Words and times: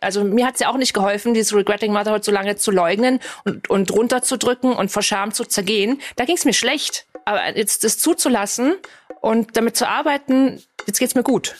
Also 0.00 0.24
mir 0.24 0.46
hat's 0.46 0.60
ja 0.60 0.68
auch 0.70 0.76
nicht 0.76 0.94
geholfen, 0.94 1.34
dieses 1.34 1.54
Regretting 1.54 1.92
Motherhood 1.92 2.24
so 2.24 2.32
lange 2.32 2.56
zu 2.56 2.70
leugnen 2.70 3.20
und, 3.44 3.68
und 3.68 3.90
runterzudrücken 3.90 4.72
und 4.72 4.90
vor 4.90 5.02
Scham 5.02 5.32
zu 5.32 5.44
zergehen. 5.44 6.00
Da 6.16 6.24
ging's 6.24 6.44
mir 6.44 6.52
schlecht. 6.52 7.06
Aber 7.24 7.56
jetzt 7.56 7.84
das 7.84 7.98
zuzulassen 7.98 8.74
und 9.20 9.56
damit 9.56 9.76
zu 9.76 9.88
arbeiten, 9.88 10.62
jetzt 10.86 10.98
geht's 10.98 11.14
mir 11.14 11.22
gut. 11.22 11.56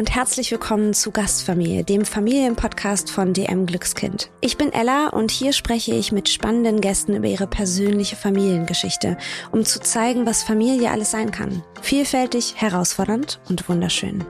Und 0.00 0.14
herzlich 0.14 0.50
willkommen 0.50 0.94
zu 0.94 1.10
Gastfamilie, 1.10 1.84
dem 1.84 2.06
Familienpodcast 2.06 3.10
von 3.10 3.34
DM 3.34 3.66
Glückskind. 3.66 4.30
Ich 4.40 4.56
bin 4.56 4.72
Ella 4.72 5.08
und 5.08 5.30
hier 5.30 5.52
spreche 5.52 5.94
ich 5.94 6.10
mit 6.10 6.30
spannenden 6.30 6.80
Gästen 6.80 7.14
über 7.16 7.26
ihre 7.26 7.46
persönliche 7.46 8.16
Familiengeschichte, 8.16 9.18
um 9.52 9.62
zu 9.62 9.78
zeigen, 9.78 10.24
was 10.24 10.42
Familie 10.42 10.90
alles 10.90 11.10
sein 11.10 11.30
kann. 11.30 11.62
Vielfältig, 11.82 12.54
herausfordernd 12.56 13.42
und 13.50 13.68
wunderschön. 13.68 14.24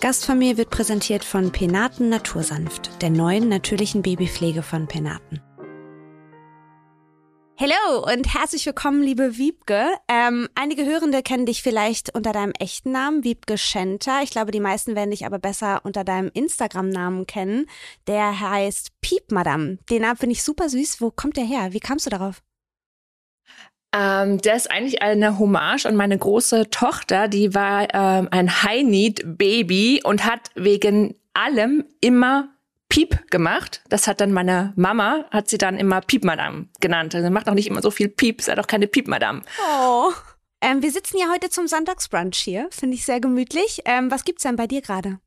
Gastfamilie 0.00 0.56
wird 0.56 0.70
präsentiert 0.70 1.22
von 1.22 1.52
Penaten 1.52 2.08
Natursanft, 2.08 3.02
der 3.02 3.10
neuen 3.10 3.50
natürlichen 3.50 4.00
Babypflege 4.00 4.62
von 4.62 4.86
Penaten. 4.86 5.42
Hallo 7.58 8.04
und 8.12 8.34
herzlich 8.34 8.66
willkommen, 8.66 9.02
liebe 9.02 9.38
Wiebke. 9.38 9.86
Ähm, 10.08 10.46
einige 10.54 10.84
Hörende 10.84 11.22
kennen 11.22 11.46
dich 11.46 11.62
vielleicht 11.62 12.14
unter 12.14 12.32
deinem 12.32 12.52
echten 12.58 12.92
Namen, 12.92 13.24
Wiebke 13.24 13.56
Schenter. 13.56 14.20
Ich 14.22 14.28
glaube, 14.28 14.50
die 14.50 14.60
meisten 14.60 14.94
werden 14.94 15.10
dich 15.10 15.24
aber 15.24 15.38
besser 15.38 15.80
unter 15.82 16.04
deinem 16.04 16.30
Instagram-Namen 16.34 17.26
kennen. 17.26 17.64
Der 18.08 18.40
heißt 18.40 19.00
Piep 19.00 19.32
Madame. 19.32 19.78
Den 19.88 20.02
Namen 20.02 20.18
finde 20.18 20.34
ich 20.34 20.42
super 20.42 20.68
süß. 20.68 21.00
Wo 21.00 21.10
kommt 21.10 21.38
der 21.38 21.44
her? 21.44 21.72
Wie 21.72 21.80
kamst 21.80 22.04
du 22.04 22.10
darauf? 22.10 22.42
Ähm, 23.94 24.36
der 24.42 24.56
ist 24.56 24.70
eigentlich 24.70 25.00
eine 25.00 25.38
Hommage 25.38 25.86
an 25.86 25.96
meine 25.96 26.18
große 26.18 26.68
Tochter. 26.68 27.26
Die 27.26 27.54
war 27.54 27.88
ähm, 27.94 28.28
ein 28.32 28.64
High-Need-Baby 28.64 30.02
und 30.04 30.26
hat 30.26 30.50
wegen 30.56 31.14
allem 31.32 31.84
immer 32.02 32.50
Piep 32.88 33.30
gemacht. 33.30 33.82
Das 33.88 34.06
hat 34.06 34.20
dann 34.20 34.32
meine 34.32 34.72
Mama, 34.76 35.24
hat 35.30 35.48
sie 35.48 35.58
dann 35.58 35.76
immer 35.76 36.00
Piep-Madame 36.00 36.66
genannt. 36.80 37.14
Also 37.14 37.30
macht 37.30 37.48
auch 37.48 37.54
nicht 37.54 37.66
immer 37.68 37.82
so 37.82 37.90
viel 37.90 38.08
Piep, 38.08 38.42
sei 38.42 38.54
doch 38.54 38.66
keine 38.66 38.86
Piep-Madame. 38.86 39.42
Oh. 39.80 40.12
Ähm, 40.60 40.82
wir 40.82 40.90
sitzen 40.90 41.18
ja 41.18 41.26
heute 41.32 41.50
zum 41.50 41.66
Sonntagsbrunch 41.66 42.38
hier. 42.38 42.68
Finde 42.70 42.96
ich 42.96 43.04
sehr 43.04 43.20
gemütlich. 43.20 43.82
Ähm, 43.84 44.10
was 44.10 44.24
gibt's 44.24 44.44
denn 44.44 44.56
bei 44.56 44.66
dir 44.66 44.80
gerade? 44.80 45.18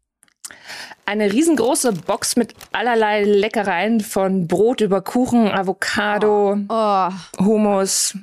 Eine 1.06 1.32
riesengroße 1.32 1.94
Box 1.94 2.36
mit 2.36 2.56
allerlei 2.72 3.24
Leckereien 3.24 4.02
von 4.02 4.48
Brot 4.48 4.82
über 4.82 5.02
Kuchen, 5.02 5.48
Avocado, 5.52 6.58
Oh. 6.70 7.10
Oh. 7.40 7.46
Hummus, 7.46 8.16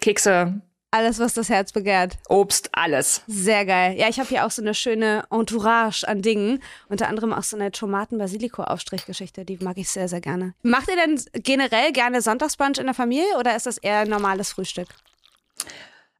Kekse, 0.00 0.60
Alles, 0.96 1.18
was 1.18 1.34
das 1.34 1.50
Herz 1.50 1.72
begehrt. 1.72 2.16
Obst, 2.26 2.70
alles. 2.72 3.20
Sehr 3.26 3.66
geil. 3.66 3.98
Ja, 3.98 4.08
ich 4.08 4.18
habe 4.18 4.30
hier 4.30 4.46
auch 4.46 4.50
so 4.50 4.62
eine 4.62 4.72
schöne 4.72 5.24
Entourage 5.30 6.08
an 6.08 6.22
Dingen. 6.22 6.62
Unter 6.88 7.08
anderem 7.08 7.34
auch 7.34 7.42
so 7.42 7.54
eine 7.54 7.70
Tomaten-Basilico-Aufstrichgeschichte. 7.70 9.44
Die 9.44 9.58
mag 9.60 9.76
ich 9.76 9.90
sehr, 9.90 10.08
sehr 10.08 10.22
gerne. 10.22 10.54
Macht 10.62 10.88
ihr 10.88 10.96
denn 10.96 11.22
generell 11.42 11.92
gerne 11.92 12.22
Sonntagsbrunch 12.22 12.78
in 12.78 12.86
der 12.86 12.94
Familie 12.94 13.36
oder 13.38 13.54
ist 13.54 13.66
das 13.66 13.76
eher 13.76 14.06
normales 14.06 14.52
Frühstück? 14.52 14.88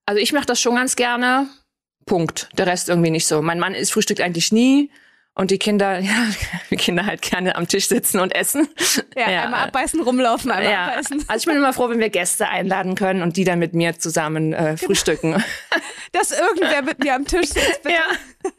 Also 0.05 0.21
ich 0.21 0.35
mache 0.35 0.45
das 0.45 0.61
schon 0.61 0.75
ganz 0.75 0.95
gerne. 0.95 1.49
Punkt. 2.05 2.51
Der 2.59 2.67
Rest 2.67 2.91
irgendwie 2.91 3.11
nicht 3.11 3.27
so. 3.27 3.41
Mein 3.41 3.59
Mann 3.59 3.75
ist 3.75 3.93
frühstückt 3.93 4.21
eigentlich 4.21 4.53
nie. 4.53 4.91
Und 5.39 5.51
die 5.51 5.59
Kinder, 5.59 5.99
ja, 6.01 6.15
die 6.71 6.77
Kinder 6.77 7.05
halt 7.05 7.21
gerne 7.21 7.57
am 7.57 7.69
Tisch 7.69 7.89
sitzen 7.89 8.21
und 8.21 8.35
essen. 8.35 8.69
Ja, 9.15 9.27
einmal 9.27 9.69
abbeißen, 9.69 10.01
rumlaufen, 10.01 10.51
einmal 10.51 10.73
ja. 10.73 10.87
abbeißen. 10.87 11.25
Also 11.29 11.43
ich 11.43 11.47
bin 11.47 11.57
immer 11.57 11.75
froh, 11.75 11.91
wenn 11.91 11.99
wir 12.01 12.09
Gäste 12.09 12.49
einladen 12.49 12.95
können 12.95 13.21
und 13.23 13.37
die 13.37 13.45
dann 13.45 13.59
mit 13.59 13.75
mir 13.75 13.99
zusammen 13.99 14.55
äh, 14.55 14.79
frühstücken. 14.79 15.45
Dass 16.13 16.31
irgendwer 16.31 16.81
mit 16.83 17.01
mir 17.01 17.15
am 17.15 17.27
Tisch 17.27 17.49
sitzt, 17.51 17.83
bitte. 17.83 17.95
Ja. 17.97 18.03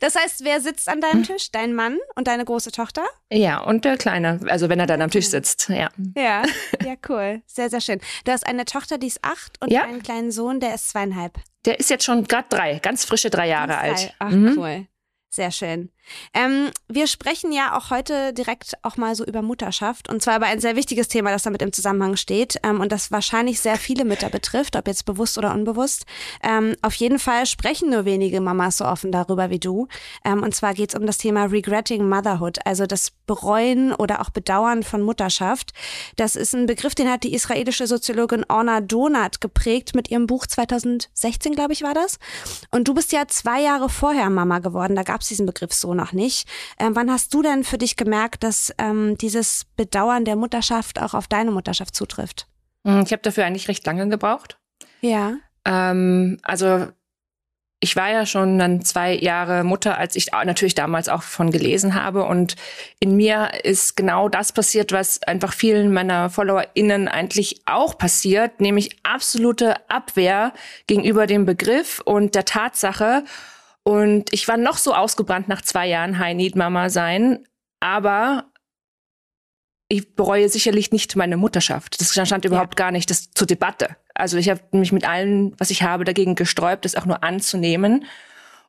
Das 0.00 0.14
heißt, 0.14 0.44
wer 0.44 0.60
sitzt 0.60 0.88
an 0.88 1.00
deinem 1.00 1.24
Tisch? 1.24 1.50
Dein 1.50 1.74
Mann 1.74 1.98
und 2.14 2.28
deine 2.28 2.44
große 2.44 2.70
Tochter? 2.70 3.04
Ja, 3.32 3.58
und 3.58 3.84
der 3.84 3.96
Kleine, 3.96 4.38
also 4.48 4.68
wenn 4.68 4.78
er 4.78 4.86
dann 4.86 5.02
am 5.02 5.10
Tisch 5.10 5.26
sitzt, 5.28 5.68
ja. 5.68 5.88
Ja, 6.16 6.42
ja, 6.84 6.94
cool. 7.08 7.42
Sehr, 7.46 7.68
sehr 7.68 7.80
schön. 7.80 8.00
Du 8.24 8.30
hast 8.30 8.46
eine 8.46 8.64
Tochter, 8.64 8.98
die 8.98 9.08
ist 9.08 9.18
acht 9.24 9.60
und 9.60 9.72
Ja. 9.72 9.82
einen 9.82 10.02
kleinen 10.02 10.30
Sohn, 10.30 10.60
der 10.60 10.74
ist 10.76 10.90
zweieinhalb. 10.90 11.38
Der 11.64 11.80
ist 11.80 11.90
jetzt 11.90 12.04
schon 12.04 12.22
gerade 12.24 12.46
drei, 12.48 12.78
ganz 12.78 13.04
frische 13.04 13.28
drei 13.28 13.48
Jahre 13.48 13.72
Ganz 13.72 13.82
alt. 14.02 14.14
Ach, 14.20 14.30
Mhm. 14.30 14.54
cool. 14.56 14.86
Sehr 15.28 15.50
schön. 15.50 15.90
Ähm, 16.34 16.70
wir 16.88 17.06
sprechen 17.06 17.52
ja 17.52 17.76
auch 17.76 17.90
heute 17.90 18.32
direkt 18.32 18.74
auch 18.82 18.96
mal 18.96 19.14
so 19.14 19.24
über 19.24 19.42
Mutterschaft 19.42 20.08
und 20.08 20.22
zwar 20.22 20.36
über 20.36 20.46
ein 20.46 20.60
sehr 20.60 20.76
wichtiges 20.76 21.08
Thema, 21.08 21.30
das 21.30 21.42
damit 21.42 21.62
im 21.62 21.72
Zusammenhang 21.72 22.16
steht 22.16 22.58
ähm, 22.62 22.80
und 22.80 22.92
das 22.92 23.10
wahrscheinlich 23.10 23.60
sehr 23.60 23.76
viele 23.76 24.04
Mütter 24.04 24.30
betrifft, 24.30 24.76
ob 24.76 24.86
jetzt 24.86 25.04
bewusst 25.04 25.38
oder 25.38 25.52
unbewusst. 25.52 26.06
Ähm, 26.42 26.76
auf 26.82 26.94
jeden 26.94 27.18
Fall 27.18 27.46
sprechen 27.46 27.90
nur 27.90 28.04
wenige 28.04 28.40
Mamas 28.40 28.78
so 28.78 28.84
offen 28.84 29.12
darüber 29.12 29.50
wie 29.50 29.58
du. 29.58 29.88
Ähm, 30.24 30.42
und 30.42 30.54
zwar 30.54 30.74
geht 30.74 30.90
es 30.94 31.00
um 31.00 31.06
das 31.06 31.18
Thema 31.18 31.46
Regretting 31.46 32.08
Motherhood, 32.08 32.58
also 32.64 32.86
das 32.86 33.10
Bereuen 33.26 33.92
oder 33.92 34.20
auch 34.20 34.30
Bedauern 34.30 34.82
von 34.82 35.02
Mutterschaft. 35.02 35.72
Das 36.16 36.36
ist 36.36 36.54
ein 36.54 36.66
Begriff, 36.66 36.94
den 36.94 37.10
hat 37.10 37.24
die 37.24 37.34
israelische 37.34 37.86
Soziologin 37.86 38.44
Orna 38.48 38.80
Donat 38.80 39.40
geprägt 39.40 39.94
mit 39.94 40.10
ihrem 40.10 40.26
Buch 40.26 40.46
2016, 40.46 41.54
glaube 41.54 41.72
ich, 41.72 41.82
war 41.82 41.94
das. 41.94 42.18
Und 42.70 42.88
du 42.88 42.94
bist 42.94 43.12
ja 43.12 43.26
zwei 43.26 43.60
Jahre 43.60 43.88
vorher 43.88 44.30
Mama 44.30 44.60
geworden, 44.60 44.94
da 44.94 45.02
gab 45.02 45.22
es 45.22 45.28
diesen 45.28 45.46
Begriff 45.46 45.72
so 45.72 45.95
noch 45.96 46.12
nicht. 46.12 46.48
Ähm, 46.78 46.94
wann 46.94 47.10
hast 47.10 47.34
du 47.34 47.42
denn 47.42 47.64
für 47.64 47.78
dich 47.78 47.96
gemerkt, 47.96 48.44
dass 48.44 48.72
ähm, 48.78 49.16
dieses 49.18 49.66
Bedauern 49.76 50.24
der 50.24 50.36
Mutterschaft 50.36 51.00
auch 51.00 51.14
auf 51.14 51.26
deine 51.26 51.50
Mutterschaft 51.50 51.94
zutrifft? 51.96 52.46
Mhm, 52.84 53.02
Ich 53.04 53.12
habe 53.12 53.22
dafür 53.22 53.44
eigentlich 53.44 53.68
recht 53.68 53.84
lange 53.86 54.08
gebraucht. 54.08 54.58
Ja. 55.00 55.34
Ähm, 55.64 56.38
also 56.42 56.86
ich 57.80 57.94
war 57.94 58.10
ja 58.10 58.24
schon 58.24 58.58
dann 58.58 58.82
zwei 58.82 59.14
Jahre 59.14 59.62
Mutter, 59.62 59.98
als 59.98 60.16
ich 60.16 60.32
natürlich 60.32 60.74
damals 60.74 61.08
auch 61.08 61.22
von 61.22 61.50
gelesen 61.50 61.94
habe. 61.94 62.24
Und 62.24 62.56
in 63.00 63.16
mir 63.16 63.50
ist 63.64 63.96
genau 63.96 64.28
das 64.30 64.52
passiert, 64.52 64.92
was 64.92 65.22
einfach 65.22 65.52
vielen 65.52 65.92
meiner 65.92 66.30
FollowerInnen 66.30 67.06
eigentlich 67.06 67.60
auch 67.66 67.98
passiert, 67.98 68.60
nämlich 68.60 68.96
absolute 69.02 69.74
Abwehr 69.90 70.52
gegenüber 70.86 71.26
dem 71.26 71.44
Begriff 71.44 72.00
und 72.04 72.34
der 72.34 72.46
Tatsache. 72.46 73.24
Und 73.86 74.32
ich 74.32 74.48
war 74.48 74.56
noch 74.56 74.78
so 74.78 74.94
ausgebrannt 74.94 75.46
nach 75.46 75.62
zwei 75.62 75.86
Jahren 75.86 76.18
High 76.18 76.34
Need 76.34 76.56
Mama 76.56 76.90
sein, 76.90 77.46
aber 77.78 78.50
ich 79.88 80.16
bereue 80.16 80.48
sicherlich 80.48 80.90
nicht 80.90 81.14
meine 81.14 81.36
Mutterschaft. 81.36 82.00
Das 82.00 82.12
stand 82.12 82.44
überhaupt 82.44 82.74
gar 82.74 82.90
nicht 82.90 83.08
das 83.10 83.30
zur 83.30 83.46
Debatte. 83.46 83.96
Also 84.12 84.38
ich 84.38 84.48
habe 84.50 84.60
mich 84.72 84.90
mit 84.90 85.08
allem, 85.08 85.54
was 85.58 85.70
ich 85.70 85.84
habe, 85.84 86.02
dagegen 86.02 86.34
gesträubt, 86.34 86.84
das 86.84 86.96
auch 86.96 87.06
nur 87.06 87.22
anzunehmen 87.22 88.04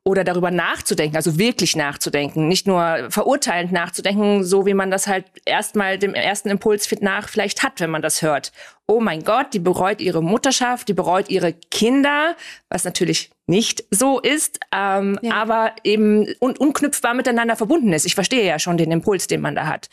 oder 0.08 0.24
darüber 0.24 0.52
nachzudenken, 0.52 1.18
also 1.18 1.38
wirklich 1.38 1.76
nachzudenken, 1.76 2.48
nicht 2.48 2.66
nur 2.66 3.08
verurteilend 3.10 3.74
nachzudenken, 3.74 4.46
so 4.46 4.66
wie 4.66 4.74
man 4.74 4.90
das 4.90 5.06
halt 5.06 5.26
erstmal 5.44 6.00
dem 6.00 6.14
ersten 6.14 6.48
Impuls 6.50 6.90
nach 7.02 7.28
vielleicht 7.28 7.62
hat, 7.62 7.82
wenn 7.82 7.90
man 7.90 8.02
das 8.02 8.22
hört. 8.22 8.54
Oh 8.88 9.02
mein 9.02 9.26
Gott, 9.26 9.54
die 9.54 9.60
bereut 9.60 10.00
ihre 10.00 10.24
Mutterschaft, 10.24 10.88
die 10.88 10.94
bereut 10.94 11.30
ihre 11.30 11.52
Kinder, 11.52 12.38
was 12.70 12.86
natürlich 12.86 13.32
nicht 13.48 13.84
so 13.92 14.22
ist, 14.22 14.62
ähm, 14.74 15.20
Ja. 15.22 15.34
aber 15.36 15.74
eben 15.84 16.26
un 16.40 16.56
unknüpfbar 16.56 17.14
miteinander 17.14 17.58
verbunden 17.58 17.92
ist. 17.92 18.06
Ich 18.06 18.16
verstehe 18.16 18.48
ja 18.48 18.60
schon 18.60 18.78
den 18.78 18.92
Impuls, 18.92 19.28
den 19.28 19.42
man 19.42 19.56
da 19.56 19.68
hat. 19.68 19.90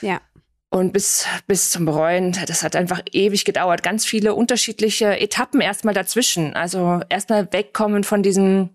Ja. 0.00 0.20
Und 0.70 0.92
bis, 0.92 1.26
bis 1.48 1.70
zum 1.70 1.86
Bereuen, 1.86 2.36
das 2.46 2.62
hat 2.62 2.76
einfach 2.76 3.00
ewig 3.12 3.44
gedauert. 3.44 3.82
Ganz 3.82 4.04
viele 4.04 4.34
unterschiedliche 4.34 5.18
Etappen 5.18 5.60
erstmal 5.60 5.94
dazwischen. 5.94 6.54
Also 6.54 7.00
erstmal 7.08 7.52
wegkommen 7.52 8.04
von 8.04 8.22
diesem 8.22 8.70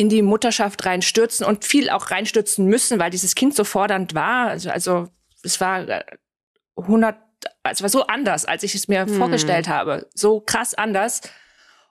in 0.00 0.08
die 0.08 0.22
Mutterschaft 0.22 0.86
reinstürzen 0.86 1.44
und 1.44 1.66
viel 1.66 1.90
auch 1.90 2.10
reinstürzen 2.10 2.64
müssen, 2.64 2.98
weil 2.98 3.10
dieses 3.10 3.34
Kind 3.34 3.54
so 3.54 3.64
fordernd 3.64 4.14
war. 4.14 4.48
Also, 4.48 4.70
also 4.70 5.08
es 5.42 5.60
war 5.60 5.86
äh, 5.86 6.02
100, 6.76 7.16
es 7.64 7.82
war 7.82 7.90
so 7.90 8.06
anders, 8.06 8.46
als 8.46 8.62
ich 8.62 8.74
es 8.74 8.88
mir 8.88 9.04
Hm. 9.04 9.18
vorgestellt 9.18 9.68
habe. 9.68 10.08
So 10.14 10.40
krass 10.40 10.72
anders. 10.72 11.20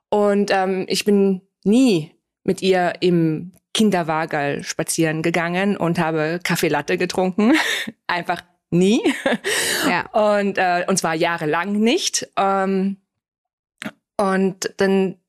Und 0.10 0.50
ähm, 0.50 0.86
ich 0.90 1.06
bin 1.06 1.42
nie 1.64 2.16
mit 2.44 2.64
ihr 2.64 2.94
im 3.02 3.54
Kinderwagerl 3.76 4.64
spazieren 4.64 5.22
gegangen 5.22 5.78
und 5.78 6.00
habe 6.00 6.40
Kaffee 6.44 6.68
Latte 6.68 6.98
getrunken. 6.98 7.54
Einfach 8.08 8.42
nie. 8.72 9.04
Ja. 9.88 10.08
Und, 10.40 10.58
äh, 10.58 10.84
und 10.88 10.98
zwar 10.98 11.14
jahrelang 11.14 11.74
nicht. 11.74 12.28
Ähm, 12.38 12.98
und 14.18 14.74
dann 14.78 15.20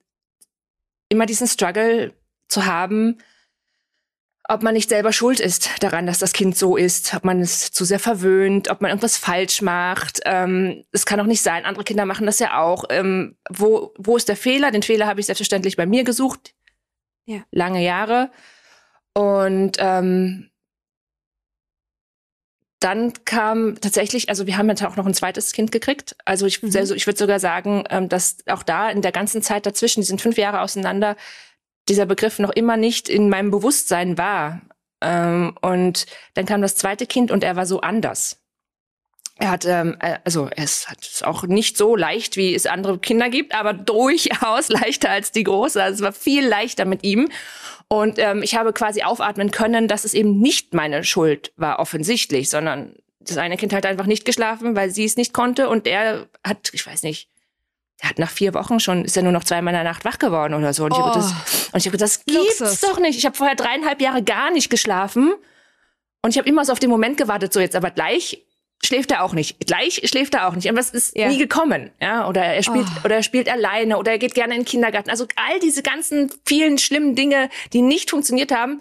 immer 1.11 1.27
diesen 1.27 1.47
Struggle 1.47 2.15
zu 2.51 2.67
haben, 2.67 3.19
ob 4.49 4.63
man 4.65 4.75
nicht 4.75 4.89
selber 4.89 5.13
schuld 5.13 5.39
ist 5.39 5.71
daran, 5.81 6.07
dass 6.07 6.19
das 6.19 6.33
Kind 6.33 6.57
so 6.57 6.77
ist, 6.77 7.15
ob 7.15 7.25
man 7.25 7.41
es 7.41 7.71
zu 7.71 7.85
sehr 7.85 8.01
verwöhnt, 8.01 8.69
ob 8.69 8.81
man 8.81 8.91
irgendwas 8.91 9.17
falsch 9.17 9.63
macht. 9.63 10.21
Ähm, 10.25 10.85
es 10.91 11.07
kann 11.07 11.21
auch 11.21 11.27
nicht 11.27 11.43
sein, 11.43 11.65
andere 11.65 11.85
Kinder 11.85 12.05
machen 12.05 12.27
das 12.27 12.41
ja 12.41 12.61
auch. 12.61 12.85
Ähm, 12.91 13.37
wo, 13.49 13.95
wo 13.97 14.17
ist 14.17 14.29
der 14.29 14.37
Fehler? 14.37 14.73
Den 14.73 14.83
Fehler 14.83 15.07
habe 15.07 15.21
ich 15.21 15.27
selbstverständlich 15.27 15.77
bei 15.77 15.87
mir 15.87 16.03
gesucht. 16.03 16.55
Ja. 17.27 17.43
Lange 17.53 17.85
Jahre. 17.85 18.33
Und 19.15 19.77
ähm, 19.79 20.51
dann 22.81 23.13
kam 23.25 23.79
tatsächlich, 23.81 24.31
also 24.31 24.47
wir 24.47 24.57
haben 24.57 24.69
jetzt 24.69 24.83
auch 24.83 24.97
noch 24.97 25.07
ein 25.07 25.15
zweites 25.15 25.53
Kind 25.53 25.71
gekriegt. 25.71 26.17
Also 26.25 26.47
ich, 26.47 26.63
mhm. 26.63 26.75
also 26.75 26.95
ich 26.95 27.07
würde 27.07 27.19
sogar 27.19 27.39
sagen, 27.39 27.85
ähm, 27.91 28.09
dass 28.09 28.39
auch 28.47 28.63
da 28.63 28.91
in 28.91 29.03
der 29.03 29.13
ganzen 29.13 29.43
Zeit 29.43 29.67
dazwischen, 29.67 30.01
die 30.01 30.07
sind 30.07 30.21
fünf 30.21 30.39
Jahre 30.39 30.61
auseinander, 30.61 31.17
dieser 31.91 32.07
Begriff 32.07 32.39
noch 32.39 32.51
immer 32.51 32.77
nicht 32.77 33.09
in 33.09 33.29
meinem 33.29 33.51
Bewusstsein 33.51 34.17
war. 34.17 34.63
Ähm, 35.03 35.57
und 35.61 36.07
dann 36.35 36.47
kam 36.47 36.63
das 36.63 36.77
zweite 36.77 37.07
Kind 37.07 37.31
und 37.31 37.45
er 37.45 37.57
war 37.57 37.67
so 37.67 37.81
anders. 37.81 38.39
Er 39.39 39.51
hat, 39.51 39.65
ähm, 39.65 39.97
äh, 40.01 40.19
also 40.25 40.49
ist, 40.55 40.89
hat 40.89 41.01
es 41.01 41.23
auch 41.23 41.45
nicht 41.45 41.77
so 41.77 41.97
leicht, 41.97 42.37
wie 42.37 42.55
es 42.55 42.67
andere 42.67 42.99
Kinder 42.99 43.29
gibt, 43.29 43.55
aber 43.55 43.73
durchaus 43.73 44.69
leichter 44.71 45.11
als 45.11 45.33
die 45.33 45.45
große. 45.45 45.83
Also 45.83 45.97
es 45.97 46.03
war 46.03 46.13
viel 46.13 46.47
leichter 46.47 46.85
mit 46.85 47.03
ihm. 47.05 47.29
Und 47.89 48.19
ähm, 48.19 48.43
ich 48.43 48.55
habe 48.55 48.73
quasi 48.73 49.03
aufatmen 49.03 49.51
können, 49.51 49.89
dass 49.89 50.05
es 50.05 50.15
eben 50.15 50.39
nicht 50.39 50.75
meine 50.75 51.03
Schuld 51.03 51.53
war, 51.57 51.81
offensichtlich, 51.81 52.49
sondern 52.49 52.95
das 53.19 53.37
eine 53.37 53.57
Kind 53.57 53.73
hat 53.73 53.85
einfach 53.85 54.07
nicht 54.07 54.25
geschlafen, 54.25 54.77
weil 54.77 54.91
sie 54.91 55.05
es 55.05 55.17
nicht 55.17 55.33
konnte. 55.33 55.69
Und 55.69 55.87
er 55.87 56.29
hat, 56.45 56.71
ich 56.73 56.87
weiß 56.87 57.03
nicht, 57.03 57.29
er 58.01 58.09
hat 58.09 58.19
nach 58.19 58.31
vier 58.31 58.55
Wochen 58.55 58.81
schon, 58.81 59.05
ist 59.05 59.17
er 59.17 59.23
nur 59.23 59.33
noch 59.33 59.45
zweimal 59.45 59.75
in 59.75 59.79
der 59.83 59.85
Nacht 59.85 60.05
wach 60.05 60.19
geworden 60.19 60.55
oder 60.55 60.73
so. 60.73 60.85
Und 60.85 60.93
ich 60.93 60.99
oh. 60.99 61.03
habe 61.03 61.19
das, 61.19 61.71
und 61.73 61.79
ich 61.79 61.87
habe 61.87 61.99
das 61.99 62.25
gibt's 62.25 62.61
Luxus. 62.61 62.81
doch 62.81 62.99
nicht. 62.99 63.19
Ich 63.19 63.27
habe 63.27 63.37
vorher 63.37 63.57
dreieinhalb 63.57 64.01
Jahre 64.01 64.23
gar 64.23 64.51
nicht 64.51 64.71
geschlafen. 64.71 65.35
Und 66.23 66.31
ich 66.31 66.39
habe 66.39 66.49
immer 66.49 66.65
so 66.65 66.73
auf 66.73 66.79
den 66.79 66.91
Moment 66.91 67.19
gewartet, 67.19 67.53
so 67.53 67.61
jetzt 67.61 67.77
aber 67.77 67.91
gleich 67.91 68.43
schläft 68.83 69.11
er 69.11 69.23
auch 69.23 69.35
nicht. 69.35 69.67
Gleich 69.67 70.01
schläft 70.05 70.35
er 70.35 70.49
auch 70.49 70.55
nicht. 70.55 70.69
Aber 70.69 70.79
es 70.79 70.91
ist 70.91 71.17
ja. 71.17 71.29
nie 71.29 71.39
gekommen. 71.39 71.91
Ja, 72.01 72.27
oder 72.27 72.43
er 72.43 72.63
spielt, 72.63 72.87
oh. 72.87 73.05
oder 73.05 73.17
er 73.17 73.23
spielt 73.23 73.51
alleine 73.51 73.99
oder 73.99 74.13
er 74.13 74.19
geht 74.19 74.35
gerne 74.35 74.55
in 74.55 74.61
den 74.61 74.67
Kindergarten. 74.67 75.11
Also 75.11 75.27
all 75.37 75.61
diese 75.61 75.83
ganzen 75.83 76.33
vielen 76.47 76.79
schlimmen 76.79 77.15
Dinge, 77.15 77.51
die 77.75 77.83
nicht 77.83 78.11
funktioniert 78.11 78.51
haben, 78.53 78.81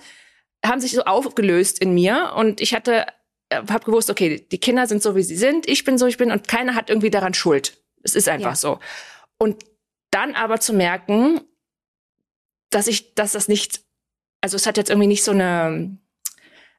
haben 0.66 0.80
sich 0.80 0.92
so 0.92 1.04
aufgelöst 1.04 1.80
in 1.80 1.94
mir. 1.94 2.33
Und 2.38 2.62
ich 2.62 2.74
hatte, 2.74 3.06
äh, 3.50 3.62
habe 3.69 3.83
gewusst, 3.83 4.10
okay, 4.10 4.45
die 4.50 4.60
Kinder 4.60 4.88
sind 4.88 5.04
so, 5.04 5.16
wie 5.16 5.24
sie 5.24 5.36
sind. 5.36 5.68
Ich 5.68 5.83
bin 5.83 5.98
so, 5.98 6.06
wie 6.06 6.12
ich 6.12 6.18
bin. 6.18 6.31
Und 6.31 6.48
keiner 6.48 6.75
hat 6.75 6.89
irgendwie 6.89 7.12
daran 7.12 7.33
Schuld. 7.33 7.77
Es 8.04 8.16
ist 8.16 8.30
einfach 8.30 8.51
ja. 8.51 8.56
so. 8.56 8.80
Und 9.38 9.63
dann 10.12 10.36
aber 10.36 10.60
zu 10.60 10.74
merken, 10.74 11.42
dass 12.69 12.88
ich, 12.88 13.16
dass 13.16 13.34
das 13.34 13.48
nicht, 13.48 13.81
also 14.42 14.56
es 14.56 14.66
hat 14.66 14.78
jetzt 14.78 14.90
irgendwie 14.90 15.07
nicht 15.07 15.24
so 15.24 15.31
eine, 15.31 15.98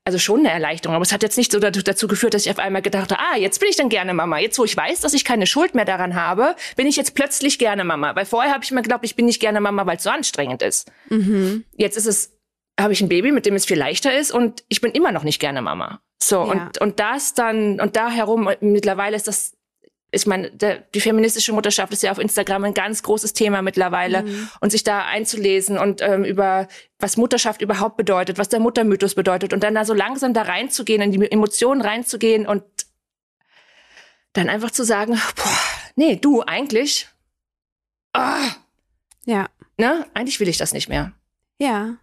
also 0.04 0.18
schon 0.18 0.40
eine 0.40 0.50
Erleichterung, 0.50 0.94
aber 0.96 1.02
es 1.02 1.12
hat 1.12 1.22
jetzt 1.22 1.36
nicht 1.36 1.52
so 1.52 1.60
dazu 1.60 2.08
geführt, 2.08 2.34
dass 2.34 2.46
ich 2.46 2.50
auf 2.50 2.58
einmal 2.58 2.82
gedacht 2.82 3.12
habe, 3.12 3.20
ah, 3.20 3.36
jetzt 3.36 3.60
bin 3.60 3.68
ich 3.68 3.76
dann 3.76 3.90
gerne 3.90 4.14
Mama. 4.14 4.38
Jetzt, 4.38 4.58
wo 4.58 4.64
ich 4.64 4.76
weiß, 4.76 5.00
dass 5.00 5.12
ich 5.12 5.24
keine 5.24 5.46
Schuld 5.46 5.74
mehr 5.74 5.84
daran 5.84 6.14
habe, 6.14 6.56
bin 6.76 6.86
ich 6.86 6.96
jetzt 6.96 7.14
plötzlich 7.14 7.58
gerne 7.58 7.84
Mama. 7.84 8.16
Weil 8.16 8.24
vorher 8.24 8.52
habe 8.52 8.64
ich 8.64 8.70
mir 8.70 8.82
geglaubt, 8.82 9.04
ich 9.04 9.14
bin 9.14 9.26
nicht 9.26 9.40
gerne 9.40 9.60
Mama, 9.60 9.86
weil 9.86 9.98
es 9.98 10.02
so 10.02 10.10
anstrengend 10.10 10.62
ist. 10.62 10.90
Mhm. 11.10 11.64
Jetzt 11.76 11.96
ist 11.96 12.06
es, 12.06 12.38
habe 12.80 12.92
ich 12.92 13.00
ein 13.02 13.08
Baby, 13.08 13.30
mit 13.30 13.44
dem 13.44 13.54
es 13.54 13.66
viel 13.66 13.78
leichter 13.78 14.16
ist 14.16 14.32
und 14.32 14.64
ich 14.68 14.80
bin 14.80 14.92
immer 14.92 15.12
noch 15.12 15.22
nicht 15.22 15.38
gerne 15.38 15.60
Mama. 15.60 16.00
So, 16.22 16.36
ja. 16.36 16.66
und, 16.66 16.78
und 16.78 17.00
das 17.00 17.34
dann, 17.34 17.80
und 17.80 17.96
da 17.96 18.10
herum, 18.10 18.50
mittlerweile 18.60 19.16
ist 19.16 19.28
das 19.28 19.52
ich 20.12 20.26
meine, 20.26 20.50
der, 20.50 20.78
die 20.94 21.00
feministische 21.00 21.52
Mutterschaft 21.52 21.92
ist 21.92 22.02
ja 22.02 22.10
auf 22.10 22.18
Instagram 22.18 22.64
ein 22.64 22.74
ganz 22.74 23.02
großes 23.02 23.32
Thema 23.32 23.62
mittlerweile 23.62 24.22
mhm. 24.22 24.50
und 24.60 24.70
sich 24.70 24.82
da 24.82 25.04
einzulesen 25.04 25.78
und 25.78 26.02
ähm, 26.02 26.24
über 26.24 26.68
was 26.98 27.16
Mutterschaft 27.16 27.62
überhaupt 27.62 27.96
bedeutet, 27.96 28.38
was 28.38 28.48
der 28.48 28.60
Muttermythos 28.60 29.14
bedeutet 29.14 29.52
und 29.52 29.62
dann 29.62 29.74
da 29.74 29.84
so 29.84 29.94
langsam 29.94 30.34
da 30.34 30.42
reinzugehen, 30.42 31.00
in 31.00 31.12
die 31.12 31.30
Emotionen 31.30 31.80
reinzugehen 31.80 32.46
und 32.46 32.62
dann 34.32 34.48
einfach 34.48 34.70
zu 34.70 34.84
sagen, 34.84 35.12
boah, 35.36 35.58
nee, 35.96 36.16
du 36.16 36.42
eigentlich, 36.42 37.08
ah, 38.12 38.48
ja, 39.24 39.48
ne, 39.76 40.06
eigentlich 40.14 40.40
will 40.40 40.48
ich 40.48 40.58
das 40.58 40.72
nicht 40.72 40.88
mehr. 40.88 41.12
Ja, 41.58 41.96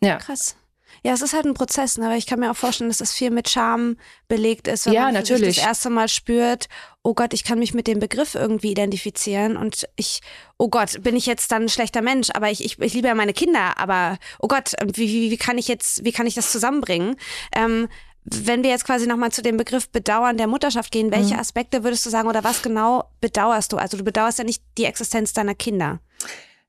ja, 0.00 0.16
krass. 0.16 0.56
Ja, 1.02 1.12
es 1.12 1.22
ist 1.22 1.32
halt 1.32 1.46
ein 1.46 1.54
Prozess, 1.54 1.98
ne? 1.98 2.06
aber 2.06 2.16
ich 2.16 2.26
kann 2.26 2.40
mir 2.40 2.50
auch 2.50 2.56
vorstellen, 2.56 2.90
dass 2.90 2.98
das 2.98 3.12
viel 3.12 3.30
mit 3.30 3.48
Scham 3.48 3.96
belegt 4.28 4.68
ist, 4.68 4.86
wenn 4.86 4.92
ja, 4.92 5.02
man 5.02 5.14
natürlich. 5.14 5.56
das 5.56 5.64
erste 5.64 5.90
Mal 5.90 6.08
spürt, 6.08 6.68
oh 7.02 7.14
Gott, 7.14 7.34
ich 7.34 7.44
kann 7.44 7.58
mich 7.58 7.74
mit 7.74 7.86
dem 7.86 7.98
Begriff 7.98 8.34
irgendwie 8.34 8.70
identifizieren 8.70 9.56
und 9.56 9.86
ich, 9.96 10.20
oh 10.58 10.68
Gott, 10.68 11.02
bin 11.02 11.16
ich 11.16 11.26
jetzt 11.26 11.52
dann 11.52 11.62
ein 11.62 11.68
schlechter 11.68 12.02
Mensch, 12.02 12.30
aber 12.32 12.50
ich, 12.50 12.64
ich, 12.64 12.78
ich 12.78 12.94
liebe 12.94 13.08
ja 13.08 13.14
meine 13.14 13.34
Kinder, 13.34 13.78
aber 13.78 14.18
oh 14.38 14.48
Gott, 14.48 14.72
wie, 14.94 15.08
wie, 15.08 15.30
wie 15.30 15.36
kann 15.36 15.58
ich 15.58 15.68
jetzt, 15.68 16.04
wie 16.04 16.12
kann 16.12 16.26
ich 16.26 16.34
das 16.34 16.52
zusammenbringen? 16.52 17.16
Ähm, 17.54 17.88
wenn 18.24 18.62
wir 18.62 18.70
jetzt 18.70 18.86
quasi 18.86 19.06
nochmal 19.06 19.32
zu 19.32 19.42
dem 19.42 19.58
Begriff 19.58 19.90
Bedauern 19.90 20.38
der 20.38 20.46
Mutterschaft 20.46 20.90
gehen, 20.90 21.10
welche 21.10 21.34
mhm. 21.34 21.40
Aspekte 21.40 21.84
würdest 21.84 22.06
du 22.06 22.10
sagen 22.10 22.28
oder 22.28 22.42
was 22.42 22.62
genau 22.62 23.04
bedauerst 23.20 23.72
du? 23.72 23.76
Also 23.76 23.98
du 23.98 24.04
bedauerst 24.04 24.38
ja 24.38 24.44
nicht 24.44 24.62
die 24.78 24.86
Existenz 24.86 25.34
deiner 25.34 25.54
Kinder. 25.54 26.00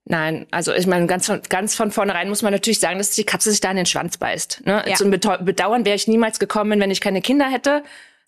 Nein, 0.07 0.46
also 0.52 0.72
ich 0.72 0.86
meine, 0.86 1.07
ganz 1.07 1.25
von, 1.25 1.42
ganz 1.50 1.75
von 1.75 1.92
vornherein 1.92 2.30
muss 2.30 2.44
man 2.44 2.54
natürlich 2.54 2.80
sagen, 2.80 3.00
dass 3.00 3.12
die 3.12 3.24
Katze 3.24 3.50
sich 3.50 3.60
da 3.60 3.72
in 3.72 3.78
den 3.78 3.88
Schwanz 3.88 4.18
beißt. 4.18 4.62
Ne? 4.66 4.84
Ja. 4.88 4.96
Zum 4.96 5.10
Bedauern 5.10 5.84
wäre 5.84 5.96
ich 5.96 6.07
niemals 6.07 6.38
gekommen, 6.38 6.80
wenn 6.80 6.92
ich 6.92 7.02
keine 7.02 7.22
Kinder 7.22 7.50
hätte. 7.50 7.84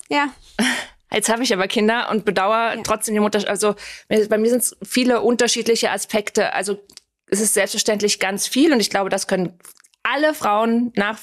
Ja. 0.08 0.28
Jetzt 1.12 1.30
habe 1.30 1.42
ich 1.42 1.54
aber 1.54 1.68
Kinder 1.68 2.10
und 2.10 2.24
bedauere 2.24 2.74
ja. 2.74 2.82
trotzdem 2.82 3.14
die 3.14 3.20
Mutter. 3.20 3.48
Also 3.48 3.76
bei 4.08 4.38
mir 4.38 4.50
sind 4.50 4.62
es 4.62 4.76
viele 4.82 5.22
unterschiedliche 5.22 5.90
Aspekte. 5.90 6.52
Also 6.52 6.82
es 7.26 7.40
ist 7.40 7.54
selbstverständlich 7.54 8.18
ganz 8.18 8.46
viel 8.46 8.72
und 8.72 8.80
ich 8.80 8.90
glaube, 8.90 9.08
das 9.08 9.28
können 9.28 9.58
alle 10.02 10.34
Frauen 10.34 10.92
nach 10.96 11.18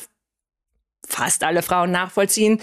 fast 1.08 1.44
alle 1.44 1.62
Frauen 1.62 1.92
nachvollziehen. 1.92 2.62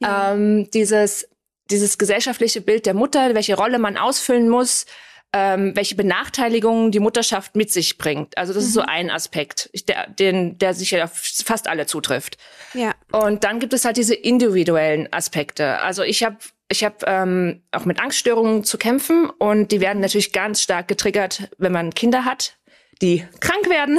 Ja. 0.00 0.32
Ähm, 0.32 0.68
dieses 0.72 1.28
dieses 1.70 1.98
gesellschaftliche 1.98 2.60
Bild 2.60 2.86
der 2.86 2.94
Mutter, 2.94 3.34
welche 3.34 3.54
Rolle 3.54 3.78
man 3.78 3.96
ausfüllen 3.96 4.48
muss, 4.48 4.86
ähm, 5.32 5.76
welche 5.76 5.94
Benachteiligungen 5.94 6.90
die 6.90 7.00
Mutterschaft 7.00 7.54
mit 7.54 7.70
sich 7.70 7.98
bringt. 7.98 8.38
Also 8.38 8.54
das 8.54 8.62
mhm. 8.62 8.68
ist 8.68 8.74
so 8.74 8.80
mhm. 8.80 8.88
ein 8.88 9.10
Aspekt, 9.10 9.70
der, 9.88 10.08
den, 10.08 10.58
der 10.58 10.74
sich 10.74 10.90
ja 10.90 11.06
fast 11.06 11.68
alle 11.68 11.86
zutrifft. 11.86 12.38
Ja. 12.72 12.94
Und 13.12 13.44
dann 13.44 13.60
gibt 13.60 13.74
es 13.74 13.84
halt 13.84 13.96
diese 13.98 14.14
individuellen 14.14 15.12
Aspekte. 15.12 15.78
Also 15.80 16.02
ich 16.02 16.22
habe 16.22 16.38
ich 16.70 16.84
habe 16.84 16.96
ähm, 17.06 17.62
auch 17.72 17.86
mit 17.86 17.98
Angststörungen 17.98 18.62
zu 18.62 18.76
kämpfen 18.76 19.30
und 19.30 19.72
die 19.72 19.80
werden 19.80 20.00
natürlich 20.00 20.32
ganz 20.32 20.60
stark 20.60 20.86
getriggert, 20.86 21.48
wenn 21.56 21.72
man 21.72 21.94
Kinder 21.94 22.26
hat, 22.26 22.58
die 23.00 23.26
krank 23.40 23.70
werden, 23.70 23.98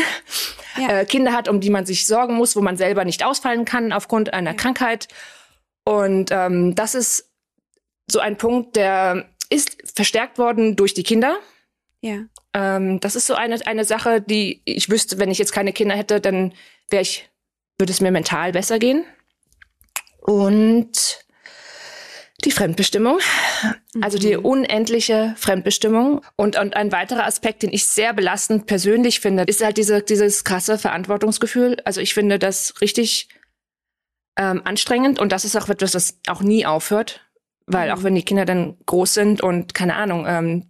ja. 0.77 0.99
äh, 0.99 1.05
Kinder 1.05 1.33
hat, 1.33 1.47
um 1.47 1.61
die 1.61 1.71
man 1.71 1.87
sich 1.87 2.05
sorgen 2.05 2.35
muss, 2.35 2.55
wo 2.55 2.61
man 2.61 2.77
selber 2.77 3.05
nicht 3.05 3.25
ausfallen 3.25 3.65
kann 3.65 3.91
aufgrund 3.91 4.33
einer 4.33 4.51
ja. 4.51 4.55
Krankheit. 4.57 5.07
Und 5.83 6.29
ähm, 6.31 6.75
das 6.75 6.93
ist 6.93 7.31
so 8.05 8.19
ein 8.19 8.37
Punkt, 8.37 8.75
der 8.75 9.25
ist 9.49 9.77
verstärkt 9.95 10.37
worden 10.37 10.75
durch 10.75 10.93
die 10.93 11.03
Kinder. 11.03 11.37
Ja. 12.01 12.25
Ähm, 12.53 12.99
das 12.99 13.15
ist 13.15 13.27
so 13.27 13.35
eine, 13.35 13.65
eine 13.65 13.85
Sache, 13.85 14.21
die 14.21 14.61
ich 14.65 14.89
wüsste, 14.89 15.19
wenn 15.19 15.31
ich 15.31 15.37
jetzt 15.37 15.51
keine 15.51 15.73
Kinder 15.73 15.95
hätte, 15.95 16.19
dann 16.21 16.53
wäre 16.89 17.01
ich, 17.01 17.29
würde 17.77 17.91
es 17.91 18.01
mir 18.01 18.11
mental 18.11 18.51
besser 18.51 18.79
gehen. 18.79 19.05
Und 20.19 21.25
die 22.45 22.51
Fremdbestimmung, 22.51 23.19
also 24.01 24.17
die 24.17 24.37
mhm. 24.37 24.45
unendliche 24.45 25.35
Fremdbestimmung. 25.37 26.21
Und, 26.35 26.57
und 26.57 26.75
ein 26.75 26.91
weiterer 26.91 27.25
Aspekt, 27.25 27.63
den 27.63 27.73
ich 27.73 27.85
sehr 27.85 28.13
belastend 28.13 28.65
persönlich 28.65 29.19
finde, 29.19 29.43
ist 29.43 29.63
halt 29.63 29.77
diese, 29.77 30.01
dieses 30.01 30.43
krasse 30.43 30.77
Verantwortungsgefühl. 30.77 31.77
Also 31.83 31.99
ich 31.99 32.13
finde 32.13 32.39
das 32.39 32.79
richtig 32.81 33.29
ähm, 34.37 34.61
anstrengend 34.63 35.19
und 35.19 35.31
das 35.31 35.43
ist 35.43 35.57
auch 35.57 35.67
etwas, 35.67 35.91
das 35.91 36.19
auch 36.27 36.41
nie 36.41 36.65
aufhört. 36.65 37.21
Weil 37.71 37.91
auch 37.91 38.03
wenn 38.03 38.15
die 38.15 38.23
Kinder 38.23 38.45
dann 38.45 38.77
groß 38.85 39.13
sind 39.13 39.41
und 39.41 39.73
keine 39.73 39.95
Ahnung, 39.95 40.25
ähm, 40.27 40.69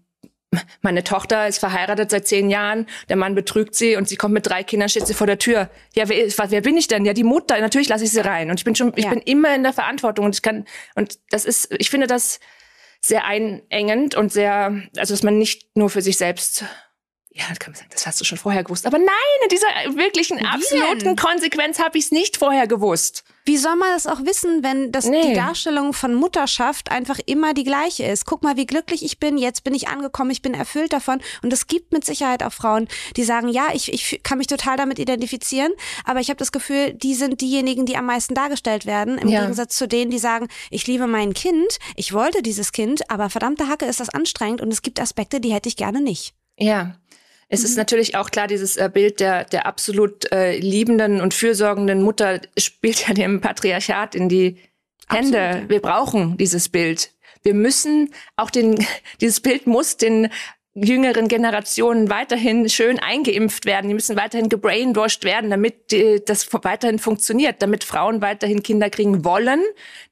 meine 0.82 1.04
Tochter 1.04 1.48
ist 1.48 1.60
verheiratet 1.60 2.10
seit 2.10 2.28
zehn 2.28 2.50
Jahren, 2.50 2.88
der 3.08 3.16
Mann 3.16 3.36
betrügt 3.36 3.76
sie 3.76 3.96
und 3.96 4.10
sie 4.10 4.16
kommt 4.16 4.34
mit 4.34 4.48
drei 4.48 4.64
Kindern, 4.64 4.90
steht 4.90 5.06
sie 5.06 5.14
vor 5.14 5.28
der 5.28 5.38
Tür. 5.38 5.70
Ja, 5.94 6.10
wer, 6.10 6.26
wer 6.28 6.62
bin 6.62 6.76
ich 6.76 6.88
denn? 6.88 7.06
Ja, 7.06 7.14
die 7.14 7.24
Mutter, 7.24 7.60
natürlich 7.60 7.88
lasse 7.88 8.04
ich 8.04 8.12
sie 8.12 8.20
rein. 8.20 8.50
Und 8.50 8.60
ich 8.60 8.66
bin 8.66 8.76
schon, 8.76 8.94
ich 8.96 9.06
ja. 9.06 9.12
bin 9.12 9.20
immer 9.20 9.54
in 9.54 9.64
der 9.64 9.74
Verantwortung 9.74 10.26
und 10.26 10.36
ich 10.36 10.42
kann, 10.42 10.66
und 10.96 11.20
das 11.30 11.46
ist, 11.46 11.72
ich 11.78 11.90
finde 11.90 12.08
das 12.08 12.40
sehr 13.02 13.26
einengend 13.26 14.16
und 14.16 14.34
sehr, 14.34 14.82
also 14.98 15.14
dass 15.14 15.24
man 15.24 15.38
nicht 15.38 15.76
nur 15.76 15.90
für 15.90 16.02
sich 16.02 16.18
selbst 16.18 16.66
ja, 17.32 17.46
das 17.48 17.60
kann 17.60 17.72
man 17.72 17.78
sagen, 17.78 17.90
das 17.94 18.06
hast 18.06 18.20
du 18.20 18.26
schon 18.26 18.38
vorher 18.38 18.64
gewusst. 18.64 18.86
Aber 18.86 18.98
nein, 18.98 19.08
in 19.44 19.50
dieser 19.50 19.98
wirklichen 19.98 20.46
absoluten 20.46 21.16
Konsequenz 21.16 21.80
habe 21.80 21.98
ich 21.98 22.06
es 22.06 22.12
nicht 22.12 22.38
vorher 22.38 22.68
gewusst. 22.68 23.24
Wie 23.50 23.58
soll 23.58 23.78
man 23.78 23.90
das 23.90 24.06
auch 24.06 24.24
wissen, 24.26 24.62
wenn 24.62 24.92
das 24.92 25.06
nee. 25.06 25.30
die 25.30 25.34
Darstellung 25.34 25.94
von 25.94 26.14
Mutterschaft 26.14 26.92
einfach 26.92 27.18
immer 27.26 27.56
die 27.56 27.64
gleiche 27.64 28.04
ist? 28.04 28.28
Guck 28.28 28.44
mal, 28.44 28.58
wie 28.58 28.68
glücklich 28.68 29.04
ich 29.04 29.20
bin, 29.20 29.40
jetzt 29.40 29.64
bin 29.64 29.74
ich 29.74 29.88
angekommen, 29.88 30.30
ich 30.30 30.44
bin 30.44 30.54
erfüllt 30.54 30.94
davon. 30.94 31.20
Und 31.42 31.52
es 31.52 31.66
gibt 31.66 31.92
mit 31.92 32.06
Sicherheit 32.06 32.44
auch 32.44 32.54
Frauen, 32.54 32.88
die 33.18 33.24
sagen, 33.24 33.48
ja, 33.48 33.70
ich, 33.74 33.92
ich 33.92 34.22
kann 34.22 34.38
mich 34.38 34.46
total 34.46 34.78
damit 34.78 35.00
identifizieren, 35.00 35.72
aber 36.06 36.20
ich 36.20 36.30
habe 36.30 36.38
das 36.38 36.52
Gefühl, 36.52 36.94
die 36.94 37.16
sind 37.16 37.42
diejenigen, 37.42 37.88
die 37.88 37.98
am 37.98 38.06
meisten 38.06 38.36
dargestellt 38.36 38.86
werden, 38.86 39.18
im 39.18 39.30
ja. 39.30 39.42
Gegensatz 39.42 39.76
zu 39.76 39.88
denen, 39.88 40.12
die 40.12 40.20
sagen, 40.20 40.48
ich 40.70 40.86
liebe 40.86 41.08
mein 41.08 41.34
Kind, 41.34 41.80
ich 41.96 42.14
wollte 42.14 42.44
dieses 42.44 42.72
Kind, 42.72 43.10
aber 43.10 43.32
verdammte 43.32 43.68
Hacke 43.68 43.86
ist 43.86 44.00
das 44.00 44.10
anstrengend 44.10 44.62
und 44.62 44.72
es 44.72 44.84
gibt 44.84 45.02
Aspekte, 45.02 45.42
die 45.42 45.52
hätte 45.52 45.70
ich 45.70 45.76
gerne 45.76 46.02
nicht. 46.02 46.36
Ja, 46.60 46.94
es 47.50 47.62
mhm. 47.62 47.66
ist 47.66 47.78
natürlich 47.78 48.16
auch 48.16 48.30
klar, 48.30 48.48
dieses 48.48 48.78
äh, 48.78 48.90
Bild 48.94 49.20
der, 49.20 49.44
der 49.44 49.66
absolut 49.66 50.32
äh, 50.32 50.58
liebenden 50.58 51.20
und 51.20 51.34
fürsorgenden 51.34 52.04
Mutter 52.04 52.40
spielt 52.58 53.08
ja 53.08 53.14
dem 53.14 53.42
Patriarchat 53.42 54.16
in 54.16 54.30
die 54.30 54.58
Hände. 55.10 55.42
Absolut. 55.42 55.70
Wir 55.70 55.82
brauchen 55.82 56.38
dieses 56.38 56.70
Bild. 56.70 57.12
Wir 57.42 57.56
müssen 57.56 58.14
auch 58.36 58.52
den, 58.52 58.86
dieses 59.22 59.42
Bild 59.42 59.66
muss 59.66 59.98
den 59.98 60.30
jüngeren 60.76 61.28
Generationen 61.28 62.10
weiterhin 62.10 62.70
schön 62.70 63.00
eingeimpft 63.00 63.66
werden, 63.66 63.88
die 63.88 63.96
müssen 63.96 64.16
weiterhin 64.16 64.50
gebrainwashed 64.50 65.24
werden, 65.24 65.50
damit 65.50 65.92
die, 65.92 66.24
das 66.24 66.48
weiterhin 66.54 67.00
funktioniert, 67.00 67.62
damit 67.62 67.84
Frauen 67.84 68.22
weiterhin 68.22 68.62
Kinder 68.62 68.90
kriegen 68.92 69.26
wollen, 69.26 69.62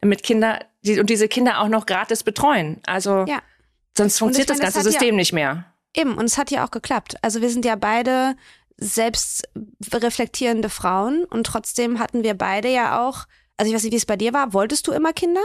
damit 0.01 0.23
Kinder 0.23 0.59
die, 0.81 0.99
und 0.99 1.09
diese 1.09 1.27
Kinder 1.27 1.61
auch 1.61 1.69
noch 1.69 1.85
gratis 1.85 2.23
betreuen. 2.23 2.81
Also 2.85 3.25
ja. 3.27 3.39
sonst 3.95 4.17
funktioniert 4.17 4.49
das 4.49 4.59
ganze 4.59 4.79
das 4.79 4.85
System 4.85 5.09
ja, 5.09 5.15
nicht 5.15 5.31
mehr. 5.31 5.65
Eben, 5.97 6.15
und 6.15 6.25
es 6.25 6.37
hat 6.37 6.51
ja 6.51 6.63
auch 6.63 6.71
geklappt. 6.71 7.15
Also 7.23 7.41
wir 7.41 7.49
sind 7.49 7.65
ja 7.65 7.75
beide 7.75 8.35
selbst 8.77 9.49
reflektierende 9.91 10.69
Frauen 10.69 11.23
und 11.23 11.45
trotzdem 11.45 11.97
hatten 11.97 12.23
wir 12.23 12.35
beide 12.35 12.69
ja 12.69 13.03
auch, 13.03 13.25
also 13.57 13.69
ich 13.69 13.75
weiß 13.75 13.83
nicht, 13.83 13.93
wie 13.93 13.97
es 13.97 14.05
bei 14.05 14.15
dir 14.15 14.31
war, 14.31 14.53
wolltest 14.53 14.85
du 14.85 14.91
immer 14.91 15.11
Kinder? 15.13 15.41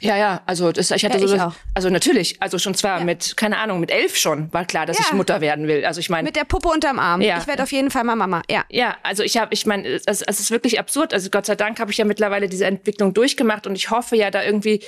Ja, 0.00 0.16
ja, 0.16 0.40
also 0.46 0.72
das, 0.72 0.90
ich 0.90 1.04
hatte 1.04 1.18
ja, 1.18 1.26
so, 1.26 1.34
ich 1.34 1.42
also 1.74 1.90
natürlich, 1.90 2.40
also 2.40 2.58
schon 2.58 2.74
zwar 2.74 3.00
ja. 3.00 3.04
mit, 3.04 3.36
keine 3.36 3.58
Ahnung, 3.58 3.80
mit 3.80 3.90
elf 3.90 4.16
schon 4.16 4.50
war 4.54 4.64
klar, 4.64 4.86
dass 4.86 4.96
ja. 4.96 5.04
ich 5.06 5.12
Mutter 5.12 5.42
werden 5.42 5.68
will. 5.68 5.84
Also 5.84 6.00
ich 6.00 6.08
meine 6.08 6.26
mit 6.26 6.36
der 6.36 6.44
Puppe 6.44 6.68
unterm 6.68 6.98
Arm. 6.98 7.20
Ja. 7.20 7.38
Ich 7.38 7.46
werde 7.46 7.62
auf 7.62 7.72
jeden 7.72 7.90
Fall 7.90 8.04
mal 8.04 8.16
Mama. 8.16 8.40
Ja. 8.48 8.64
Ja, 8.70 8.96
also 9.02 9.22
ich 9.22 9.36
habe, 9.36 9.52
ich 9.52 9.66
meine, 9.66 9.86
es, 9.86 10.22
es 10.22 10.40
ist 10.40 10.50
wirklich 10.50 10.78
absurd. 10.78 11.12
Also 11.12 11.28
Gott 11.28 11.44
sei 11.44 11.56
Dank 11.56 11.78
habe 11.80 11.90
ich 11.90 11.98
ja 11.98 12.06
mittlerweile 12.06 12.48
diese 12.48 12.64
Entwicklung 12.64 13.12
durchgemacht 13.12 13.66
und 13.66 13.74
ich 13.74 13.90
hoffe 13.90 14.16
ja 14.16 14.30
da 14.30 14.42
irgendwie 14.42 14.82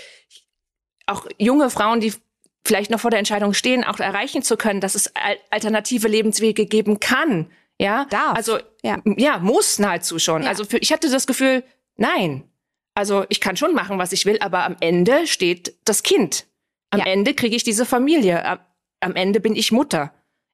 auch 1.07 1.26
junge 1.37 1.69
Frauen, 1.69 2.00
die 2.00 2.14
vielleicht 2.64 2.90
noch 2.90 3.00
vor 3.00 3.11
der 3.11 3.19
Entscheidung 3.19 3.54
stehen, 3.54 3.85
auch 3.85 3.99
erreichen 3.99 4.42
zu 4.42 4.57
können, 4.57 4.81
dass 4.81 4.95
es 4.95 5.12
alternative 5.50 6.09
Lebenswege 6.09 6.66
geben 6.66 7.00
kann. 7.00 7.50
Ja, 7.78 8.04
Darf. 8.07 8.37
also 8.37 8.59
ja, 8.83 8.99
ja 9.16 9.38
muss 9.38 9.78
nahezu 9.78 10.19
schon. 10.19 10.47
Also 10.47 10.64
für, 10.64 10.78
ich 10.78 10.92
hatte 10.92 11.11
das 11.11 11.26
Gefühl, 11.26 11.64
nein, 11.97 12.45
also 12.95 13.25
ich 13.28 13.40
kann 13.40 13.57
schon 13.57 13.75
machen, 13.75 13.99
was 13.99 14.12
ich 14.12 14.26
will, 14.26 14.38
aber 14.40 14.64
am 14.64 14.76
Ende 14.81 15.26
steht 15.26 15.75
das 15.85 16.02
Kind. 16.02 16.47
Am 16.90 17.00
ja. 17.00 17.07
Ende 17.07 17.35
kriege 17.35 17.57
ich 17.57 17.64
diese 17.64 17.87
Familie. 17.87 18.61
Am 19.00 19.16
Ende 19.16 19.40
bin 19.40 19.57
ich 19.57 19.73
Mutter. 19.73 20.12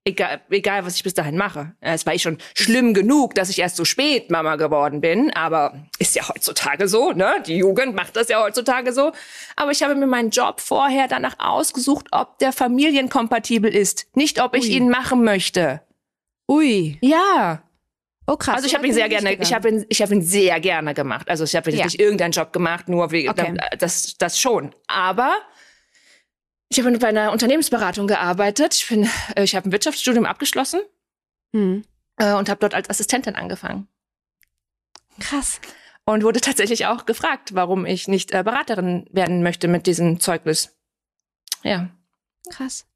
Egal, 0.08 0.40
egal, 0.48 0.86
was 0.86 0.94
ich 0.94 1.02
bis 1.02 1.12
dahin 1.12 1.36
mache. 1.36 1.74
Es 1.80 2.06
war 2.06 2.14
ich 2.14 2.22
schon 2.22 2.38
schlimm 2.54 2.94
genug, 2.94 3.34
dass 3.34 3.50
ich 3.50 3.58
erst 3.58 3.76
so 3.76 3.84
spät 3.84 4.30
Mama 4.30 4.56
geworden 4.56 5.02
bin, 5.02 5.30
aber 5.34 5.74
ist 5.98 6.14
ja 6.14 6.26
heutzutage 6.26 6.88
so, 6.88 7.12
ne? 7.12 7.42
Die 7.46 7.58
Jugend 7.58 7.94
macht 7.94 8.16
das 8.16 8.28
ja 8.28 8.42
heutzutage 8.42 8.94
so. 8.94 9.12
Aber 9.54 9.70
ich 9.70 9.82
habe 9.82 9.94
mir 9.94 10.06
meinen 10.06 10.30
Job 10.30 10.60
vorher 10.60 11.08
danach 11.08 11.34
ausgesucht, 11.38 12.06
ob 12.10 12.38
der 12.38 12.52
familienkompatibel 12.52 13.74
ist, 13.74 14.06
nicht 14.14 14.40
ob 14.42 14.56
ich 14.56 14.70
Ui. 14.70 14.76
ihn 14.76 14.88
machen 14.88 15.24
möchte. 15.24 15.82
Ui. 16.48 16.96
Ja. 17.02 17.62
Oh 18.26 18.36
krass. 18.36 18.56
Also 18.56 18.66
ich 18.68 18.74
habe 18.74 18.86
ihn 18.86 18.94
sehr 18.94 19.10
gerne, 19.10 19.34
ich 19.34 19.52
habe 19.52 19.68
ihn, 19.68 19.86
ich 19.90 20.00
habe 20.00 20.14
ihn 20.14 20.22
sehr 20.22 20.58
gerne 20.60 20.94
gemacht. 20.94 21.28
Also 21.28 21.44
ich 21.44 21.54
habe 21.54 21.70
ja. 21.70 21.84
nicht 21.84 22.00
irgendeinen 22.00 22.32
Job 22.32 22.52
gemacht, 22.52 22.88
nur 22.88 23.10
wegen 23.10 23.28
okay. 23.28 23.54
das, 23.78 24.16
das 24.16 24.40
schon. 24.40 24.74
Aber 24.86 25.34
ich 26.68 26.78
habe 26.78 26.98
bei 26.98 27.08
einer 27.08 27.32
Unternehmensberatung 27.32 28.06
gearbeitet. 28.06 28.74
Ich 28.74 28.88
bin, 28.88 29.08
äh, 29.34 29.44
ich 29.44 29.54
habe 29.56 29.68
ein 29.68 29.72
Wirtschaftsstudium 29.72 30.26
abgeschlossen 30.26 30.80
hm. 31.52 31.84
Äh, 32.16 32.34
und 32.34 32.48
habe 32.48 32.60
dort 32.60 32.74
als 32.74 32.90
Assistentin 32.90 33.36
angefangen. 33.36 33.88
Krass. 35.20 35.60
Und 36.04 36.24
wurde 36.24 36.40
tatsächlich 36.40 36.86
auch 36.86 37.06
gefragt, 37.06 37.54
warum 37.54 37.86
ich 37.86 38.08
nicht 38.08 38.32
äh, 38.32 38.42
Beraterin 38.42 39.06
werden 39.12 39.42
möchte 39.42 39.68
mit 39.68 39.86
diesem 39.86 40.20
Zeugnis. 40.20 40.76
Ja. 41.62 41.90
Krass. 42.50 42.87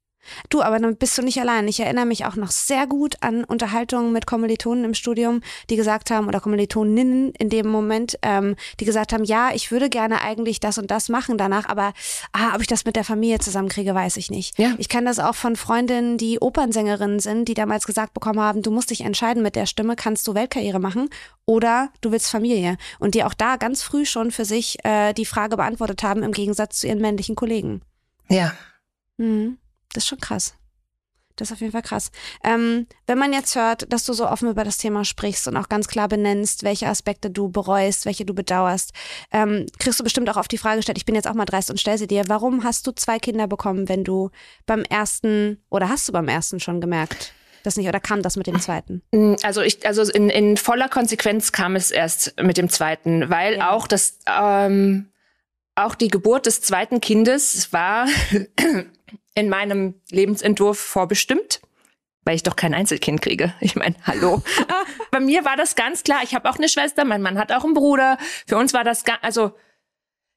Du, 0.48 0.62
aber 0.62 0.78
dann 0.78 0.96
bist 0.96 1.16
du 1.18 1.22
nicht 1.22 1.40
allein. 1.40 1.68
Ich 1.68 1.80
erinnere 1.80 2.06
mich 2.06 2.24
auch 2.24 2.36
noch 2.36 2.50
sehr 2.50 2.86
gut 2.86 3.16
an 3.20 3.44
Unterhaltungen 3.44 4.12
mit 4.12 4.26
Kommilitonen 4.26 4.84
im 4.84 4.94
Studium, 4.94 5.40
die 5.70 5.76
gesagt 5.76 6.10
haben, 6.10 6.28
oder 6.28 6.40
Kommilitoninnen 6.40 7.32
in 7.32 7.48
dem 7.48 7.68
Moment, 7.68 8.18
ähm, 8.22 8.56
die 8.80 8.84
gesagt 8.84 9.12
haben, 9.12 9.24
ja, 9.24 9.50
ich 9.54 9.70
würde 9.70 9.88
gerne 9.88 10.22
eigentlich 10.22 10.60
das 10.60 10.78
und 10.78 10.90
das 10.90 11.08
machen 11.08 11.38
danach, 11.38 11.68
aber 11.68 11.92
ah, 12.32 12.54
ob 12.54 12.60
ich 12.60 12.66
das 12.66 12.84
mit 12.84 12.96
der 12.96 13.04
Familie 13.04 13.38
zusammenkriege, 13.38 13.94
weiß 13.94 14.16
ich 14.16 14.30
nicht. 14.30 14.58
Ja. 14.58 14.74
Ich 14.78 14.88
kenne 14.88 15.08
das 15.08 15.18
auch 15.18 15.34
von 15.34 15.56
Freundinnen, 15.56 16.18
die 16.18 16.40
Opernsängerinnen 16.40 17.20
sind, 17.20 17.48
die 17.48 17.54
damals 17.54 17.86
gesagt 17.86 18.14
bekommen 18.14 18.40
haben, 18.40 18.62
du 18.62 18.70
musst 18.70 18.90
dich 18.90 19.02
entscheiden 19.02 19.42
mit 19.42 19.56
der 19.56 19.66
Stimme, 19.66 19.96
kannst 19.96 20.26
du 20.28 20.34
Weltkarriere 20.34 20.78
machen 20.78 21.08
oder 21.46 21.90
du 22.00 22.12
willst 22.12 22.30
Familie. 22.30 22.76
Und 22.98 23.14
die 23.14 23.24
auch 23.24 23.34
da 23.34 23.56
ganz 23.56 23.82
früh 23.82 24.04
schon 24.04 24.30
für 24.30 24.44
sich 24.44 24.78
äh, 24.84 25.12
die 25.12 25.26
Frage 25.26 25.56
beantwortet 25.56 26.02
haben, 26.02 26.22
im 26.22 26.32
Gegensatz 26.32 26.80
zu 26.80 26.86
ihren 26.86 27.00
männlichen 27.00 27.34
Kollegen. 27.34 27.82
Ja. 28.28 28.52
Mhm. 29.16 29.58
Das 29.92 30.04
ist 30.04 30.08
schon 30.08 30.20
krass. 30.20 30.54
Das 31.36 31.48
ist 31.48 31.52
auf 31.54 31.60
jeden 31.60 31.72
Fall 31.72 31.82
krass. 31.82 32.10
Ähm, 32.44 32.86
wenn 33.06 33.18
man 33.18 33.32
jetzt 33.32 33.56
hört, 33.56 33.90
dass 33.92 34.04
du 34.04 34.12
so 34.12 34.28
offen 34.28 34.50
über 34.50 34.64
das 34.64 34.76
Thema 34.76 35.04
sprichst 35.04 35.48
und 35.48 35.56
auch 35.56 35.68
ganz 35.68 35.88
klar 35.88 36.08
benennst, 36.08 36.62
welche 36.62 36.88
Aspekte 36.88 37.30
du 37.30 37.48
bereust, 37.48 38.04
welche 38.04 38.24
du 38.24 38.34
bedauerst, 38.34 38.92
ähm, 39.32 39.66
kriegst 39.78 39.98
du 39.98 40.04
bestimmt 40.04 40.28
auch 40.28 40.36
auf 40.36 40.48
die 40.48 40.58
Frage 40.58 40.76
gestellt, 40.76 40.98
ich 40.98 41.06
bin 41.06 41.14
jetzt 41.14 41.26
auch 41.26 41.34
mal 41.34 41.44
dreist 41.44 41.70
und 41.70 41.80
stell 41.80 41.96
sie 41.96 42.06
dir, 42.06 42.24
warum 42.28 42.64
hast 42.64 42.86
du 42.86 42.92
zwei 42.92 43.18
Kinder 43.18 43.46
bekommen, 43.46 43.88
wenn 43.88 44.04
du 44.04 44.30
beim 44.66 44.82
ersten 44.82 45.62
oder 45.70 45.88
hast 45.88 46.08
du 46.08 46.12
beim 46.12 46.28
ersten 46.28 46.60
schon 46.60 46.80
gemerkt? 46.80 47.32
Das 47.62 47.76
nicht, 47.76 47.88
oder 47.88 48.00
kam 48.00 48.22
das 48.22 48.36
mit 48.36 48.48
dem 48.48 48.60
zweiten? 48.60 49.02
Also 49.42 49.62
ich, 49.62 49.86
also 49.86 50.02
in, 50.02 50.30
in 50.30 50.56
voller 50.56 50.88
Konsequenz 50.88 51.52
kam 51.52 51.76
es 51.76 51.92
erst 51.92 52.34
mit 52.42 52.56
dem 52.56 52.68
zweiten, 52.68 53.30
weil 53.30 53.58
ja. 53.58 53.70
auch 53.70 53.86
das, 53.86 54.18
ähm, 54.26 55.11
auch 55.74 55.94
die 55.94 56.08
Geburt 56.08 56.46
des 56.46 56.60
zweiten 56.60 57.00
Kindes 57.00 57.72
war 57.72 58.06
in 59.34 59.48
meinem 59.48 59.94
Lebensentwurf 60.10 60.78
vorbestimmt, 60.78 61.60
weil 62.24 62.36
ich 62.36 62.42
doch 62.42 62.56
kein 62.56 62.74
Einzelkind 62.74 63.22
kriege. 63.22 63.54
Ich 63.60 63.74
meine, 63.76 63.96
hallo. 64.04 64.42
Bei 65.10 65.20
mir 65.20 65.44
war 65.44 65.56
das 65.56 65.74
ganz 65.74 66.02
klar. 66.04 66.20
Ich 66.22 66.34
habe 66.34 66.48
auch 66.48 66.56
eine 66.56 66.68
Schwester, 66.68 67.04
mein 67.04 67.22
Mann 67.22 67.38
hat 67.38 67.52
auch 67.52 67.64
einen 67.64 67.74
Bruder. 67.74 68.18
Für 68.46 68.56
uns 68.56 68.74
war 68.74 68.84
das 68.84 69.04
ganz, 69.04 69.20
also 69.22 69.52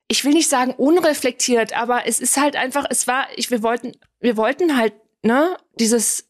ich 0.07 0.23
will 0.23 0.33
nicht 0.33 0.49
sagen 0.49 0.71
unreflektiert, 0.71 1.73
aber 1.75 2.07
es 2.07 2.19
ist 2.19 2.37
halt 2.37 2.55
einfach, 2.55 2.85
es 2.89 3.07
war, 3.07 3.27
ich, 3.35 3.51
wir 3.51 3.63
wollten, 3.63 3.93
wir 4.19 4.37
wollten 4.37 4.77
halt, 4.77 4.93
ne, 5.23 5.57
dieses, 5.79 6.27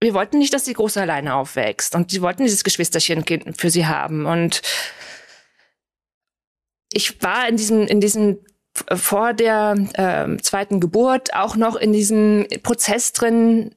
wir 0.00 0.14
wollten 0.14 0.38
nicht, 0.38 0.54
dass 0.54 0.64
die 0.64 0.72
Große 0.72 1.00
alleine 1.00 1.34
aufwächst 1.34 1.94
und 1.94 2.10
sie 2.10 2.22
wollten 2.22 2.44
dieses 2.44 2.64
Geschwisterchen 2.64 3.24
für 3.56 3.70
sie 3.70 3.86
haben 3.86 4.24
und 4.24 4.62
ich 6.92 7.22
war 7.22 7.48
in 7.48 7.56
diesem, 7.56 7.86
in 7.86 8.00
diesem 8.00 8.38
vor 8.94 9.34
der 9.34 9.74
äh, 9.94 10.40
zweiten 10.42 10.80
Geburt 10.80 11.34
auch 11.34 11.56
noch 11.56 11.76
in 11.76 11.92
diesem 11.92 12.46
Prozess 12.62 13.12
drin, 13.12 13.74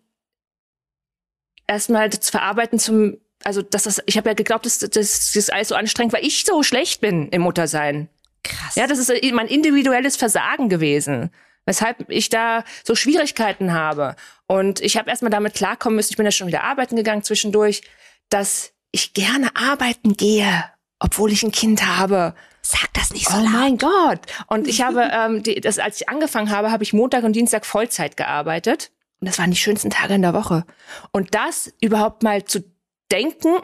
erstmal 1.68 2.10
zu 2.12 2.32
verarbeiten 2.32 2.80
zum, 2.80 3.18
also 3.44 3.62
dass 3.62 3.84
das, 3.84 4.02
ich 4.06 4.18
habe 4.18 4.30
ja 4.30 4.34
geglaubt, 4.34 4.66
dass, 4.66 4.80
dass 4.80 4.92
das 4.92 5.36
ist 5.36 5.52
alles 5.52 5.70
so 5.70 5.76
anstrengend, 5.76 6.14
weil 6.14 6.26
ich 6.26 6.46
so 6.46 6.64
schlecht 6.64 7.02
bin 7.02 7.30
im 7.30 7.42
Muttersein. 7.42 8.10
Krass. 8.44 8.76
Ja, 8.76 8.88
das 8.88 9.00
ist 9.00 9.12
mein 9.34 9.48
individuelles 9.48 10.16
Versagen 10.16 10.70
gewesen, 10.70 11.32
weshalb 11.66 12.10
ich 12.10 12.30
da 12.30 12.64
so 12.84 12.94
Schwierigkeiten 12.94 13.74
habe. 13.74 14.16
Und 14.48 14.82
ich 14.82 14.98
habe 14.98 15.10
erstmal 15.10 15.32
damit 15.32 15.54
klarkommen 15.54 15.96
müssen, 15.96 16.12
ich 16.12 16.18
bin 16.18 16.26
ja 16.26 16.32
schon 16.32 16.48
wieder 16.48 16.64
arbeiten 16.64 16.96
gegangen 16.96 17.24
zwischendurch, 17.24 17.84
dass 18.30 18.74
ich 18.92 19.14
gerne 19.14 19.56
arbeiten 19.56 20.16
gehe, 20.16 20.66
obwohl 21.00 21.32
ich 21.32 21.44
ein 21.44 21.52
Kind 21.52 21.86
habe. 21.86 22.36
Sag 22.66 22.94
das 22.94 23.12
nicht 23.12 23.28
so 23.28 23.36
oh 23.36 23.42
laut. 23.42 23.48
Oh 23.48 23.58
mein 23.58 23.78
Gott. 23.78 24.20
Und 24.48 24.68
ich 24.68 24.82
habe, 24.82 25.02
ähm, 25.14 25.44
die, 25.44 25.60
das, 25.60 25.80
als 25.80 26.02
ich 26.02 26.10
angefangen 26.10 26.50
habe, 26.50 26.72
habe 26.72 26.84
ich 26.84 26.94
Montag 26.94 27.24
und 27.24 27.34
Dienstag 27.34 27.66
Vollzeit 27.66 28.18
gearbeitet. 28.18 28.92
Und 29.20 29.28
das 29.28 29.38
waren 29.38 29.52
die 29.52 29.58
schönsten 29.58 29.90
Tage 29.90 30.16
in 30.16 30.22
der 30.22 30.34
Woche. 30.34 30.66
Und 31.12 31.36
das 31.36 31.72
überhaupt 31.82 32.24
mal 32.24 32.46
zu 32.46 32.64
denken, 33.12 33.60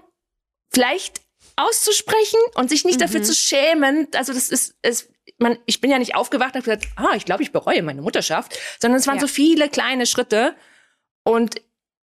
vielleicht 0.72 1.22
auszusprechen 1.56 2.40
und 2.56 2.70
sich 2.70 2.86
nicht 2.86 3.00
mhm. 3.00 3.04
dafür 3.04 3.24
zu 3.24 3.34
schämen. 3.34 4.08
Also 4.16 4.34
das 4.34 4.50
ist, 4.50 4.76
ist 4.82 5.10
man, 5.38 5.58
ich 5.66 5.82
bin 5.82 5.92
ja 5.92 6.00
nicht 6.00 6.16
aufgewacht 6.16 6.56
und 6.56 6.64
gesagt, 6.64 6.88
ah, 6.96 7.16
ich 7.16 7.26
glaube, 7.26 7.44
ich 7.44 7.52
bereue 7.52 7.82
meine 7.84 8.02
Mutterschaft, 8.02 8.58
sondern 8.80 9.00
es 9.00 9.08
waren 9.08 9.16
ja. 9.16 9.22
so 9.22 9.28
viele 9.28 9.70
kleine 9.70 10.06
Schritte. 10.06 10.56
Und 11.24 11.62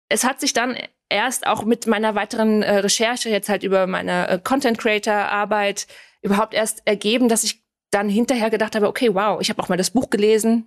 es 0.08 0.24
hat 0.24 0.40
sich 0.40 0.52
dann 0.52 0.76
erst 1.14 1.46
auch 1.46 1.64
mit 1.64 1.86
meiner 1.86 2.16
weiteren 2.16 2.62
äh, 2.62 2.78
Recherche 2.78 3.30
jetzt 3.30 3.48
halt 3.48 3.62
über 3.62 3.86
meine 3.86 4.28
äh, 4.28 4.38
Content 4.42 4.78
Creator 4.78 5.14
Arbeit 5.14 5.86
überhaupt 6.22 6.54
erst 6.54 6.82
ergeben, 6.86 7.28
dass 7.28 7.44
ich 7.44 7.62
dann 7.90 8.08
hinterher 8.08 8.50
gedacht 8.50 8.74
habe, 8.74 8.88
okay, 8.88 9.14
wow, 9.14 9.40
ich 9.40 9.48
habe 9.48 9.62
auch 9.62 9.68
mal 9.68 9.78
das 9.78 9.90
Buch 9.90 10.10
gelesen. 10.10 10.66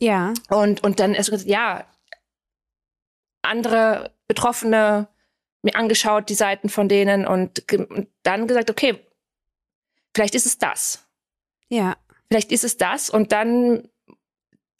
Ja. 0.00 0.34
Und, 0.48 0.82
und 0.82 0.98
dann 0.98 1.14
erst 1.14 1.30
gesagt, 1.30 1.48
ja, 1.48 1.86
andere 3.42 4.12
Betroffene 4.26 5.06
mir 5.62 5.76
angeschaut, 5.76 6.28
die 6.28 6.34
Seiten 6.34 6.68
von 6.68 6.88
denen 6.88 7.24
und, 7.26 7.72
und 7.72 8.08
dann 8.24 8.48
gesagt, 8.48 8.70
okay, 8.70 8.98
vielleicht 10.14 10.34
ist 10.34 10.46
es 10.46 10.58
das. 10.58 11.06
Ja. 11.68 11.96
Vielleicht 12.28 12.50
ist 12.50 12.64
es 12.64 12.76
das 12.76 13.08
und 13.08 13.30
dann 13.30 13.88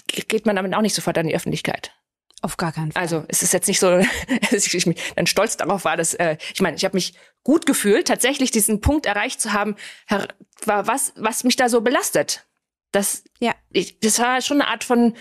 geht 0.06 0.46
man 0.46 0.56
damit 0.56 0.74
auch 0.74 0.82
nicht 0.82 0.94
sofort 0.94 1.16
an 1.16 1.28
die 1.28 1.36
Öffentlichkeit. 1.36 1.95
Auf 2.42 2.56
gar 2.56 2.72
keinen 2.72 2.92
Fall. 2.92 3.02
Also 3.02 3.24
es 3.28 3.42
ist 3.42 3.52
jetzt 3.52 3.66
nicht 3.66 3.80
so, 3.80 3.90
dass 4.50 4.66
ich 4.66 4.96
dann 5.16 5.26
stolz 5.26 5.56
darauf 5.56 5.84
war, 5.84 5.96
dass 5.96 6.14
äh, 6.14 6.36
ich 6.54 6.60
meine, 6.60 6.76
ich 6.76 6.84
habe 6.84 6.96
mich 6.96 7.14
gut 7.42 7.66
gefühlt, 7.66 8.08
tatsächlich 8.08 8.50
diesen 8.50 8.80
Punkt 8.80 9.06
erreicht 9.06 9.40
zu 9.40 9.52
haben, 9.52 9.76
war 10.64 10.86
was, 10.86 11.12
was 11.16 11.44
mich 11.44 11.56
da 11.56 11.68
so 11.68 11.80
belastet. 11.80 12.46
Das, 12.92 13.24
ja. 13.40 13.54
ich, 13.70 14.00
das 14.00 14.18
war 14.18 14.40
schon 14.42 14.60
eine 14.60 14.70
Art 14.70 14.84
von, 14.84 15.14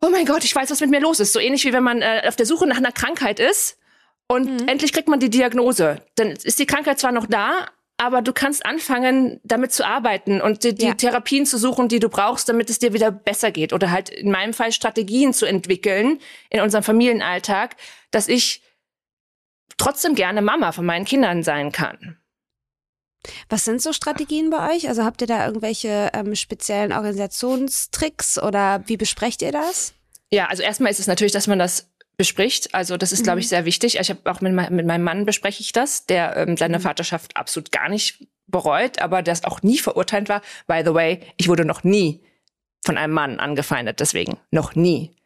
oh 0.00 0.08
mein 0.10 0.26
Gott, 0.26 0.44
ich 0.44 0.54
weiß, 0.54 0.70
was 0.70 0.80
mit 0.80 0.90
mir 0.90 1.00
los 1.00 1.20
ist. 1.20 1.32
So 1.32 1.40
ähnlich 1.40 1.64
wie 1.64 1.72
wenn 1.72 1.82
man 1.82 2.02
äh, 2.02 2.22
auf 2.26 2.36
der 2.36 2.46
Suche 2.46 2.66
nach 2.66 2.76
einer 2.76 2.92
Krankheit 2.92 3.40
ist 3.40 3.78
und 4.28 4.62
mhm. 4.62 4.68
endlich 4.68 4.92
kriegt 4.92 5.08
man 5.08 5.20
die 5.20 5.30
Diagnose. 5.30 6.02
Dann 6.16 6.30
ist 6.30 6.58
die 6.58 6.66
Krankheit 6.66 6.98
zwar 6.98 7.12
noch 7.12 7.26
da, 7.26 7.68
aber 7.98 8.20
du 8.20 8.32
kannst 8.32 8.66
anfangen, 8.66 9.40
damit 9.42 9.72
zu 9.72 9.86
arbeiten 9.86 10.40
und 10.40 10.64
die, 10.64 10.74
die 10.74 10.86
ja. 10.86 10.94
Therapien 10.94 11.46
zu 11.46 11.58
suchen, 11.58 11.88
die 11.88 11.98
du 11.98 12.08
brauchst, 12.08 12.48
damit 12.48 12.68
es 12.68 12.78
dir 12.78 12.92
wieder 12.92 13.10
besser 13.10 13.50
geht. 13.50 13.72
Oder 13.72 13.90
halt 13.90 14.10
in 14.10 14.30
meinem 14.30 14.52
Fall 14.52 14.72
Strategien 14.72 15.32
zu 15.32 15.46
entwickeln 15.46 16.20
in 16.50 16.60
unserem 16.60 16.84
Familienalltag, 16.84 17.76
dass 18.10 18.28
ich 18.28 18.62
trotzdem 19.78 20.14
gerne 20.14 20.42
Mama 20.42 20.72
von 20.72 20.84
meinen 20.84 21.06
Kindern 21.06 21.42
sein 21.42 21.72
kann. 21.72 22.18
Was 23.48 23.64
sind 23.64 23.82
so 23.82 23.92
Strategien 23.92 24.50
bei 24.50 24.74
euch? 24.74 24.88
Also 24.88 25.04
habt 25.04 25.20
ihr 25.20 25.26
da 25.26 25.46
irgendwelche 25.46 26.10
ähm, 26.12 26.34
speziellen 26.34 26.92
Organisationstricks 26.92 28.40
oder 28.40 28.82
wie 28.86 28.96
besprecht 28.96 29.42
ihr 29.42 29.52
das? 29.52 29.94
Ja, 30.30 30.46
also 30.46 30.62
erstmal 30.62 30.90
ist 30.90 31.00
es 31.00 31.06
natürlich, 31.06 31.32
dass 31.32 31.46
man 31.46 31.58
das 31.58 31.90
bespricht. 32.16 32.74
Also 32.74 32.96
das 32.96 33.12
ist, 33.12 33.20
mhm. 33.20 33.24
glaube 33.24 33.40
ich, 33.40 33.48
sehr 33.48 33.64
wichtig. 33.64 33.98
Ich 33.98 34.10
habe 34.10 34.30
auch 34.30 34.40
mit, 34.40 34.52
mit, 34.70 34.86
meinem 34.86 35.04
Mann 35.04 35.26
bespreche 35.26 35.60
ich 35.60 35.72
das, 35.72 36.06
der 36.06 36.36
ähm, 36.36 36.56
seine 36.56 36.78
mhm. 36.78 36.82
Vaterschaft 36.82 37.36
absolut 37.36 37.72
gar 37.72 37.88
nicht 37.88 38.26
bereut, 38.46 39.00
aber 39.00 39.22
das 39.22 39.44
auch 39.44 39.62
nie 39.62 39.78
verurteilt 39.78 40.28
war. 40.28 40.42
By 40.66 40.82
the 40.84 40.94
way, 40.94 41.20
ich 41.36 41.48
wurde 41.48 41.64
noch 41.64 41.84
nie 41.84 42.22
von 42.84 42.96
einem 42.96 43.12
Mann 43.12 43.40
angefeindet, 43.40 44.00
deswegen 44.00 44.38
noch 44.50 44.74
nie. 44.74 45.16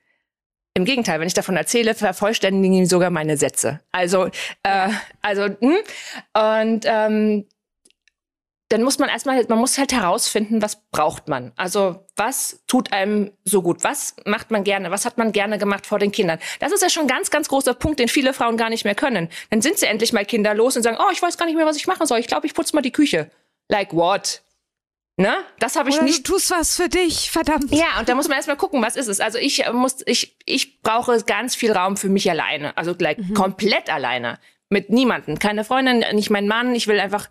Im 0.75 0.85
Gegenteil, 0.85 1.21
wenn 1.21 1.27
ich 1.27 1.35
davon 1.35 1.57
erzähle, 1.57 1.95
vervollständigen 1.95 2.73
ihn 2.73 2.87
sogar 2.87 3.11
meine 3.11 3.37
Sätze. 3.37 3.81
Also, 3.93 4.27
äh, 4.63 4.89
also, 5.21 5.45
hm? 5.45 5.79
und 6.35 6.85
ähm, 6.87 7.45
dann 8.71 8.85
muss 8.85 9.01
man 9.01 9.09
erstmal, 9.09 9.45
man 9.49 9.59
muss 9.59 9.79
halt 9.79 9.93
herausfinden, 9.93 10.63
was 10.63 10.89
braucht 10.91 11.29
man. 11.29 11.53
Also 11.57 12.07
was 12.15 12.63
tut 12.69 12.93
einem 12.93 13.33
so 13.45 13.63
gut? 13.63 13.83
Was 13.83 14.15
macht 14.25 14.53
man 14.53 14.63
gerne? 14.63 14.93
Was 14.93 15.05
hat 15.05 15.19
man 15.19 15.33
gerne 15.33 15.59
gemacht 15.59 15.87
vor 15.87 15.99
den 15.99 16.13
Kindern? 16.13 16.39
Das 16.61 16.71
ist 16.71 16.81
ja 16.81 16.89
schon 16.89 17.03
ein 17.03 17.09
ganz, 17.09 17.31
ganz 17.31 17.49
großer 17.49 17.75
Punkt, 17.75 17.99
den 17.99 18.07
viele 18.07 18.33
Frauen 18.33 18.57
gar 18.57 18.71
nicht 18.71 18.85
mehr 18.85 18.95
können. 18.95 19.29
Dann 19.51 19.61
sind 19.61 19.79
sie 19.79 19.87
endlich 19.87 20.13
mal 20.13 20.25
kinderlos 20.25 20.77
und 20.77 20.85
sagen, 20.85 20.99
oh, 21.01 21.11
ich 21.13 21.21
weiß 21.21 21.37
gar 21.37 21.47
nicht 21.47 21.57
mehr, 21.57 21.67
was 21.67 21.77
ich 21.77 21.89
machen 21.89 22.07
soll. 22.07 22.21
Ich 22.21 22.29
glaube, 22.29 22.47
ich 22.47 22.55
putze 22.55 22.77
mal 22.77 22.81
die 22.81 22.93
Küche. 22.93 23.29
Like 23.69 23.93
what? 23.93 24.43
Ne? 25.17 25.35
Das 25.59 25.75
habe 25.75 25.91
ich 25.91 25.97
Oder 25.97 26.05
nicht. 26.05 26.29
Du 26.29 26.35
tust 26.35 26.53
was 26.53 26.77
für 26.77 26.89
dich, 26.89 27.33
verdammt. 27.33 27.75
Ja, 27.75 27.99
und 27.99 28.09
da 28.09 28.15
muss 28.15 28.29
man 28.29 28.37
erstmal 28.37 28.57
gucken, 28.57 28.81
was 28.83 28.95
ist 28.95 29.09
es. 29.09 29.19
Also 29.19 29.39
ich 29.39 29.65
muss, 29.73 29.97
ich, 30.07 30.37
ich 30.47 30.81
brauche 30.81 31.21
ganz 31.25 31.57
viel 31.57 31.73
Raum 31.73 31.97
für 31.97 32.09
mich 32.09 32.31
alleine. 32.31 32.77
Also 32.77 32.95
like 32.97 33.19
mhm. 33.19 33.35
komplett 33.35 33.93
alleine. 33.93 34.39
Mit 34.69 34.91
niemanden. 34.91 35.41
Keine 35.41 35.65
Freundin, 35.65 36.05
nicht 36.15 36.31
mein 36.31 36.47
Mann. 36.47 36.77
Ich 36.77 36.87
will 36.87 37.01
einfach 37.01 37.29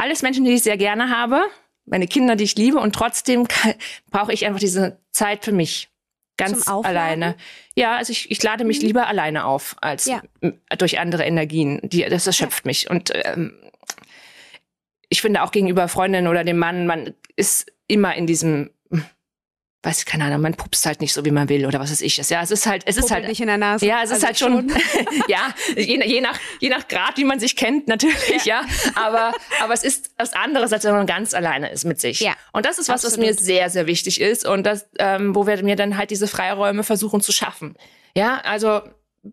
alles 0.00 0.22
Menschen, 0.22 0.44
die 0.44 0.52
ich 0.52 0.62
sehr 0.62 0.76
gerne 0.76 1.10
habe, 1.10 1.42
meine 1.84 2.06
Kinder, 2.06 2.36
die 2.36 2.44
ich 2.44 2.56
liebe 2.56 2.78
und 2.78 2.94
trotzdem 2.94 3.46
brauche 4.10 4.32
ich 4.32 4.46
einfach 4.46 4.60
diese 4.60 5.00
Zeit 5.12 5.44
für 5.44 5.52
mich. 5.52 5.88
Ganz 6.38 6.68
alleine. 6.68 7.34
Ja, 7.74 7.96
also 7.96 8.10
ich, 8.12 8.30
ich 8.30 8.42
lade 8.42 8.64
mich 8.64 8.80
mhm. 8.80 8.88
lieber 8.88 9.06
alleine 9.06 9.46
auf 9.46 9.74
als 9.80 10.04
ja. 10.04 10.20
durch 10.76 10.98
andere 10.98 11.24
Energien. 11.24 11.80
Die, 11.82 12.04
das 12.04 12.26
erschöpft 12.26 12.64
ja. 12.64 12.68
mich. 12.68 12.90
Und 12.90 13.10
ähm, 13.14 13.54
ich 15.08 15.22
finde 15.22 15.42
auch 15.42 15.50
gegenüber 15.50 15.88
Freundinnen 15.88 16.26
oder 16.26 16.44
dem 16.44 16.58
Mann, 16.58 16.86
man 16.86 17.14
ist 17.36 17.72
immer 17.86 18.14
in 18.14 18.26
diesem 18.26 18.70
weiß 19.86 20.00
ich 20.00 20.04
keine 20.04 20.24
Ahnung, 20.24 20.40
man 20.40 20.54
pupst 20.54 20.84
halt 20.84 21.00
nicht 21.00 21.12
so, 21.12 21.24
wie 21.24 21.30
man 21.30 21.48
will 21.48 21.64
oder 21.64 21.78
was 21.78 21.92
weiß 21.92 22.00
ich. 22.00 22.16
Ja, 22.16 22.42
es 22.42 22.50
ist 22.50 22.66
halt, 22.66 22.82
es 22.86 22.96
ist 22.96 23.12
halt 23.12 23.28
nicht 23.28 23.40
in 23.40 23.46
der 23.46 23.56
Nase. 23.56 23.86
Ja, 23.86 24.02
es 24.02 24.10
also 24.10 24.14
ist 24.16 24.26
halt 24.26 24.38
schon, 24.38 24.68
schon. 24.68 24.80
ja, 25.28 25.54
je, 25.76 26.04
je, 26.04 26.20
nach 26.20 26.38
je 26.58 26.68
nach 26.68 26.88
Grad, 26.88 27.16
wie 27.18 27.24
man 27.24 27.38
sich 27.38 27.54
kennt, 27.54 27.86
natürlich, 27.86 28.44
ja. 28.44 28.62
ja. 28.62 28.92
Aber 28.96 29.32
aber 29.62 29.74
es 29.74 29.84
ist 29.84 30.10
was 30.18 30.32
anderes, 30.32 30.72
als 30.72 30.82
wenn 30.84 30.92
man 30.92 31.06
ganz 31.06 31.34
alleine 31.34 31.70
ist 31.70 31.84
mit 31.84 32.00
sich. 32.00 32.18
Ja. 32.18 32.34
Und 32.52 32.66
das 32.66 32.78
ist 32.78 32.88
was, 32.88 33.04
Absolut. 33.04 33.28
was 33.28 33.38
mir 33.38 33.42
sehr 33.42 33.70
sehr 33.70 33.86
wichtig 33.86 34.20
ist 34.20 34.44
und 34.44 34.64
das, 34.64 34.86
ähm, 34.98 35.36
wo 35.36 35.46
wir 35.46 35.62
mir 35.62 35.76
dann 35.76 35.96
halt 35.96 36.10
diese 36.10 36.26
Freiräume 36.26 36.82
versuchen 36.82 37.20
zu 37.20 37.30
schaffen. 37.30 37.76
Ja, 38.16 38.40
also 38.44 38.80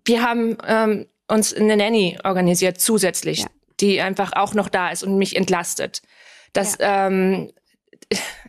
wir 0.05 0.21
haben 0.21 0.57
ähm, 0.67 1.07
uns 1.27 1.51
eine 1.51 1.75
Nanny 1.75 2.19
organisiert 2.23 2.79
zusätzlich, 2.79 3.39
ja. 3.39 3.47
die 3.79 4.01
einfach 4.01 4.33
auch 4.33 4.53
noch 4.53 4.69
da 4.69 4.91
ist 4.91 5.03
und 5.03 5.17
mich 5.17 5.35
entlastet. 5.35 6.03
Das 6.53 6.77
ja. 6.77 7.07
ähm, 7.07 7.51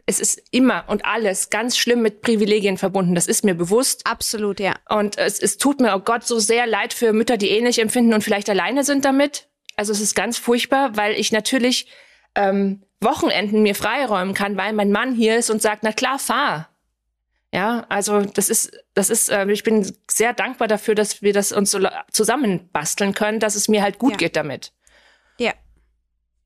es 0.06 0.20
ist 0.20 0.42
immer 0.50 0.84
und 0.88 1.04
alles 1.04 1.50
ganz 1.50 1.76
schlimm 1.76 2.02
mit 2.02 2.20
Privilegien 2.20 2.78
verbunden. 2.78 3.14
Das 3.14 3.26
ist 3.26 3.44
mir 3.44 3.54
bewusst. 3.54 4.06
Absolut, 4.06 4.60
ja. 4.60 4.74
Und 4.88 5.18
es, 5.18 5.40
es 5.40 5.56
tut 5.58 5.80
mir, 5.80 5.94
oh 5.94 6.00
Gott, 6.00 6.24
so 6.24 6.38
sehr 6.38 6.66
leid 6.66 6.92
für 6.92 7.12
Mütter, 7.12 7.36
die 7.36 7.50
ähnlich 7.50 7.78
empfinden 7.78 8.14
und 8.14 8.22
vielleicht 8.22 8.50
alleine 8.50 8.84
sind 8.84 9.04
damit. 9.04 9.48
Also 9.76 9.92
es 9.92 10.00
ist 10.00 10.14
ganz 10.14 10.38
furchtbar, 10.38 10.96
weil 10.96 11.14
ich 11.14 11.32
natürlich 11.32 11.88
ähm, 12.34 12.82
Wochenenden 13.00 13.62
mir 13.62 13.74
freiräumen 13.74 14.34
kann, 14.34 14.56
weil 14.56 14.72
mein 14.72 14.92
Mann 14.92 15.14
hier 15.14 15.36
ist 15.36 15.50
und 15.50 15.62
sagt, 15.62 15.82
na 15.82 15.92
klar, 15.92 16.18
fahr. 16.18 16.68
Ja, 17.52 17.86
also 17.88 18.22
das 18.22 18.48
ist, 18.48 18.76
das 18.94 19.10
ist, 19.10 19.28
äh, 19.28 19.48
ich 19.50 19.62
bin 19.62 19.96
sehr 20.10 20.32
dankbar 20.32 20.66
dafür, 20.66 20.96
dass 20.96 21.22
wir 21.22 21.32
das 21.32 21.52
uns 21.52 21.70
so 21.70 21.78
zusammenbasteln 22.10 23.14
können, 23.14 23.38
dass 23.38 23.54
es 23.54 23.68
mir 23.68 23.82
halt 23.82 24.00
gut 24.00 24.12
ja. 24.12 24.16
geht 24.16 24.34
damit. 24.34 24.72
Ja. 25.38 25.52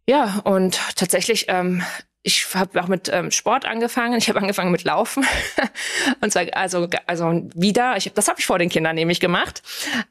Ja, 0.07 0.41
und 0.45 0.79
tatsächlich 0.97 1.47
ähm, 1.49 1.83
ich 2.23 2.55
habe 2.55 2.83
auch 2.83 2.89
mit 2.89 3.11
ähm, 3.13 3.31
Sport 3.31 3.65
angefangen. 3.65 4.19
Ich 4.19 4.29
habe 4.29 4.41
angefangen 4.41 4.73
mit 4.73 4.85
Laufen 4.85 5.25
und 6.21 6.33
zwar 6.33 6.45
also 6.53 6.89
also 7.07 7.49
wieder. 7.55 7.97
Ich 7.97 8.07
hab, 8.07 8.15
das 8.15 8.29
habe 8.29 8.41
ich 8.41 8.47
vor 8.47 8.59
den 8.59 8.69
Kindern 8.69 8.97
nämlich 8.97 9.21
gemacht 9.21 9.63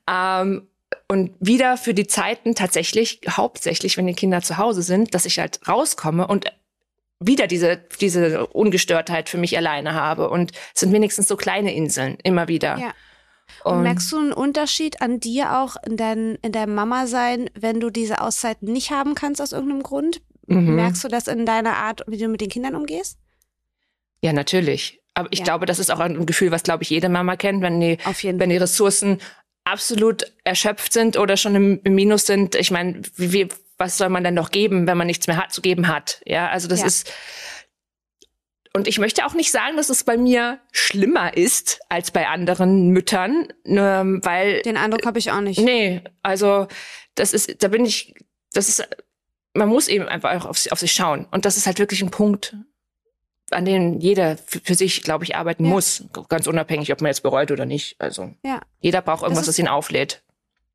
ähm, 0.10 0.68
und 1.08 1.36
wieder 1.40 1.78
für 1.78 1.94
die 1.94 2.08
Zeiten 2.08 2.56
tatsächlich 2.56 3.22
hauptsächlich, 3.30 3.98
wenn 3.98 4.08
die 4.08 4.14
Kinder 4.14 4.42
zu 4.42 4.58
Hause 4.58 4.82
sind, 4.82 5.14
dass 5.14 5.26
ich 5.26 5.40
halt 5.40 5.68
rauskomme 5.68 6.28
und 6.28 6.46
wieder 7.20 7.48
diese 7.48 7.78
diese 8.00 8.48
Ungestörtheit 8.48 9.28
für 9.28 9.38
mich 9.38 9.58
alleine 9.58 9.94
habe 9.94 10.30
und 10.30 10.52
es 10.74 10.80
sind 10.80 10.94
wenigstens 10.94 11.28
so 11.28 11.36
kleine 11.36 11.74
Inseln 11.74 12.18
immer 12.24 12.48
wieder. 12.48 12.78
Ja. 12.78 12.94
Und, 13.64 13.84
merkst 13.84 14.12
du 14.12 14.18
einen 14.18 14.34
Unterschied 14.34 15.02
an 15.02 15.20
dir 15.20 15.58
auch 15.58 15.76
in, 15.86 15.98
dein, 15.98 16.36
in 16.42 16.52
deinem 16.52 16.76
Mama 16.76 17.08
sein, 17.08 17.50
wenn 17.58 17.80
du 17.80 17.90
diese 17.90 18.22
Auszeit 18.22 18.62
nicht 18.62 18.92
haben 18.92 19.16
kannst 19.16 19.42
aus 19.42 19.52
irgendeinem 19.52 19.84
Grund? 19.84 20.22
Mhm. 20.48 20.76
Merkst 20.76 21.04
du 21.04 21.08
das 21.08 21.28
in 21.28 21.46
deiner 21.46 21.78
Art, 21.78 22.04
wie 22.08 22.18
du 22.18 22.28
mit 22.28 22.42
den 22.42 22.50
Kindern 22.50 22.76
umgehst? 22.76 23.18
Ja, 24.22 24.34
natürlich. 24.34 25.02
Aber 25.14 25.30
ich 25.32 25.40
ja. 25.40 25.46
glaube, 25.46 25.66
das 25.66 25.80
ist 25.80 25.92
auch 25.92 26.00
ein 26.00 26.26
Gefühl, 26.26 26.52
was, 26.52 26.64
glaube 26.64 26.84
ich, 26.84 26.90
jede 26.90 27.10
Mama 27.10 27.36
kennt, 27.36 27.62
wenn 27.62 27.80
die, 27.80 27.98
wenn 28.04 28.50
die 28.50 28.58
Ressourcen 28.58 29.20
absolut 29.64 30.32
erschöpft 30.44 30.94
sind 30.94 31.18
oder 31.18 31.38
schon 31.38 31.56
im, 31.56 31.82
im 31.84 31.96
Minus 31.96 32.26
sind. 32.26 32.56
Ich 32.56 32.72
meine, 32.72 33.02
wie, 33.16 33.34
wie, 33.34 33.50
was 33.78 33.98
soll 33.98 34.10
man 34.10 34.24
denn 34.24 34.34
noch 34.34 34.52
geben, 34.52 34.88
wenn 34.88 34.98
man 34.98 35.08
nichts 35.08 35.28
mehr 35.28 35.38
hat, 35.38 35.52
zu 35.52 35.62
geben 35.62 35.88
hat? 35.88 36.22
Ja, 36.26 36.50
also 36.50 36.68
das 36.68 36.82
ja. 36.82 36.88
ist. 36.88 37.12
Und 38.74 38.88
ich 38.88 39.00
möchte 39.00 39.26
auch 39.26 39.34
nicht 39.34 39.52
sagen, 39.52 39.76
dass 39.76 39.90
es 39.90 40.04
bei 40.04 40.18
mir 40.18 40.60
schlimmer 40.72 41.36
ist 41.36 41.80
als 41.90 42.12
bei 42.12 42.28
anderen 42.28 42.90
Müttern, 42.90 43.48
ne, 43.64 44.20
weil. 44.22 44.62
Den 44.62 44.78
Eindruck 44.78 45.06
habe 45.06 45.20
ich 45.20 45.32
auch 45.32 45.42
nicht. 45.42 45.60
Nee, 45.60 46.02
also 46.22 46.68
das 47.16 47.34
ist, 47.34 47.64
da 47.64 47.68
bin 47.68 47.86
ich, 47.86 48.14
das 48.54 48.70
ist 48.70 48.88
man 49.58 49.70
muss 49.70 49.88
eben 49.88 50.08
einfach 50.08 50.46
auf, 50.46 50.72
auf 50.72 50.80
sich 50.80 50.94
schauen. 50.94 51.28
Und 51.32 51.46
das 51.46 51.58
ist 51.58 51.66
halt 51.66 51.80
wirklich 51.80 52.02
ein 52.02 52.12
Punkt, 52.12 52.56
an 53.52 53.66
dem 53.66 54.00
jeder 54.00 54.38
für, 54.38 54.60
für 54.60 54.76
sich, 54.76 55.04
glaube 55.04 55.24
ich, 55.24 55.36
arbeiten 55.36 55.66
ja. 55.66 55.72
muss. 55.72 56.04
Ganz 56.30 56.48
unabhängig, 56.48 56.92
ob 56.92 57.02
man 57.02 57.10
jetzt 57.10 57.24
bereut 57.24 57.52
oder 57.52 57.66
nicht. 57.66 57.96
Also 58.00 58.34
ja. 58.44 58.62
jeder 58.80 59.02
braucht 59.02 59.24
irgendwas, 59.24 59.46
das, 59.46 59.56
das 59.56 59.60
ihn 59.60 59.68
auflädt. 59.68 60.22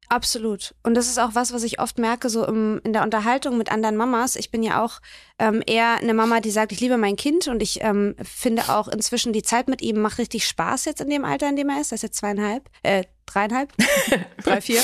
Absolut. 0.09 0.75
Und 0.83 0.95
das 0.95 1.07
ist 1.07 1.19
auch 1.19 1.31
was, 1.35 1.55
was 1.55 1.63
ich 1.63 1.81
oft 1.81 1.99
merke, 1.99 2.29
so 2.29 2.47
im, 2.47 2.83
in 2.85 2.93
der 2.93 3.03
Unterhaltung 3.03 3.57
mit 3.57 3.73
anderen 3.73 3.97
Mamas. 3.97 4.37
Ich 4.37 4.51
bin 4.51 4.63
ja 4.63 4.85
auch 4.85 5.01
ähm, 5.39 5.63
eher 5.67 5.97
eine 5.97 6.13
Mama, 6.13 6.41
die 6.41 6.51
sagt, 6.51 6.73
ich 6.73 6.81
liebe 6.81 6.99
mein 6.99 7.17
Kind 7.17 7.49
und 7.49 7.63
ich 7.63 7.81
ähm, 7.81 8.15
finde 8.23 8.69
auch 8.69 8.89
inzwischen 8.89 9.33
die 9.33 9.43
Zeit 9.43 9.69
mit 9.69 9.81
ihm 9.81 10.03
macht 10.03 10.19
richtig 10.19 10.47
Spaß 10.47 10.85
jetzt 10.85 11.01
in 11.01 11.09
dem 11.09 11.25
Alter, 11.25 11.49
in 11.49 11.57
dem 11.57 11.71
er 11.71 11.81
ist. 11.81 11.93
Er 11.93 11.97
ist 11.97 12.03
jetzt 12.03 12.19
zweieinhalb, 12.19 12.69
äh, 12.83 13.05
dreieinhalb, 13.33 13.73
drei, 14.45 14.61
vier. 14.61 14.81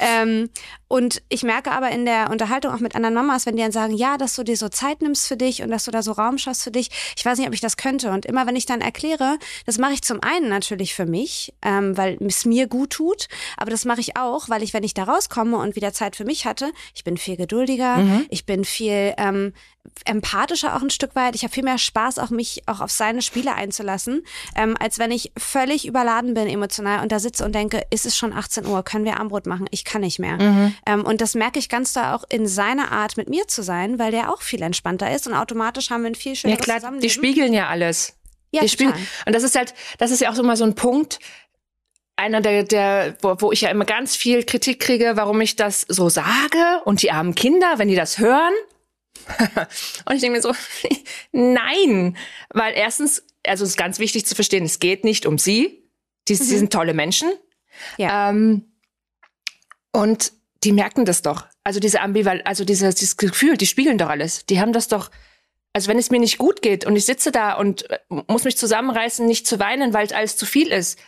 ähm, 0.00 0.50
und 0.88 1.22
ich 1.28 1.42
merke 1.42 1.70
aber 1.70 1.90
in 1.90 2.06
der 2.06 2.30
Unterhaltung 2.30 2.72
auch 2.72 2.80
mit 2.80 2.96
anderen 2.96 3.14
Mamas, 3.14 3.44
wenn 3.44 3.56
die 3.56 3.62
dann 3.62 3.72
sagen, 3.72 3.94
ja, 3.94 4.16
dass 4.16 4.34
du 4.34 4.42
dir 4.42 4.56
so 4.56 4.70
Zeit 4.70 5.02
nimmst 5.02 5.28
für 5.28 5.36
dich 5.36 5.62
und 5.62 5.70
dass 5.70 5.84
du 5.84 5.90
da 5.90 6.02
so 6.02 6.12
Raum 6.12 6.38
schaffst 6.38 6.62
für 6.62 6.70
dich, 6.70 6.90
ich 7.16 7.24
weiß 7.24 7.38
nicht, 7.38 7.46
ob 7.46 7.52
ich 7.52 7.60
das 7.60 7.76
könnte. 7.76 8.10
Und 8.10 8.24
immer 8.24 8.46
wenn 8.46 8.56
ich 8.56 8.64
dann 8.64 8.80
erkläre, 8.80 9.38
das 9.66 9.76
mache 9.76 9.92
ich 9.92 10.02
zum 10.02 10.22
einen 10.22 10.48
natürlich 10.48 10.94
für 10.94 11.04
mich, 11.04 11.52
ähm, 11.62 11.96
weil 11.96 12.16
es 12.26 12.46
mir 12.46 12.68
gut 12.68 12.90
tut, 12.90 13.28
aber 13.58 13.70
das 13.70 13.84
mache 13.84 14.00
ich 14.00 14.16
auch, 14.16 14.48
weil 14.48 14.62
ich, 14.62 14.72
wenn 14.72 14.82
ich 14.82 14.94
da 14.94 15.04
rauskomme 15.04 15.58
und 15.58 15.76
wieder 15.76 15.92
Zeit 15.92 16.16
für 16.16 16.24
mich 16.24 16.46
hatte, 16.46 16.72
ich 16.94 17.04
bin 17.04 17.18
viel 17.18 17.36
geduldiger, 17.36 17.98
mhm. 17.98 18.26
ich 18.30 18.46
bin 18.46 18.64
viel 18.64 19.14
ähm, 19.18 19.52
empathischer 20.04 20.76
auch 20.76 20.82
ein 20.82 20.90
Stück 20.90 21.14
weit. 21.14 21.34
Ich 21.34 21.42
habe 21.42 21.52
viel 21.52 21.64
mehr 21.64 21.78
Spaß, 21.78 22.18
auch 22.18 22.30
mich 22.30 22.62
auch 22.66 22.80
auf 22.80 22.90
seine 22.90 23.22
Spiele 23.22 23.54
einzulassen, 23.54 24.24
ähm, 24.56 24.76
als 24.78 24.98
wenn 24.98 25.10
ich 25.10 25.32
völlig 25.36 25.86
überladen 25.86 26.34
bin 26.34 26.46
emotional 26.48 27.02
und 27.02 27.12
da 27.12 27.18
sitze 27.18 27.44
und 27.44 27.54
denke, 27.54 27.82
ist 27.90 28.06
es 28.06 28.16
schon 28.16 28.32
18 28.32 28.66
Uhr, 28.66 28.82
können 28.82 29.04
wir 29.04 29.18
Armbrot 29.18 29.46
machen? 29.46 29.66
Ich 29.70 29.84
kann 29.84 30.00
nicht 30.02 30.18
mehr. 30.18 30.40
Mhm. 30.40 30.74
Ähm, 30.86 31.04
und 31.04 31.20
das 31.20 31.34
merke 31.34 31.58
ich 31.58 31.68
ganz 31.68 31.92
da 31.92 32.14
auch 32.14 32.24
in 32.28 32.46
seiner 32.46 32.92
Art, 32.92 33.16
mit 33.16 33.28
mir 33.28 33.46
zu 33.48 33.62
sein, 33.62 33.98
weil 33.98 34.10
der 34.10 34.32
auch 34.32 34.42
viel 34.42 34.62
entspannter 34.62 35.14
ist 35.14 35.26
und 35.26 35.34
automatisch 35.34 35.90
haben 35.90 36.02
wir 36.02 36.10
ein 36.10 36.14
viel 36.14 36.36
schöneres 36.36 36.66
ja, 36.66 36.78
klar, 36.78 36.92
Die 37.00 37.10
spiegeln 37.10 37.52
ja 37.52 37.68
alles. 37.68 38.14
Ja, 38.50 38.62
die 38.62 38.68
spiegeln. 38.68 38.96
Und 39.26 39.34
das 39.34 39.42
ist 39.42 39.56
halt, 39.56 39.74
das 39.98 40.10
ist 40.10 40.20
ja 40.20 40.30
auch 40.30 40.34
so 40.34 40.42
mal 40.42 40.56
so 40.56 40.64
ein 40.64 40.74
Punkt, 40.74 41.18
einer 42.16 42.40
der, 42.40 42.64
der 42.64 43.16
wo, 43.20 43.36
wo 43.38 43.52
ich 43.52 43.60
ja 43.60 43.70
immer 43.70 43.84
ganz 43.84 44.16
viel 44.16 44.44
Kritik 44.44 44.80
kriege, 44.80 45.12
warum 45.14 45.40
ich 45.40 45.56
das 45.56 45.82
so 45.88 46.08
sage 46.08 46.82
und 46.84 47.02
die 47.02 47.10
armen 47.10 47.34
Kinder, 47.34 47.74
wenn 47.76 47.88
die 47.88 47.94
das 47.94 48.18
hören, 48.18 48.54
und 50.06 50.14
ich 50.14 50.20
denke 50.20 50.36
mir 50.36 50.42
so, 50.42 50.52
nein, 51.32 52.16
weil 52.50 52.74
erstens, 52.74 53.24
also 53.46 53.64
es 53.64 53.70
ist 53.70 53.76
ganz 53.76 53.98
wichtig 53.98 54.26
zu 54.26 54.34
verstehen, 54.34 54.64
es 54.64 54.78
geht 54.78 55.04
nicht 55.04 55.26
um 55.26 55.38
sie. 55.38 55.84
Die, 56.28 56.34
mhm. 56.34 56.38
sie 56.38 56.58
sind 56.58 56.72
tolle 56.72 56.94
Menschen. 56.94 57.30
Ja. 57.96 58.30
Ähm, 58.30 58.64
und 59.92 60.32
die 60.64 60.72
merken 60.72 61.04
das 61.04 61.22
doch. 61.22 61.46
Also 61.64 61.80
diese 61.80 62.00
Ambival, 62.00 62.42
also 62.42 62.64
dieses, 62.64 62.94
dieses 62.96 63.16
Gefühl, 63.16 63.56
die 63.56 63.66
spiegeln 63.66 63.98
doch 63.98 64.08
alles. 64.08 64.46
Die 64.46 64.60
haben 64.60 64.72
das 64.72 64.88
doch, 64.88 65.10
also 65.72 65.88
wenn 65.88 65.98
es 65.98 66.10
mir 66.10 66.20
nicht 66.20 66.38
gut 66.38 66.62
geht 66.62 66.84
und 66.84 66.96
ich 66.96 67.04
sitze 67.04 67.30
da 67.30 67.54
und 67.54 67.88
äh, 67.90 67.98
muss 68.26 68.44
mich 68.44 68.56
zusammenreißen, 68.56 69.26
nicht 69.26 69.46
zu 69.46 69.58
weinen, 69.58 69.92
weil 69.92 70.06
es 70.06 70.12
alles 70.12 70.36
zu 70.36 70.46
viel 70.46 70.68
ist, 70.68 70.98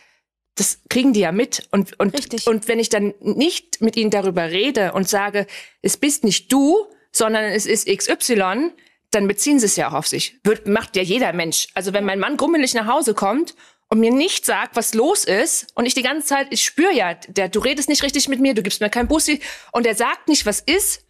das 0.55 0.79
kriegen 0.89 1.13
die 1.13 1.21
ja 1.21 1.31
mit. 1.31 1.67
Und, 1.71 1.99
und, 1.99 2.13
Richtig. 2.13 2.47
und 2.47 2.67
wenn 2.67 2.79
ich 2.79 2.89
dann 2.89 3.13
nicht 3.21 3.81
mit 3.81 3.95
ihnen 3.95 4.11
darüber 4.11 4.49
rede 4.51 4.93
und 4.93 5.07
sage, 5.07 5.47
es 5.81 5.97
bist 5.97 6.23
nicht 6.23 6.51
du, 6.51 6.87
sondern 7.11 7.45
es 7.45 7.65
ist 7.65 7.87
XY, 7.87 8.71
dann 9.11 9.27
beziehen 9.27 9.59
sie 9.59 9.65
es 9.65 9.75
ja 9.75 9.89
auch 9.89 9.93
auf 9.93 10.07
sich. 10.07 10.39
Wird, 10.43 10.67
macht 10.67 10.95
ja 10.95 11.03
jeder 11.03 11.33
Mensch. 11.33 11.67
Also 11.73 11.93
wenn 11.93 12.05
mein 12.05 12.19
Mann 12.19 12.37
grummelig 12.37 12.73
nach 12.73 12.87
Hause 12.87 13.13
kommt 13.13 13.55
und 13.91 13.99
mir 13.99 14.11
nicht 14.11 14.45
sagt, 14.45 14.77
was 14.77 14.93
los 14.93 15.25
ist, 15.25 15.67
und 15.75 15.85
ich 15.85 15.93
die 15.93 16.01
ganze 16.01 16.25
Zeit, 16.25 16.47
ich 16.49 16.63
spüre 16.63 16.93
ja, 16.93 17.13
der, 17.13 17.49
du 17.49 17.59
redest 17.59 17.89
nicht 17.89 18.03
richtig 18.03 18.29
mit 18.29 18.39
mir, 18.39 18.53
du 18.53 18.63
gibst 18.63 18.79
mir 18.79 18.89
kein 18.89 19.09
Bussi, 19.09 19.41
und 19.73 19.85
er 19.85 19.95
sagt 19.95 20.29
nicht, 20.29 20.45
was 20.45 20.61
ist, 20.61 21.03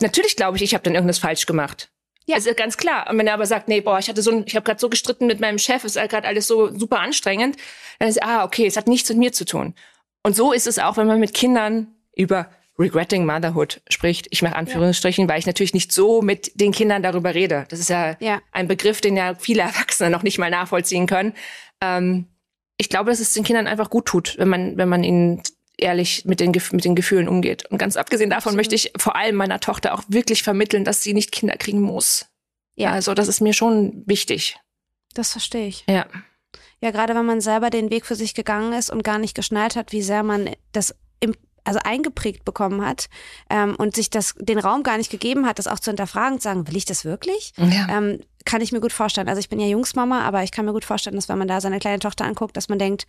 natürlich 0.00 0.36
glaube 0.36 0.56
ich, 0.56 0.62
ich 0.62 0.72
habe 0.72 0.84
dann 0.84 0.94
irgendwas 0.94 1.18
falsch 1.18 1.46
gemacht. 1.46 1.90
Ja. 2.24 2.36
ist 2.36 2.56
ganz 2.56 2.76
klar. 2.76 3.08
Und 3.10 3.18
wenn 3.18 3.26
er 3.26 3.34
aber 3.34 3.46
sagt, 3.46 3.68
nee, 3.68 3.80
boah, 3.80 3.98
ich 3.98 4.08
hatte 4.08 4.22
so, 4.22 4.30
ein, 4.30 4.44
ich 4.46 4.54
habe 4.54 4.64
gerade 4.64 4.80
so 4.80 4.88
gestritten 4.88 5.26
mit 5.26 5.40
meinem 5.40 5.58
Chef, 5.58 5.84
ist 5.84 5.94
gerade 5.94 6.26
alles 6.26 6.46
so 6.46 6.76
super 6.76 7.00
anstrengend, 7.00 7.56
dann 7.98 8.08
ist, 8.08 8.22
ah, 8.22 8.44
okay, 8.44 8.66
es 8.66 8.76
hat 8.76 8.86
nichts 8.86 9.08
mit 9.08 9.18
mir 9.18 9.32
zu 9.32 9.44
tun. 9.44 9.74
Und 10.22 10.36
so 10.36 10.52
ist 10.52 10.66
es 10.68 10.78
auch, 10.78 10.96
wenn 10.96 11.06
man 11.08 11.20
mit 11.20 11.34
Kindern 11.34 11.88
über 12.16 12.50
Regretting 12.78 13.24
Motherhood 13.24 13.80
spricht. 13.88 14.28
Ich 14.30 14.42
mache 14.42 14.56
Anführungsstrichen, 14.56 15.24
ja. 15.24 15.28
weil 15.28 15.38
ich 15.38 15.46
natürlich 15.46 15.74
nicht 15.74 15.92
so 15.92 16.20
mit 16.20 16.60
den 16.60 16.72
Kindern 16.72 17.02
darüber 17.02 17.34
rede. 17.34 17.64
Das 17.68 17.80
ist 17.80 17.88
ja, 17.88 18.16
ja, 18.20 18.42
ein 18.52 18.68
Begriff, 18.68 19.00
den 19.00 19.16
ja 19.16 19.34
viele 19.34 19.62
Erwachsene 19.62 20.10
noch 20.10 20.22
nicht 20.22 20.38
mal 20.38 20.50
nachvollziehen 20.50 21.06
können. 21.06 21.32
Ähm, 21.82 22.26
ich 22.78 22.88
glaube, 22.88 23.10
dass 23.10 23.20
es 23.20 23.32
den 23.32 23.44
Kindern 23.44 23.66
einfach 23.66 23.90
gut 23.90 24.06
tut, 24.06 24.36
wenn 24.38 24.48
man, 24.48 24.76
wenn 24.76 24.88
man 24.88 25.02
ihnen 25.02 25.42
ehrlich 25.78 26.24
mit 26.24 26.40
den, 26.40 26.52
mit 26.72 26.84
den 26.84 26.94
Gefühlen 26.94 27.28
umgeht. 27.28 27.66
Und 27.66 27.78
ganz 27.78 27.96
abgesehen 27.96 28.30
davon 28.30 28.50
Absolut. 28.50 28.56
möchte 28.56 28.74
ich 28.74 28.92
vor 28.96 29.16
allem 29.16 29.36
meiner 29.36 29.60
Tochter 29.60 29.94
auch 29.94 30.02
wirklich 30.08 30.42
vermitteln, 30.42 30.84
dass 30.84 31.02
sie 31.02 31.14
nicht 31.14 31.32
Kinder 31.32 31.56
kriegen 31.56 31.80
muss. 31.80 32.26
Ja. 32.76 32.92
Also 32.92 33.14
das 33.14 33.28
ist 33.28 33.40
mir 33.40 33.52
schon 33.52 34.02
wichtig. 34.06 34.58
Das 35.14 35.32
verstehe 35.32 35.66
ich. 35.66 35.84
Ja. 35.88 36.06
Ja, 36.82 36.90
gerade 36.90 37.14
wenn 37.14 37.24
man 37.24 37.40
selber 37.40 37.70
den 37.70 37.90
Weg 37.90 38.04
für 38.04 38.14
sich 38.14 38.34
gegangen 38.34 38.74
ist 38.74 38.90
und 38.90 39.02
gar 39.02 39.18
nicht 39.18 39.34
geschnallt 39.34 39.76
hat, 39.76 39.92
wie 39.92 40.02
sehr 40.02 40.22
man 40.22 40.50
das 40.72 40.94
im 41.20 41.34
also 41.64 41.80
eingeprägt 41.82 42.44
bekommen 42.44 42.84
hat 42.84 43.08
ähm, 43.50 43.74
und 43.74 43.96
sich 43.96 44.08
das 44.08 44.34
den 44.38 44.58
Raum 44.58 44.84
gar 44.84 44.98
nicht 44.98 45.10
gegeben 45.10 45.46
hat, 45.46 45.58
das 45.58 45.66
auch 45.66 45.80
zu 45.80 45.90
hinterfragen, 45.90 46.38
zu 46.38 46.44
sagen, 46.44 46.68
will 46.68 46.76
ich 46.76 46.84
das 46.84 47.04
wirklich? 47.04 47.54
Ja. 47.56 47.98
Ähm, 47.98 48.20
kann 48.46 48.62
ich 48.62 48.72
mir 48.72 48.80
gut 48.80 48.92
vorstellen. 48.92 49.28
Also 49.28 49.40
ich 49.40 49.50
bin 49.50 49.60
ja 49.60 49.66
Jungsmama, 49.66 50.22
aber 50.22 50.42
ich 50.42 50.52
kann 50.52 50.64
mir 50.64 50.72
gut 50.72 50.86
vorstellen, 50.86 51.16
dass 51.16 51.28
wenn 51.28 51.36
man 51.36 51.48
da 51.48 51.60
seine 51.60 51.78
kleine 51.78 51.98
Tochter 51.98 52.24
anguckt, 52.24 52.56
dass 52.56 52.70
man 52.70 52.78
denkt, 52.78 53.06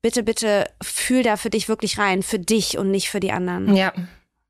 bitte, 0.00 0.22
bitte 0.22 0.70
fühl 0.82 1.22
da 1.22 1.36
für 1.36 1.50
dich 1.50 1.68
wirklich 1.68 1.98
rein, 1.98 2.22
für 2.22 2.38
dich 2.38 2.78
und 2.78 2.90
nicht 2.90 3.10
für 3.10 3.20
die 3.20 3.32
anderen. 3.32 3.76
Ja. 3.76 3.92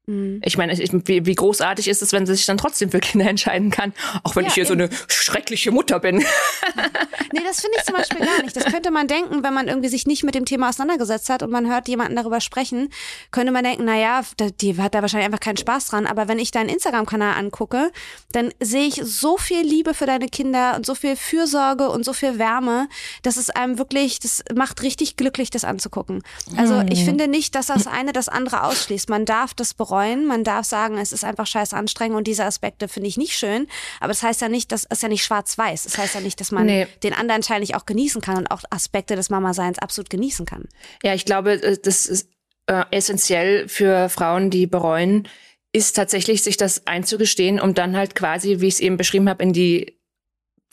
Mhm. 0.09 0.40
Ich 0.42 0.57
meine, 0.57 0.73
wie, 0.73 1.27
wie, 1.27 1.35
großartig 1.35 1.87
ist 1.87 2.01
es, 2.01 2.12
wenn 2.12 2.25
sie 2.25 2.35
sich 2.35 2.47
dann 2.47 2.57
trotzdem 2.57 2.90
für 2.90 2.99
Kinder 2.99 3.27
entscheiden 3.29 3.71
kann, 3.71 3.92
auch 4.25 4.35
wenn 4.37 4.44
ja, 4.44 4.49
ich 4.49 4.55
hier 4.55 4.64
so 4.64 4.73
eine 4.73 4.88
schreckliche 5.07 5.71
Mutter 5.71 6.01
bin. 6.01 6.16
nee, 7.33 7.42
das 7.44 7.61
finde 7.61 7.77
ich 7.77 7.85
zum 7.85 7.94
Beispiel 7.94 8.25
gar 8.25 8.42
nicht. 8.42 8.57
Das 8.57 8.64
könnte 8.64 8.90
man 8.90 9.07
denken, 9.07 9.44
wenn 9.44 9.53
man 9.53 9.68
irgendwie 9.68 9.90
sich 9.90 10.07
nicht 10.07 10.25
mit 10.25 10.35
dem 10.35 10.47
Thema 10.47 10.71
auseinandergesetzt 10.71 11.29
hat 11.29 11.42
und 11.42 11.51
man 11.51 11.71
hört 11.71 11.88
jemanden 11.88 12.16
darüber 12.16 12.40
sprechen, 12.40 12.88
könnte 13.33 13.53
man 13.53 13.64
denken, 13.64 13.85
naja, 13.85 14.23
die 14.62 14.79
hat 14.79 14.94
da 14.94 15.03
wahrscheinlich 15.03 15.27
einfach 15.27 15.40
keinen 15.40 15.59
Spaß 15.59 15.88
dran. 15.88 16.07
Aber 16.07 16.27
wenn 16.27 16.38
ich 16.38 16.53
deinen 16.53 16.71
Instagram-Kanal 16.71 17.35
angucke, 17.37 17.92
dann 18.33 18.51
sehe 18.61 18.87
ich 18.87 19.03
so 19.05 19.37
viel 19.37 19.61
Liebe 19.61 19.92
für 19.92 20.07
deine 20.07 20.29
Kinder 20.29 20.75
und 20.77 20.87
so 20.87 20.94
viel 20.94 21.16
Fürsorge 21.16 21.90
und 21.90 22.07
so 22.07 22.14
viel 22.14 22.38
Wärme, 22.38 22.88
dass 23.23 23.37
es 23.37 23.51
einem 23.51 23.77
wirklich, 23.77 24.21
das 24.21 24.42
macht 24.55 24.81
richtig 24.81 25.16
glücklich, 25.16 25.51
das 25.51 25.64
anzugucken. 25.64 26.23
Also 26.57 26.81
ich 26.88 27.01
mhm. 27.01 27.05
finde 27.05 27.29
nicht, 27.29 27.55
dass 27.55 27.66
das 27.66 27.87
eine 27.87 28.12
das 28.12 28.31
andere 28.31 28.62
ausschließt. 28.62 29.11
Man 29.11 29.27
darf 29.27 29.53
das 29.53 29.75
bereuen 29.75 29.98
bereuen. 29.99 30.27
Man 30.27 30.45
darf 30.45 30.65
sagen, 30.65 30.99
es 30.99 31.13
ist 31.13 31.25
einfach 31.25 31.47
scheiß 31.47 31.73
anstrengend 31.75 32.17
und 32.17 32.27
diese 32.27 32.45
Aspekte 32.45 32.89
finde 32.89 33.09
ich 33.09 33.17
nicht 33.17 33.37
schön. 33.37 33.67
Aber 34.01 34.09
das 34.09 34.23
heißt 34.23 34.41
ja 34.41 34.49
nicht, 34.49 34.73
das 34.73 34.85
ist 34.85 35.03
ja 35.03 35.09
nicht 35.09 35.25
schwarz-weiß. 35.25 35.85
Das 35.85 35.99
heißt 35.99 36.15
ja 36.15 36.21
nicht, 36.21 36.41
dass 36.41 36.53
man 36.53 36.67
nee. 36.67 36.87
den 37.03 37.13
anderen 37.13 37.43
Teil 37.43 37.61
nicht 37.61 37.75
auch 37.75 37.87
genießen 37.87 38.21
kann 38.21 38.39
und 38.39 38.51
auch 38.51 38.63
Aspekte 38.71 39.17
des 39.17 39.31
Mama-Seins 39.31 39.79
absolut 39.79 40.11
genießen 40.11 40.47
kann. 40.47 40.69
Ja, 41.03 41.15
ich 41.15 41.25
glaube, 41.25 41.63
äh, 41.63 41.79
das 41.83 42.07
ist 42.07 42.31
äh, 42.67 42.85
essentiell 42.91 43.69
für 43.69 44.09
Frauen, 44.09 44.51
die 44.51 44.67
bereuen, 44.67 45.29
ist 45.73 45.97
tatsächlich, 45.97 46.43
sich 46.43 46.57
das 46.57 46.87
einzugestehen, 46.87 47.61
um 47.61 47.75
dann 47.75 47.97
halt 47.97 48.15
quasi, 48.15 48.61
wie 48.61 48.69
ich 48.69 48.75
es 48.75 48.81
eben 48.81 48.97
beschrieben 48.97 49.29
habe, 49.29 49.43
in 49.43 49.53
die 49.53 49.99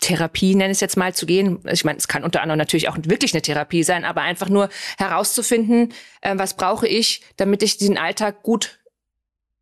Therapie, 0.01 0.55
nenne 0.55 0.71
ich 0.71 0.77
es 0.77 0.81
jetzt 0.81 0.97
mal, 0.97 1.13
zu 1.13 1.25
gehen. 1.25 1.59
Ich 1.71 1.85
meine, 1.85 1.97
es 1.97 2.07
kann 2.07 2.23
unter 2.23 2.41
anderem 2.41 2.57
natürlich 2.57 2.89
auch 2.89 2.97
wirklich 3.03 3.33
eine 3.33 3.41
Therapie 3.41 3.83
sein, 3.83 4.03
aber 4.03 4.21
einfach 4.21 4.49
nur 4.49 4.69
herauszufinden, 4.97 5.93
äh, 6.21 6.33
was 6.37 6.55
brauche 6.55 6.87
ich, 6.87 7.21
damit 7.37 7.63
ich 7.63 7.77
den 7.77 7.97
Alltag 7.97 8.43
gut 8.43 8.79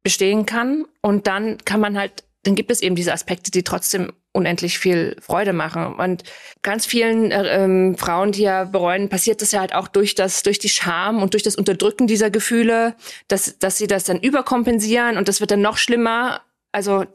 bestehen 0.03 0.45
kann. 0.45 0.85
Und 1.01 1.27
dann 1.27 1.57
kann 1.65 1.79
man 1.79 1.97
halt, 1.97 2.23
dann 2.43 2.55
gibt 2.55 2.71
es 2.71 2.81
eben 2.81 2.95
diese 2.95 3.13
Aspekte, 3.13 3.51
die 3.51 3.63
trotzdem 3.63 4.11
unendlich 4.33 4.79
viel 4.79 5.15
Freude 5.21 5.53
machen. 5.53 5.95
Und 5.95 6.23
ganz 6.61 6.85
vielen 6.85 7.31
äh, 7.31 7.63
ähm, 7.63 7.95
Frauen, 7.97 8.31
die 8.31 8.41
ja 8.41 8.65
bereuen, 8.65 9.07
passiert 9.07 9.41
das 9.41 9.51
ja 9.51 9.59
halt 9.59 9.73
auch 9.73 9.87
durch 9.87 10.15
das, 10.15 10.43
durch 10.43 10.59
die 10.59 10.69
Scham 10.69 11.21
und 11.21 11.33
durch 11.33 11.43
das 11.43 11.55
Unterdrücken 11.55 12.07
dieser 12.07 12.31
Gefühle, 12.31 12.95
dass, 13.27 13.59
dass 13.59 13.77
sie 13.77 13.87
das 13.87 14.03
dann 14.03 14.19
überkompensieren 14.19 15.17
und 15.17 15.27
das 15.27 15.39
wird 15.39 15.51
dann 15.51 15.61
noch 15.61 15.77
schlimmer. 15.77 16.41
Also, 16.71 17.05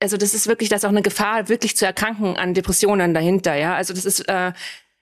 also 0.00 0.16
das 0.16 0.34
ist 0.34 0.48
wirklich, 0.48 0.68
da 0.68 0.76
ist 0.76 0.84
auch 0.84 0.90
eine 0.90 1.02
Gefahr, 1.02 1.48
wirklich 1.48 1.76
zu 1.76 1.86
erkranken 1.86 2.36
an 2.36 2.52
Depressionen 2.52 3.14
dahinter, 3.14 3.54
ja. 3.54 3.76
Also 3.76 3.94
das 3.94 4.04
ist, 4.04 4.28
äh, 4.28 4.52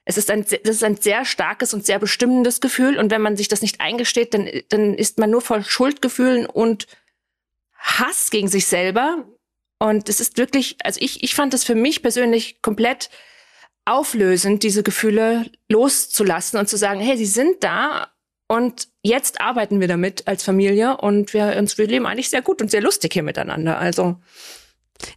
es 0.09 0.17
ist 0.17 0.31
ein, 0.31 0.43
das 0.43 0.75
ist 0.75 0.83
ein 0.83 0.95
sehr 0.95 1.23
starkes 1.23 1.71
und 1.75 1.85
sehr 1.85 1.99
bestimmendes 1.99 2.61
Gefühl. 2.61 2.97
Und 2.97 3.11
wenn 3.11 3.21
man 3.21 3.37
sich 3.37 3.47
das 3.47 3.61
nicht 3.61 3.79
eingesteht, 3.79 4.33
dann, 4.33 4.49
dann 4.69 4.95
ist 4.95 5.19
man 5.19 5.29
nur 5.29 5.41
voll 5.41 5.63
Schuldgefühlen 5.63 6.47
und 6.47 6.87
Hass 7.77 8.31
gegen 8.31 8.47
sich 8.47 8.65
selber. 8.65 9.23
Und 9.77 10.09
es 10.09 10.19
ist 10.19 10.39
wirklich, 10.39 10.77
also 10.83 10.99
ich, 10.99 11.23
ich 11.23 11.35
fand 11.35 11.53
es 11.53 11.63
für 11.63 11.75
mich 11.75 12.01
persönlich 12.01 12.63
komplett 12.63 13.11
auflösend, 13.85 14.63
diese 14.63 14.81
Gefühle 14.81 15.45
loszulassen 15.69 16.57
und 16.59 16.67
zu 16.67 16.75
sagen, 16.75 16.99
hey, 16.99 17.15
sie 17.15 17.27
sind 17.27 17.63
da 17.63 18.09
und 18.47 18.87
jetzt 19.03 19.39
arbeiten 19.41 19.79
wir 19.79 19.87
damit 19.87 20.27
als 20.27 20.41
Familie 20.41 20.97
und 20.97 21.35
wir 21.35 21.55
uns 21.55 21.77
wir 21.77 21.85
leben 21.85 22.07
eigentlich 22.07 22.31
sehr 22.31 22.41
gut 22.41 22.63
und 22.63 22.71
sehr 22.71 22.81
lustig 22.81 23.13
hier 23.13 23.21
miteinander. 23.21 23.77
Also 23.77 24.17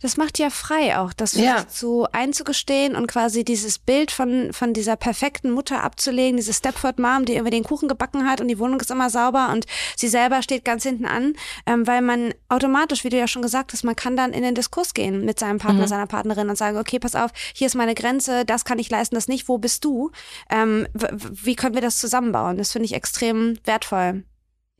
das 0.00 0.16
macht 0.16 0.38
ja 0.38 0.50
frei 0.50 0.98
auch, 0.98 1.12
das 1.12 1.34
ja. 1.34 1.64
so 1.68 2.06
einzugestehen 2.12 2.96
und 2.96 3.06
quasi 3.06 3.44
dieses 3.44 3.78
Bild 3.78 4.10
von, 4.10 4.52
von 4.52 4.72
dieser 4.72 4.96
perfekten 4.96 5.50
Mutter 5.50 5.82
abzulegen, 5.82 6.36
diese 6.36 6.52
Stepford 6.52 6.98
Mom, 6.98 7.24
die 7.24 7.34
irgendwie 7.34 7.50
den 7.50 7.64
Kuchen 7.64 7.88
gebacken 7.88 8.28
hat 8.28 8.40
und 8.40 8.48
die 8.48 8.58
Wohnung 8.58 8.80
ist 8.80 8.90
immer 8.90 9.10
sauber 9.10 9.50
und 9.52 9.66
sie 9.96 10.08
selber 10.08 10.42
steht 10.42 10.64
ganz 10.64 10.82
hinten 10.82 11.04
an, 11.04 11.34
ähm, 11.66 11.86
weil 11.86 12.02
man 12.02 12.34
automatisch, 12.48 13.04
wie 13.04 13.08
du 13.08 13.18
ja 13.18 13.28
schon 13.28 13.42
gesagt 13.42 13.72
hast, 13.72 13.84
man 13.84 13.96
kann 13.96 14.16
dann 14.16 14.32
in 14.32 14.42
den 14.42 14.54
Diskurs 14.54 14.94
gehen 14.94 15.24
mit 15.24 15.38
seinem 15.38 15.58
Partner, 15.58 15.82
mhm. 15.82 15.88
seiner 15.88 16.06
Partnerin 16.06 16.48
und 16.48 16.56
sagen, 16.56 16.78
okay, 16.78 16.98
pass 16.98 17.14
auf, 17.14 17.30
hier 17.54 17.66
ist 17.66 17.74
meine 17.74 17.94
Grenze, 17.94 18.44
das 18.44 18.64
kann 18.64 18.78
ich 18.78 18.90
leisten, 18.90 19.14
das 19.14 19.28
nicht, 19.28 19.48
wo 19.48 19.58
bist 19.58 19.84
du? 19.84 20.10
Ähm, 20.50 20.86
wie 20.94 21.56
können 21.56 21.74
wir 21.74 21.82
das 21.82 21.98
zusammenbauen? 21.98 22.56
Das 22.56 22.72
finde 22.72 22.86
ich 22.86 22.94
extrem 22.94 23.58
wertvoll. 23.64 24.24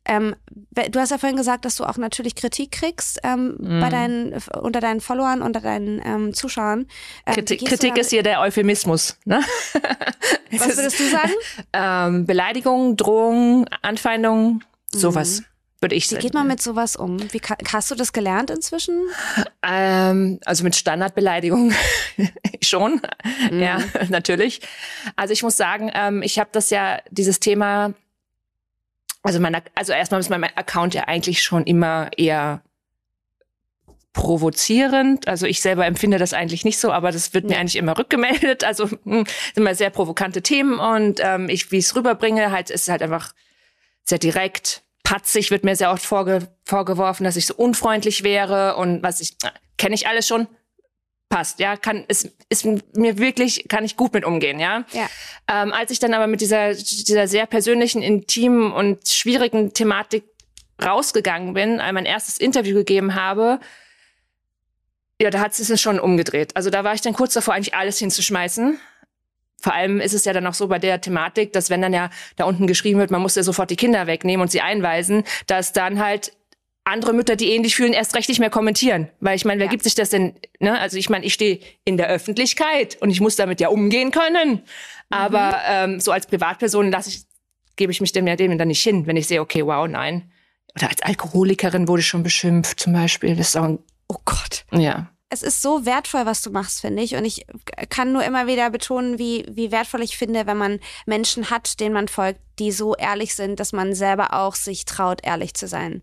Ähm, 0.05 0.35
du 0.73 0.99
hast 0.99 1.11
ja 1.11 1.19
vorhin 1.19 1.37
gesagt, 1.37 1.65
dass 1.65 1.77
du 1.77 1.85
auch 1.85 1.97
natürlich 1.97 2.35
Kritik 2.35 2.73
kriegst 2.73 3.21
ähm, 3.23 3.57
mm. 3.59 3.81
bei 3.81 3.89
deinen, 3.89 4.35
unter 4.61 4.81
deinen 4.81 5.01
Followern, 5.01 5.43
unter 5.43 5.61
deinen 5.61 6.03
ähm, 6.05 6.35
Zuschauern. 6.35 6.87
Ähm, 7.25 7.35
Kritik, 7.35 7.65
Kritik 7.65 7.97
ist 7.97 8.11
hier 8.11 8.25
der 8.25 8.41
Euphemismus. 8.41 9.17
Ne? 9.25 9.41
Was 10.51 10.77
würdest 10.77 10.99
du 10.99 11.09
sagen? 11.09 11.33
Ähm, 11.75 12.27
Beleidigung, 12.27 12.97
Drohung, 12.97 13.67
Anfeindung, 13.83 14.63
sowas. 14.91 15.41
Mm. 15.41 15.45
Würde 15.81 15.95
ich 15.95 16.11
Wie 16.11 16.17
geht 16.17 16.35
man 16.35 16.47
mit 16.47 16.63
sowas 16.63 16.97
um? 16.97 17.19
Wie 17.33 17.41
hast 17.73 17.91
du 17.91 17.95
das 17.95 18.13
gelernt 18.13 18.51
inzwischen? 18.51 19.01
Ähm, 19.65 20.41
also 20.45 20.65
mit 20.65 20.75
Standardbeleidigung 20.75 21.73
schon, 22.63 23.01
mm. 23.51 23.61
ja, 23.61 23.79
natürlich. 24.09 24.61
Also 25.15 25.33
ich 25.33 25.45
muss 25.45 25.57
sagen, 25.57 26.23
ich 26.23 26.41
habe 26.41 26.51
das 26.53 26.71
ja, 26.71 26.99
dieses 27.11 27.39
Thema 27.39 27.95
also 29.23 29.41
mein, 29.41 29.57
also 29.75 29.93
erstmal 29.93 30.21
ist 30.21 30.31
mein 30.31 30.45
Account 30.45 30.95
ja 30.95 31.05
eigentlich 31.05 31.43
schon 31.43 31.65
immer 31.65 32.11
eher 32.17 32.63
provozierend. 34.13 35.27
Also 35.27 35.47
ich 35.47 35.63
selber 35.63 35.87
empfinde 35.87 36.19
das 36.19 36.35
eigentlich 36.35 36.65
nicht 36.65 36.79
so, 36.79 36.93
aber 36.93 37.13
das 37.13 37.33
wird 37.33 37.45
mir 37.45 37.59
eigentlich 37.59 37.77
immer 37.77 37.97
rückgemeldet. 37.99 38.65
Also 38.73 38.87
mh, 38.87 38.95
hm, 39.05 39.25
sind 39.25 39.57
immer 39.57 39.75
sehr 39.75 39.91
provokante 39.91 40.43
Themen 40.43 40.79
und 40.79 41.21
ähm, 41.23 41.49
ich, 41.49 41.71
wie 41.73 41.79
ich 41.79 41.87
es 41.87 41.97
rüberbringe, 41.97 42.51
halt 42.51 42.71
ist 42.71 42.89
halt 42.89 43.03
einfach 43.03 43.33
sehr 44.05 44.19
direkt, 44.19 44.83
patzig 45.03 45.51
wird 45.51 45.65
mir 45.65 45.77
sehr 45.77 45.91
oft 45.91 46.05
vorge 46.05 46.49
vorgeworfen, 46.65 47.25
dass 47.25 47.37
ich 47.37 47.47
so 47.47 47.55
unfreundlich 47.55 48.23
wäre 48.25 48.77
und 48.77 49.03
was 49.03 49.21
ich 49.21 49.37
kenne 49.77 49.95
ich 49.95 50.07
alles 50.07 50.27
schon, 50.27 50.47
passt, 51.33 51.61
ja, 51.61 51.79
kann 51.79 52.05
ist 52.09 52.31
ist 52.51 52.67
mir 52.67 53.17
wirklich 53.17 53.65
kann 53.67 53.87
ich 53.87 53.97
gut 53.97 54.13
mit 54.13 54.23
umgehen, 54.23 54.61
ja. 54.61 54.85
ja. 54.93 55.09
Ähm, 55.49 55.73
als 55.73 55.91
ich 55.91 55.99
dann 55.99 56.13
aber 56.13 56.27
mit 56.27 56.43
dieser 56.43 56.75
dieser 56.75 57.27
sehr 57.27 57.47
persönlichen, 57.47 58.03
intimen 58.03 58.71
und 58.71 59.09
schwierigen 59.09 59.73
Thematik 59.73 60.25
rausgegangen 60.85 61.55
bin, 61.55 61.77
mein 61.77 62.05
erstes 62.05 62.37
Interview 62.37 62.75
gegeben 62.75 63.15
habe, 63.15 63.61
ja, 65.23 65.31
da 65.31 65.41
hat 65.41 65.59
es 65.59 65.81
schon 65.81 65.99
umgedreht. 65.99 66.55
Also 66.55 66.69
da 66.69 66.85
war 66.85 66.93
ich 66.93 67.01
dann 67.01 67.15
kurz 67.15 67.33
davor, 67.33 67.55
eigentlich 67.55 67.75
alles 67.75 67.99
hinzuschmeißen. 67.99 68.79
Vor 69.59 69.73
allem 69.73 70.01
ist 70.01 70.13
es 70.13 70.27
ja 70.27 70.35
dann 70.35 70.47
auch 70.47 70.55
so 70.55 70.69
bei 70.69 70.79
der 70.79 71.01
Thematik, 71.01 71.55
dass 71.55 71.71
wenn 71.71 71.81
dann 71.81 71.95
ja 71.95 72.11
da 72.37 72.45
unten 72.45 72.67
geschrieben 72.67 73.01
wird, 73.01 73.11
man 73.11 73.23
muss 73.23 73.37
ja 73.37 73.43
sofort 73.43 73.71
die 73.71 73.77
Kinder 73.77 74.07
wegnehmen 74.07 74.43
und 74.43 74.51
sie 74.51 74.61
einweisen, 74.61 75.25
dass 75.47 75.73
dann 75.73 75.99
halt 75.99 76.33
andere 76.85 77.13
Mütter, 77.13 77.37
die 77.37 77.51
ähnlich 77.53 77.77
fühlen, 77.77 77.93
erst 77.93 78.15
recht 78.17 78.29
nicht 78.29 78.41
mehr 78.41 78.51
kommentieren. 78.51 79.09
Weil 79.21 79.37
ich 79.37 79.45
meine, 79.45 79.61
wer 79.61 79.67
Ja. 79.67 79.71
gibt 79.71 79.85
sich 79.85 79.95
das 79.95 80.11
denn? 80.11 80.35
Ne? 80.59 80.79
Also 80.81 80.97
ich 80.97 81.09
meine, 81.11 81.25
ich 81.25 81.35
stehe 81.35 81.61
in 81.85 81.97
der 81.97 82.09
Öffentlichkeit 82.09 82.97
und 83.01 83.11
ich 83.11 83.21
muss 83.21 83.37
damit 83.37 83.61
ja 83.61 83.69
umgehen 83.69 84.11
können. 84.11 84.63
Aber 85.11 85.59
ähm, 85.67 86.01
so 86.01 86.11
als 86.11 86.27
Privatperson 86.27 86.91
lasse 86.91 87.11
ich, 87.11 87.23
gebe 87.77 87.93
ich 87.93 88.01
mich 88.01 88.13
dem 88.13 88.27
ja 88.27 88.35
dem 88.37 88.57
dann 88.59 88.69
nicht 88.69 88.83
hin, 88.83 89.07
wenn 89.07 89.17
ich 89.17 89.27
sehe, 89.29 89.41
okay, 89.41 89.65
wow, 89.65 89.87
nein. 89.87 90.31
Oder 90.77 90.89
als 90.89 91.03
Alkoholikerin 91.03 91.87
wurde 91.87 92.01
ich 92.01 92.07
schon 92.07 92.23
beschimpft, 92.23 92.81
zum 92.81 92.93
Beispiel. 92.95 93.37
Das 93.37 93.49
ist 93.49 93.57
auch 93.57 93.65
ein, 93.65 93.79
Oh 94.09 94.17
Gott. 94.25 94.65
ja. 94.73 95.09
Es 95.35 95.43
ist 95.43 95.63
so 95.63 95.87
wertvoll, 95.87 96.27
was 96.27 96.43
du 96.43 96.51
machst, 96.51 96.83
finde 96.83 97.03
ich. 97.03 97.15
Und 97.17 97.25
ich 97.25 97.47
kann 97.89 98.13
nur 98.13 98.23
immer 98.23 98.47
wieder 98.47 98.69
betonen, 98.69 99.19
wie, 99.19 99.47
wie 99.51 99.73
wertvoll 99.73 100.03
ich 100.03 100.19
finde, 100.19 100.47
wenn 100.47 100.59
man 100.59 100.79
Menschen 101.07 101.49
hat, 101.49 101.81
denen 101.81 101.95
man 101.95 102.09
folgt, 102.09 102.41
die 102.59 102.71
so 102.71 102.95
ehrlich 102.97 103.35
sind, 103.35 103.59
dass 103.59 103.73
man 103.73 103.95
selber 103.95 104.35
auch 104.35 104.55
sich 104.55 104.85
traut, 104.85 105.21
ehrlich 105.25 105.55
zu 105.55 105.67
sein. 105.69 106.03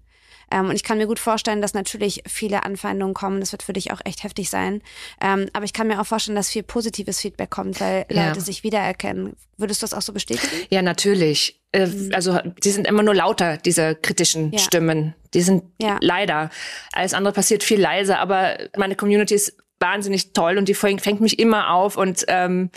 Ähm, 0.52 0.70
und 0.70 0.76
ich 0.76 0.84
kann 0.84 0.98
mir 0.98 1.08
gut 1.08 1.20
vorstellen, 1.20 1.62
dass 1.62 1.74
natürlich 1.74 2.24
viele 2.28 2.64
Anfeindungen 2.64 3.14
kommen. 3.14 3.40
Das 3.40 3.52
wird 3.52 3.64
für 3.64 3.74
dich 3.74 3.92
auch 3.92 4.02
echt 4.06 4.24
heftig 4.24 4.50
sein. 4.50 4.82
Ähm, 5.22 5.50
aber 5.54 5.66
ich 5.66 5.74
kann 5.74 5.88
mir 5.88 6.00
auch 6.02 6.06
vorstellen, 6.08 6.36
dass 6.36 6.50
viel 6.50 6.64
positives 6.64 7.20
Feedback 7.20 7.50
kommt, 7.50 7.80
weil 7.82 8.06
Ja. 8.10 8.28
Leute 8.28 8.42
sich 8.42 8.64
wiedererkennen. 8.64 9.36
Würdest 9.58 9.82
du 9.82 9.86
das 9.86 9.94
auch 9.94 10.02
so 10.02 10.14
bestätigen? 10.14 10.52
Ja, 10.70 10.82
natürlich. 10.82 11.60
Äh, 11.72 11.88
Also 12.14 12.40
die 12.64 12.72
sind 12.72 12.88
immer 12.88 13.04
nur 13.04 13.14
lauter, 13.16 13.58
diese 13.58 13.96
kritischen 13.96 14.48
Mhm. 14.48 14.54
Ja. 14.54 14.60
Stimmen. 14.60 15.16
Die 15.34 15.42
sind 15.42 15.64
Ja. 15.82 15.98
leider. 16.02 16.50
Alles 16.94 17.14
andere 17.14 17.34
passiert 17.34 17.64
viel 17.64 17.80
leiser, 17.80 18.20
aber 18.20 18.58
meine 18.78 18.96
Community 18.96 19.36
ist 19.36 19.56
wahnsinnig 19.80 20.34
toll 20.34 20.58
und 20.58 20.68
die 20.68 20.74
fängt, 20.74 21.02
fängt 21.02 21.22
mich 21.22 21.40
immer 21.40 21.72
auf 21.72 21.96
und 21.96 22.26
ähm, 22.28 22.70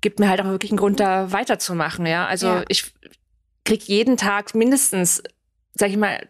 gibt 0.00 0.20
mir 0.20 0.28
halt 0.28 0.40
auch 0.40 0.44
wirklich 0.46 0.70
einen 0.70 0.78
Grund, 0.78 1.00
da 1.00 1.32
weiterzumachen. 1.32 2.06
Ja, 2.06 2.26
also 2.26 2.46
Ja. 2.46 2.64
ich 2.68 2.92
krieg 3.64 3.82
jeden 3.84 4.16
Tag 4.16 4.54
mindestens, 4.54 5.22
sag 5.74 5.90
ich 5.90 5.96
mal, 5.96 6.28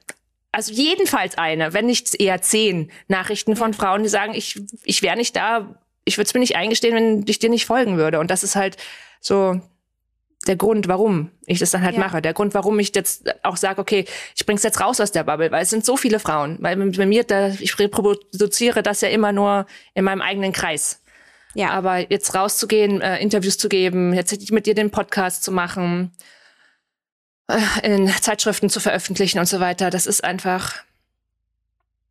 also 0.52 0.72
jedenfalls 0.72 1.36
eine, 1.36 1.72
wenn 1.74 1.86
nicht 1.86 2.20
eher 2.20 2.40
zehn 2.40 2.90
Nachrichten 3.06 3.56
von 3.56 3.74
Frauen, 3.74 4.02
die 4.02 4.08
sagen, 4.08 4.34
ich, 4.34 4.60
ich 4.84 5.02
wäre 5.02 5.16
nicht 5.16 5.36
da, 5.36 5.78
ich 6.04 6.16
würde 6.16 6.26
es 6.26 6.34
mir 6.34 6.40
nicht 6.40 6.56
eingestehen, 6.56 6.94
wenn 6.94 7.24
ich 7.26 7.38
dir 7.38 7.50
nicht 7.50 7.66
folgen 7.66 7.96
würde. 7.98 8.18
Und 8.18 8.30
das 8.30 8.42
ist 8.42 8.56
halt 8.56 8.76
so 9.20 9.60
der 10.46 10.56
Grund, 10.56 10.88
warum 10.88 11.30
ich 11.46 11.58
das 11.58 11.70
dann 11.72 11.82
halt 11.82 11.94
Ja. 11.96 12.00
mache. 12.00 12.22
Der 12.22 12.32
Grund, 12.32 12.54
warum 12.54 12.78
ich 12.78 12.94
jetzt 12.94 13.34
auch 13.44 13.56
sage, 13.56 13.80
okay, 13.80 14.06
ich 14.34 14.46
bring's 14.46 14.62
jetzt 14.62 14.80
raus 14.80 15.00
aus 15.00 15.12
der 15.12 15.24
Bubble, 15.24 15.50
weil 15.50 15.62
es 15.62 15.70
sind 15.70 15.84
so 15.84 15.96
viele 15.96 16.20
Frauen. 16.20 16.56
Weil 16.60 16.76
bei 16.76 17.06
mir, 17.06 17.24
da, 17.24 17.48
ich 17.48 17.78
reproduziere 17.78 18.82
das 18.82 19.00
ja 19.02 19.08
immer 19.08 19.32
nur 19.32 19.66
in 19.94 20.04
meinem 20.04 20.22
eigenen 20.22 20.52
Kreis. 20.52 21.02
Ja. 21.54 21.70
Aber 21.70 22.10
jetzt 22.10 22.34
rauszugehen, 22.34 23.00
äh, 23.00 23.18
Interviews 23.18 23.58
zu 23.58 23.68
geben, 23.68 24.14
jetzt 24.14 24.50
mit 24.50 24.66
dir 24.66 24.74
den 24.74 24.90
Podcast 24.90 25.42
zu 25.42 25.52
machen, 25.52 26.12
in 27.82 28.08
Zeitschriften 28.08 28.68
zu 28.68 28.80
veröffentlichen 28.80 29.38
und 29.38 29.46
so 29.46 29.60
weiter, 29.60 29.90
das 29.90 30.06
ist 30.06 30.22
einfach, 30.22 30.74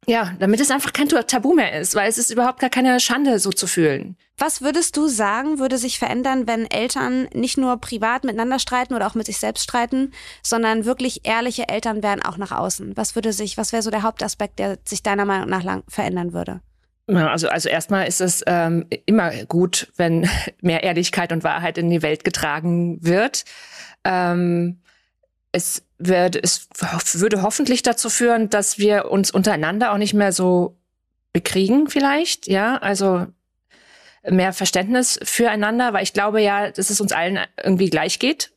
ja, 0.08 0.34
damit 0.40 0.60
es 0.60 0.72
einfach 0.72 0.94
kein 0.94 1.10
Tabu 1.10 1.54
mehr 1.54 1.80
ist, 1.80 1.94
weil 1.96 2.10
es 2.10 2.18
ist 2.18 2.32
überhaupt 2.32 2.60
gar 2.60 2.70
keine 2.70 3.00
Schande, 3.00 3.40
so 3.40 3.52
zu 3.52 3.68
fühlen. 3.68 4.18
Was 4.38 4.62
würdest 4.62 4.98
du 4.98 5.08
sagen, 5.08 5.60
würde 5.60 5.78
sich 5.78 6.00
verändern, 6.00 6.48
wenn 6.48 6.70
Eltern 6.70 7.28
nicht 7.34 7.58
nur 7.58 7.80
privat 7.80 8.24
miteinander 8.24 8.60
streiten 8.60 8.94
oder 8.94 9.08
auch 9.08 9.16
mit 9.16 9.26
sich 9.26 9.38
selbst 9.38 9.64
streiten, 9.64 10.12
sondern 10.44 10.86
wirklich 10.86 11.28
ehrliche 11.28 11.70
Eltern 11.70 12.04
wären 12.04 12.22
auch 12.22 12.38
nach 12.38 12.52
außen? 12.52 12.96
Was 12.96 13.16
würde 13.16 13.34
sich, 13.34 13.58
was 13.58 13.74
wäre 13.74 13.84
so 13.84 13.92
der 13.92 14.04
Hauptaspekt, 14.04 14.60
der 14.60 14.78
sich 14.86 15.04
deiner 15.04 15.26
Meinung 15.26 15.50
nach 15.50 15.64
lang 15.64 15.84
verändern 15.88 16.34
würde? 16.34 16.62
Also, 17.08 17.48
also 17.48 17.70
erstmal 17.70 18.08
ist 18.08 18.22
es 18.22 18.44
ähm, 18.48 18.86
immer 19.06 19.32
gut, 19.46 19.92
wenn 19.98 20.30
mehr 20.62 20.84
Ehrlichkeit 20.84 21.32
und 21.32 21.44
Wahrheit 21.44 21.78
in 21.78 21.90
die 21.90 22.02
Welt 22.02 22.24
getragen 22.24 23.00
wird. 23.02 23.46
Ähm, 24.04 24.80
es, 25.58 25.84
wird, 25.98 26.36
es 26.36 26.70
würde 27.20 27.42
hoffentlich 27.42 27.84
dazu 27.84 28.10
führen, 28.10 28.50
dass 28.50 28.78
wir 28.78 29.12
uns 29.12 29.32
untereinander 29.32 29.92
auch 29.92 29.98
nicht 29.98 30.14
mehr 30.14 30.32
so 30.32 30.78
bekriegen, 31.34 31.90
vielleicht. 31.90 32.48
Ja, 32.48 32.78
also 32.78 33.28
mehr 34.30 34.54
Verständnis 34.54 35.20
füreinander, 35.24 35.94
weil 35.94 36.04
ich 36.04 36.14
glaube 36.14 36.42
ja, 36.42 36.72
dass 36.72 36.90
es 36.90 37.02
uns 37.02 37.12
allen 37.12 37.40
irgendwie 37.62 37.90
gleich 37.90 38.20
geht. 38.20 38.52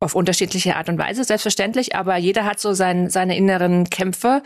Auf 0.00 0.14
unterschiedliche 0.14 0.76
Art 0.76 0.88
und 0.88 0.98
Weise, 0.98 1.24
selbstverständlich, 1.24 1.94
aber 1.94 2.16
jeder 2.16 2.44
hat 2.44 2.58
so 2.58 2.72
sein, 2.72 3.08
seine 3.08 3.36
inneren 3.36 3.88
Kämpfe. 3.88 4.42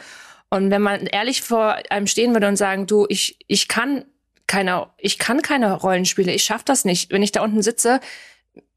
Und 0.50 0.70
wenn 0.70 0.82
man 0.82 1.06
ehrlich 1.06 1.42
vor 1.42 1.76
einem 1.90 2.06
stehen 2.06 2.34
würde 2.34 2.48
und 2.48 2.56
sagen, 2.56 2.86
du, 2.86 3.06
ich, 3.08 3.38
ich 3.46 3.66
kann 3.68 4.04
keine, 4.46 4.86
ich 4.98 5.18
kann 5.18 5.42
keine 5.42 5.72
Rollenspiele, 5.72 6.32
ich 6.32 6.44
schaff 6.44 6.62
das 6.62 6.84
nicht. 6.84 7.10
Wenn 7.10 7.22
ich 7.22 7.32
da 7.32 7.42
unten 7.42 7.62
sitze, 7.62 8.00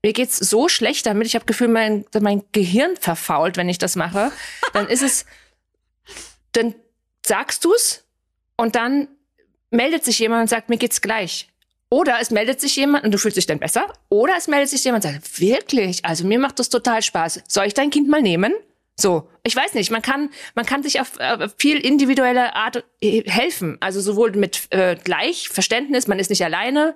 mir 0.03 0.13
geht's 0.13 0.37
so 0.37 0.69
schlecht 0.69 1.05
damit, 1.05 1.27
ich 1.27 1.35
habe 1.35 1.45
Gefühl, 1.45 1.67
mein, 1.67 2.05
mein 2.19 2.43
Gehirn 2.51 2.95
verfault, 2.97 3.57
wenn 3.57 3.69
ich 3.69 3.77
das 3.77 3.95
mache, 3.95 4.31
dann 4.73 4.87
ist 4.87 5.01
es, 5.01 5.25
dann 6.53 6.75
sagst 7.25 7.65
du's 7.65 8.05
und 8.55 8.75
dann 8.75 9.07
meldet 9.71 10.03
sich 10.03 10.19
jemand 10.19 10.41
und 10.41 10.47
sagt, 10.47 10.69
mir 10.69 10.77
geht's 10.77 11.01
gleich. 11.01 11.49
Oder 11.91 12.19
es 12.21 12.29
meldet 12.29 12.61
sich 12.61 12.75
jemand 12.75 13.03
und 13.03 13.11
du 13.11 13.17
fühlst 13.17 13.37
dich 13.37 13.47
dann 13.47 13.59
besser. 13.59 13.91
Oder 14.09 14.35
es 14.37 14.47
meldet 14.47 14.69
sich 14.69 14.83
jemand 14.83 15.05
und 15.05 15.11
sagt, 15.11 15.39
wirklich, 15.39 16.05
also 16.05 16.25
mir 16.25 16.37
macht 16.37 16.59
das 16.59 16.69
total 16.69 17.01
Spaß. 17.01 17.41
Soll 17.47 17.65
ich 17.65 17.73
dein 17.73 17.89
Kind 17.89 18.07
mal 18.07 18.21
nehmen? 18.21 18.53
So, 18.95 19.29
ich 19.43 19.55
weiß 19.55 19.73
nicht, 19.73 19.89
man 19.89 20.01
kann, 20.01 20.29
man 20.55 20.65
kann 20.65 20.83
sich 20.83 20.99
auf 20.99 21.19
äh, 21.19 21.47
viel 21.57 21.77
individuelle 21.79 22.55
Art 22.55 22.83
äh, 23.01 23.23
helfen. 23.29 23.77
Also 23.79 24.01
sowohl 24.01 24.31
mit 24.31 24.67
äh, 24.71 24.97
Gleichverständnis, 25.01 26.07
man 26.07 26.19
ist 26.19 26.29
nicht 26.29 26.43
alleine, 26.43 26.95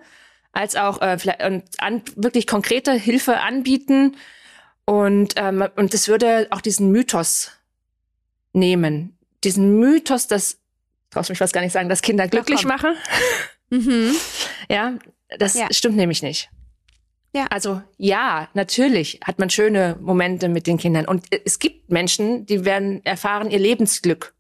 als 0.54 0.76
auch 0.78 1.02
äh, 1.02 1.18
vielleicht, 1.18 1.44
und 1.44 1.64
an, 1.80 2.02
wirklich 2.16 2.48
konkrete 2.48 2.94
Hilfe 2.94 3.40
anbieten. 3.42 4.16
Und, 4.86 5.34
ähm, 5.38 5.68
und 5.76 5.94
das 5.94 6.08
würde 6.08 6.48
auch 6.52 6.62
diesen 6.62 6.92
Mythos 6.92 7.52
nehmen. 8.54 9.18
Diesen 9.44 9.80
Mythos, 9.80 10.28
dass, 10.28 10.58
traust 11.10 11.30
mich 11.30 11.40
fast 11.40 11.54
gar 11.54 11.62
nicht 11.62 11.74
sagen, 11.74 11.90
dass 11.90 12.02
Kinder 12.02 12.28
glücklich 12.28 12.64
machen. 12.66 12.96
Mhm. 13.70 14.14
Ja, 14.70 15.00
das 15.40 15.56
Ja. 15.56 15.68
stimmt 15.72 15.96
nämlich 15.96 16.22
nicht. 16.22 16.52
Ja. 17.34 17.48
Also 17.50 17.82
ja, 17.98 18.48
natürlich 18.54 19.20
hat 19.26 19.40
man 19.40 19.50
schöne 19.50 19.98
Momente 20.00 20.48
mit 20.48 20.68
den 20.68 20.78
Kindern. 20.78 21.08
Und 21.08 21.26
es 21.44 21.58
gibt 21.58 21.90
Menschen, 21.90 22.46
die 22.46 22.66
werden 22.66 23.04
erfahren 23.04 23.50
ihr 23.50 23.58
Lebensglück. 23.58 24.36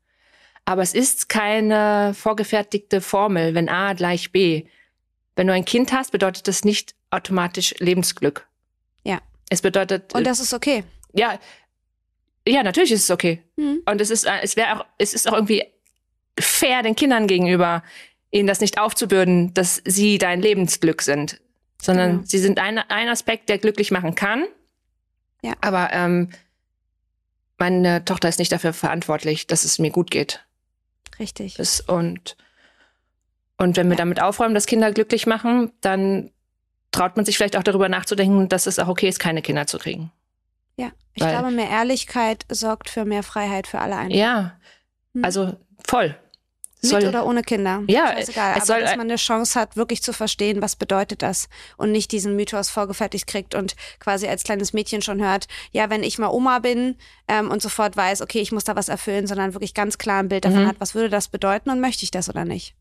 Aber 0.65 0.83
es 0.83 0.93
ist 0.93 1.29
keine 1.29 2.13
vorgefertigte 2.13 3.01
Formel, 3.01 3.55
wenn 3.55 3.69
A 3.69 3.93
gleich 3.93 4.31
B. 4.31 4.65
Wenn 5.35 5.47
du 5.47 5.53
ein 5.53 5.65
Kind 5.65 5.91
hast, 5.91 6.11
bedeutet 6.11 6.47
das 6.47 6.63
nicht 6.63 6.95
automatisch 7.09 7.73
Lebensglück. 7.79 8.47
Ja. 9.03 9.19
Es 9.49 9.61
bedeutet, 9.61 10.13
Und 10.13 10.25
das 10.25 10.39
ist 10.39 10.53
okay. 10.53 10.83
ja, 11.13 11.39
ja, 12.47 12.61
natürlich 12.63 12.91
ist 12.91 13.03
es 13.03 13.11
okay. 13.11 13.41
Mhm. 13.55 13.81
Und 13.85 14.01
es 14.01 14.09
ist, 14.09 14.25
äh, 14.25 14.39
es 14.41 14.55
wäre 14.55 14.79
auch, 14.79 14.85
es 14.97 15.13
ist 15.13 15.27
auch 15.29 15.33
irgendwie 15.33 15.63
fair 16.39 16.81
den 16.83 16.95
Kindern 16.95 17.27
gegenüber, 17.27 17.83
ihnen 18.31 18.47
das 18.47 18.59
nicht 18.59 18.79
aufzubürden, 18.79 19.53
dass 19.53 19.81
sie 19.85 20.17
dein 20.17 20.41
Lebensglück 20.41 21.01
sind, 21.03 21.39
sondern 21.81 22.11
Genau. 22.11 22.23
sie 22.25 22.39
sind 22.39 22.59
ein, 22.59 22.79
ein 22.79 23.07
Aspekt, 23.09 23.47
der 23.49 23.59
glücklich 23.59 23.91
machen 23.91 24.15
kann. 24.15 24.45
Ja. 25.41 25.53
Aber 25.61 25.93
ähm, 25.93 26.29
meine 27.57 28.03
Tochter 28.03 28.27
ist 28.29 28.39
nicht 28.39 28.51
dafür 28.51 28.73
verantwortlich, 28.73 29.47
dass 29.47 29.63
es 29.63 29.79
mir 29.79 29.91
gut 29.91 30.09
geht. 30.11 30.43
Richtig. 31.19 31.53
Das, 31.55 31.79
und, 31.81 32.35
und 33.63 33.75
wenn 33.77 33.89
wir 33.89 33.95
damit 33.97 34.21
aufräumen, 34.21 34.53
dass 34.53 34.65
Kinder 34.65 34.91
glücklich 34.91 35.25
machen, 35.25 35.71
dann 35.81 36.31
traut 36.91 37.15
man 37.15 37.25
sich 37.25 37.37
vielleicht 37.37 37.57
auch 37.57 37.63
darüber 37.63 37.89
nachzudenken, 37.89 38.49
dass 38.49 38.67
es 38.67 38.77
auch 38.77 38.87
okay 38.87 39.07
ist, 39.09 39.19
keine 39.19 39.41
Kinder 39.41 39.65
zu 39.65 39.79
kriegen. 39.79 40.11
Ja. 40.77 40.91
Ich 41.15 41.23
Weil- 41.23 41.31
glaube, 41.31 41.51
mehr 41.51 41.69
Ehrlichkeit 41.69 42.45
sorgt 42.49 42.89
für 42.89 43.05
mehr 43.05 43.23
Freiheit 43.23 43.65
für 43.67 43.79
alle 43.79 43.95
einen. 43.95 44.11
Ja, 44.11 44.59
Hm. 45.15 45.23
also 45.25 45.55
voll. 45.87 46.15
Mit 46.81 46.89
Soll- 46.91 47.07
oder 47.07 47.25
ohne 47.25 47.43
Kinder. 47.43 47.81
Ja, 47.87 48.07
Scheißegal. 48.07 48.51
es 48.51 48.57
Aber 48.57 48.65
soll- 48.65 48.81
dass 48.81 48.97
man 48.97 49.07
eine 49.07 49.15
Chance 49.15 49.57
hat, 49.57 49.77
wirklich 49.77 50.03
zu 50.03 50.11
verstehen, 50.11 50.61
was 50.61 50.75
bedeutet 50.75 51.21
das 51.21 51.47
und 51.77 51.91
nicht 51.93 52.11
diesen 52.11 52.35
Mythos 52.35 52.69
vorgefertigt 52.69 53.25
kriegt 53.25 53.55
und 53.55 53.75
quasi 53.99 54.27
als 54.27 54.43
kleines 54.43 54.73
Mädchen 54.73 55.01
schon 55.01 55.21
hört, 55.23 55.47
ja, 55.71 55.89
wenn 55.89 56.03
ich 56.03 56.17
mal 56.19 56.27
Oma 56.27 56.59
bin 56.59 56.97
ähm, 57.29 57.49
und 57.49 57.61
sofort 57.61 57.95
weiß, 57.95 58.21
okay, 58.21 58.39
ich 58.41 58.51
muss 58.51 58.65
da 58.65 58.75
was 58.75 58.89
erfüllen, 58.89 59.27
sondern 59.27 59.53
wirklich 59.53 59.73
ganz 59.73 59.97
klar 59.97 60.19
ein 60.19 60.27
Bild 60.27 60.43
davon 60.43 60.63
Mhm. 60.63 60.67
hat, 60.67 60.75
was 60.79 60.93
würde 60.93 61.09
das 61.09 61.29
bedeuten 61.29 61.69
und 61.69 61.79
möchte 61.79 62.03
ich 62.03 62.11
das 62.11 62.27
oder 62.29 62.43
nicht. 62.43 62.75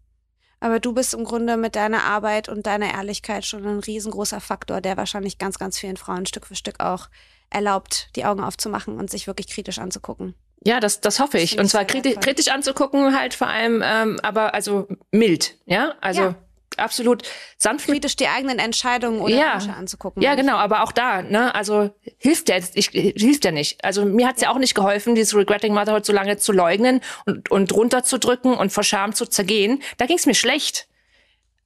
Aber 0.63 0.79
du 0.79 0.93
bist 0.93 1.13
im 1.13 1.25
Grunde 1.25 1.57
mit 1.57 1.75
deiner 1.75 2.05
Arbeit 2.05 2.49
und 2.49 2.67
deiner 2.69 2.95
Ehrlichkeit 2.95 3.45
schon 3.45 3.67
ein 3.67 3.81
riesengroßer 3.81 4.41
Faktor, 4.41 4.81
der 4.81 4.97
wahrscheinlich 4.97 5.37
ganz, 5.37 5.59
ganz 5.59 5.77
vielen 5.77 5.97
Frauen 5.97 6.25
Stück 6.25 6.47
für 6.47 6.55
Stück 6.55 6.79
auch 6.79 7.09
erlaubt, 7.51 8.11
die 8.15 8.25
Augen 8.25 8.45
aufzumachen 8.45 8.97
und 8.97 9.11
sich 9.11 9.27
wirklich 9.27 9.49
kritisch 9.49 9.81
anzugucken. 9.81 10.37
Ja, 10.65 10.79
das, 10.79 11.01
das 11.01 11.19
hoffe 11.19 11.33
Das 11.33 11.43
ich. 11.43 11.51
finde 11.51 11.65
Und 11.65 11.69
zwar 11.69 11.85
kritisch, 11.85 12.15
kritisch 12.21 12.47
anzugucken, 12.47 13.19
halt 13.19 13.35
vor 13.35 13.49
allem, 13.49 13.83
ähm, 13.85 14.21
aber 14.23 14.55
also 14.55 14.87
mild, 15.11 15.57
ja? 15.67 15.97
Also 16.01 16.23
Ja. 16.23 16.35
Absolut 16.79 17.23
sanft 17.57 17.89
mit. 17.89 17.97
Kritisch 17.97 18.17
die 18.17 18.29
eigenen 18.29 18.59
Entscheidungen 18.59 19.21
oder 19.21 19.35
Ja. 19.35 19.55
Wünsche 19.55 19.75
anzugucken. 19.75 20.23
Ja, 20.23 20.35
genau, 20.35 20.57
aber 20.57 20.83
auch 20.83 20.93
da, 20.93 21.23
ne? 21.23 21.55
Also 21.55 21.91
hilft 22.19 22.49
ja 22.49 22.57
jetzt, 22.57 22.77
ich, 22.77 22.89
hilft 22.89 23.45
ja 23.45 23.51
nicht. 23.51 23.85
Also 23.85 24.05
mir 24.05 24.27
hat's 24.27 24.43
ja. 24.43 24.51
auch 24.51 24.59
nicht 24.59 24.75
geholfen, 24.75 25.15
dieses 25.15 25.35
Regretting 25.35 25.75
Motherhood 25.75 26.05
so 26.07 26.13
lange 26.13 26.37
zu 26.37 26.53
leugnen 26.53 27.01
und, 27.27 27.51
und 27.51 27.73
runterzudrücken 27.73 28.55
und 28.55 28.73
vor 28.73 28.85
Scham 28.85 29.15
zu 29.15 29.27
zergehen. 29.27 29.83
Da 29.99 30.07
ging's 30.07 30.27
mir 30.27 30.35
schlecht. 30.35 30.89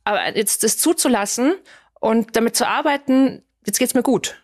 Aber 0.05 0.37
jetzt 0.37 0.63
das 0.63 0.79
zuzulassen 0.79 1.55
und 2.01 2.37
damit 2.37 2.55
zu 2.57 2.67
arbeiten, 2.67 3.43
jetzt 3.65 3.79
geht's 3.79 3.95
mir 3.95 4.03
gut. 4.03 4.43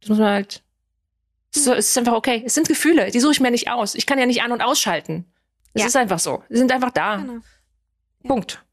Das 0.00 0.08
muss 0.10 0.18
man 0.18 0.28
halt 0.32 0.62
So, 1.50 1.72
es 1.74 1.88
ist 1.90 1.98
einfach 1.98 2.14
okay. 2.14 2.42
Es 2.46 2.54
sind 2.54 2.68
Gefühle, 2.68 3.10
die 3.10 3.20
suche 3.20 3.32
ich 3.32 3.40
mir 3.40 3.50
nicht 3.50 3.70
aus. 3.70 3.94
Ich 3.94 4.06
kann 4.06 4.18
ja 4.18 4.26
nicht 4.26 4.42
an- 4.42 4.52
und 4.52 4.62
ausschalten. 4.62 5.26
Es 5.74 5.82
Ja. 5.82 5.88
ist 5.88 5.96
einfach 5.96 6.18
so. 6.18 6.42
Sie 6.48 6.56
sind 6.56 6.72
einfach 6.72 6.90
da. 6.90 7.16
Genau. 7.16 7.40
Punkt. 8.26 8.64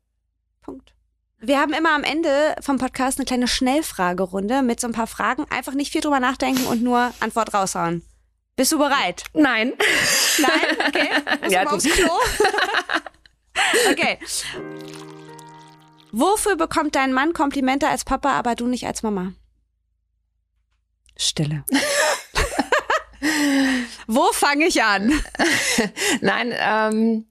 Wir 1.45 1.60
haben 1.60 1.73
immer 1.73 1.93
am 1.93 2.06
Ende 2.06 2.56
vom 2.62 2.77
Podcast 2.77 3.19
eine 3.19 3.25
kleine 3.25 3.49
Schnellfragerunde 3.49 4.62
mit 4.62 4.79
so 4.79 4.88
ein 4.88 4.93
paar 4.93 5.08
Fragen. 5.08 5.45
Einfach 5.49 5.73
nicht 5.73 5.91
viel 5.91 5.99
drüber 5.99 6.21
nachdenken 6.21 6.65
und 6.67 6.82
nur 6.82 7.13
Antwort 7.19 7.53
raushauen. 7.53 8.01
Bist 8.56 8.71
du 8.71 8.77
bereit? 8.77 9.25
Nein. 9.34 9.73
Nein? 10.38 10.77
Okay. 10.88 11.10
Musst 11.41 11.51
Ja, 11.51 11.65
mal 11.65 11.73
aufs 11.73 11.84
Klo? 11.84 12.12
okay. 13.91 14.19
Wofür 16.13 16.56
bekommt 16.56 16.95
dein 16.95 17.12
Mann 17.12 17.34
Komplimente 17.34 17.89
als 17.89 18.06
Papa, 18.06 18.32
aber 18.32 18.56
du 18.56 18.67
nicht 18.67 18.88
als 18.88 19.03
Mama? 19.03 19.34
Stille. 21.17 21.65
Wo 24.08 24.32
fange 24.32 24.65
ich 24.67 24.82
an? 24.82 25.12
Nein, 26.21 26.53
ähm, 26.58 27.27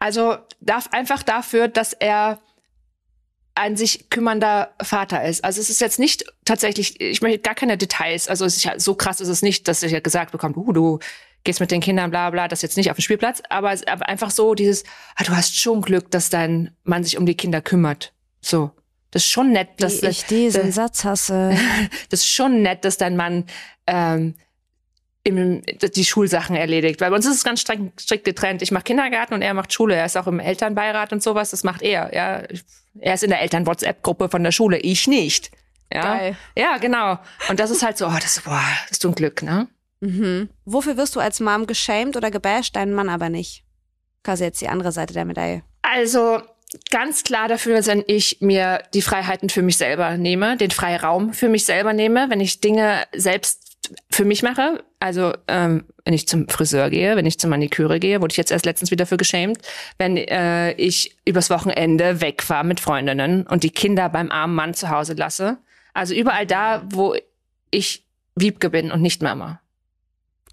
also 0.00 0.36
darf 0.60 0.88
einfach 0.90 1.22
dafür, 1.22 1.68
dass 1.68 1.92
er 1.92 2.40
ein 3.56 3.76
sich 3.76 4.10
kümmernder 4.10 4.74
Vater 4.82 5.24
ist. 5.24 5.44
Also 5.44 5.60
es 5.60 5.70
ist 5.70 5.80
jetzt 5.80 5.98
nicht 5.98 6.24
tatsächlich, 6.44 7.00
ich 7.00 7.22
möchte 7.22 7.38
gar 7.38 7.54
keine 7.54 7.78
Details, 7.78 8.28
also 8.28 8.44
es 8.44 8.56
ist 8.56 8.64
ja, 8.64 8.78
so 8.78 8.94
krass 8.94 9.20
ist 9.20 9.28
es 9.28 9.42
nicht, 9.42 9.68
dass 9.68 9.82
er 9.82 9.90
ja 9.90 10.00
gesagt 10.00 10.32
bekommt, 10.32 10.56
uh, 10.56 10.72
du 10.72 10.98
gehst 11.44 11.60
mit 11.60 11.70
den 11.70 11.80
Kindern, 11.80 12.10
bla 12.10 12.30
bla, 12.30 12.48
das 12.48 12.62
jetzt 12.62 12.76
nicht 12.76 12.90
auf 12.90 12.96
den 12.96 13.02
Spielplatz, 13.02 13.42
aber, 13.50 13.72
es- 13.72 13.86
aber 13.86 14.08
einfach 14.08 14.30
so 14.30 14.54
dieses, 14.54 14.82
ah, 15.14 15.24
du 15.24 15.36
hast 15.36 15.56
schon 15.56 15.82
Glück, 15.82 16.10
dass 16.10 16.30
dein 16.30 16.74
Mann 16.84 17.04
sich 17.04 17.16
um 17.18 17.26
die 17.26 17.36
Kinder 17.36 17.60
kümmert. 17.60 18.12
So. 18.40 18.70
Das 19.10 19.22
ist 19.22 19.30
schon 19.30 19.52
nett, 19.52 19.68
dass 19.78 20.02
Wie 20.02 20.06
ich 20.08 20.24
diesen 20.24 20.66
das- 20.66 20.74
Satz 20.74 21.04
hasse. 21.04 21.56
das 22.10 22.20
ist 22.20 22.28
schon 22.30 22.62
nett, 22.62 22.84
dass 22.84 22.96
dein 22.96 23.14
Mann 23.14 23.44
ähm, 23.86 24.34
im, 25.24 25.62
die 25.62 26.04
Schulsachen 26.04 26.54
erledigt. 26.54 27.00
Weil 27.00 27.10
bei 27.10 27.16
uns 27.16 27.26
ist 27.26 27.36
es 27.36 27.44
ganz 27.44 27.60
strikt, 27.60 28.00
strikt 28.00 28.24
getrennt. 28.24 28.62
Ich 28.62 28.70
mache 28.70 28.84
Kindergarten 28.84 29.34
und 29.34 29.42
er 29.42 29.54
macht 29.54 29.72
Schule. 29.72 29.94
Er 29.94 30.04
ist 30.04 30.16
auch 30.16 30.26
im 30.26 30.38
Elternbeirat 30.38 31.12
und 31.12 31.22
sowas. 31.22 31.50
Das 31.50 31.64
macht 31.64 31.82
er. 31.82 32.14
Ja, 32.14 32.42
er 33.00 33.14
ist 33.14 33.24
in 33.24 33.30
der 33.30 33.40
Eltern-WhatsApp-Gruppe 33.40 34.28
von 34.28 34.44
der 34.44 34.52
Schule. 34.52 34.78
Ich 34.78 35.08
nicht. 35.08 35.50
Ja, 35.92 36.16
Geil. 36.16 36.36
ja, 36.56 36.76
genau. 36.78 37.18
Und 37.48 37.58
das 37.58 37.70
ist 37.70 37.82
halt 37.82 37.98
so, 37.98 38.06
oh, 38.06 38.18
das, 38.20 38.40
boah, 38.40 38.62
das 38.88 38.98
ist 38.98 39.06
ein 39.06 39.14
Glück, 39.14 39.42
ne? 39.42 39.68
Mhm. 40.00 40.50
Wofür 40.64 40.96
wirst 40.96 41.16
du 41.16 41.20
als 41.20 41.40
Mom 41.40 41.66
geschämt 41.66 42.16
oder 42.16 42.30
gebasht, 42.30 42.76
deinen 42.76 42.94
Mann 42.94 43.08
aber 43.08 43.28
nicht? 43.30 43.64
Quasi 44.22 44.44
jetzt 44.44 44.60
die 44.60 44.68
andere 44.68 44.92
Seite 44.92 45.14
der 45.14 45.24
Medaille. 45.24 45.62
Also 45.82 46.42
ganz 46.90 47.22
klar 47.22 47.48
dafür, 47.48 47.86
wenn 47.86 48.04
ich 48.06 48.38
mir 48.40 48.82
die 48.92 49.02
Freiheiten 49.02 49.48
für 49.48 49.62
mich 49.62 49.76
selber 49.76 50.16
nehme, 50.16 50.56
den 50.56 50.70
Freiraum 50.70 51.32
für 51.32 51.48
mich 51.48 51.64
selber 51.64 51.92
nehme, 51.92 52.28
wenn 52.30 52.40
ich 52.40 52.60
Dinge 52.60 53.04
selbst 53.14 53.63
für 54.10 54.24
mich 54.24 54.42
mache. 54.42 54.82
Also 55.00 55.32
ähm, 55.48 55.84
wenn 56.04 56.14
ich 56.14 56.28
zum 56.28 56.48
Friseur 56.48 56.90
gehe, 56.90 57.16
wenn 57.16 57.26
ich 57.26 57.38
zur 57.38 57.50
Maniküre 57.50 57.98
gehe, 58.00 58.20
wurde 58.20 58.32
ich 58.32 58.36
jetzt 58.36 58.50
erst 58.52 58.64
letztens 58.64 58.90
wieder 58.90 59.06
für 59.06 59.16
geschämt, 59.16 59.58
wenn 59.98 60.16
äh, 60.16 60.72
ich 60.72 61.16
übers 61.24 61.50
Wochenende 61.50 62.20
wegfahre 62.20 62.64
mit 62.64 62.80
Freundinnen 62.80 63.46
und 63.46 63.62
die 63.62 63.70
Kinder 63.70 64.08
beim 64.08 64.30
armen 64.30 64.54
Mann 64.54 64.74
zu 64.74 64.90
Hause 64.90 65.14
lasse. 65.14 65.58
Also 65.92 66.14
überall 66.14 66.46
da, 66.46 66.82
wo 66.86 67.14
ich 67.70 68.06
Wiebke 68.36 68.70
bin 68.70 68.90
und 68.90 69.02
nicht 69.02 69.22
Mama. 69.22 69.60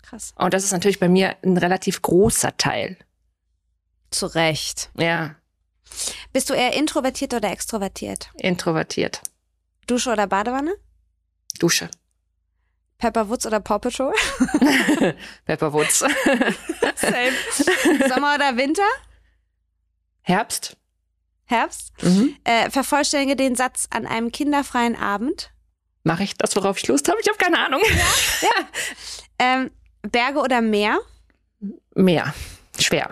Krass. 0.04 0.34
Und 0.36 0.54
das 0.54 0.64
ist 0.64 0.72
natürlich 0.72 1.00
bei 1.00 1.10
mir 1.10 1.36
ein 1.44 1.58
relativ 1.58 2.02
großer 2.02 2.58
Teil. 2.58 2.98
Zu 4.12 4.26
Recht. 4.28 4.90
Ja, 4.98 5.36
Bist 6.34 6.50
du 6.50 6.54
eher 6.54 6.74
introvertiert 6.74 7.34
oder 7.34 7.52
extrovertiert? 7.52 8.30
introvertiert. 8.38 9.22
Dusche 9.88 10.12
oder 10.12 10.28
Badewanne? 10.28 10.74
Dusche. 11.60 11.90
Pepper 13.02 13.28
Woods 13.30 13.48
oder 13.48 13.60
Paw 13.60 13.80
Patrol? 13.80 14.14
Pepperwoods. 15.46 16.00
Same. 16.96 17.34
Sommer 18.08 18.36
oder 18.36 18.56
Winter? 18.56 18.88
Herbst. 20.22 20.78
Herbst? 21.46 21.92
Mhm. 22.04 22.38
Äh, 22.44 22.70
vervollständige 22.70 23.36
den 23.36 23.56
Satz 23.56 23.88
an 23.90 24.06
einem 24.06 24.32
kinderfreien 24.32 24.96
Abend. 24.96 25.52
Mache 26.04 26.24
ich 26.24 26.38
das, 26.38 26.56
worauf 26.56 26.78
ich 26.78 26.88
Lust 26.88 27.10
habe? 27.10 27.20
Ich 27.22 27.28
habe 27.28 27.38
keine 27.38 27.60
Ahnung. 27.60 27.82
Ähm, 29.40 29.72
Berge 30.04 30.40
oder 30.40 30.62
Meer? 30.62 31.00
Mehr. 31.96 32.34
Schwer. 32.80 33.10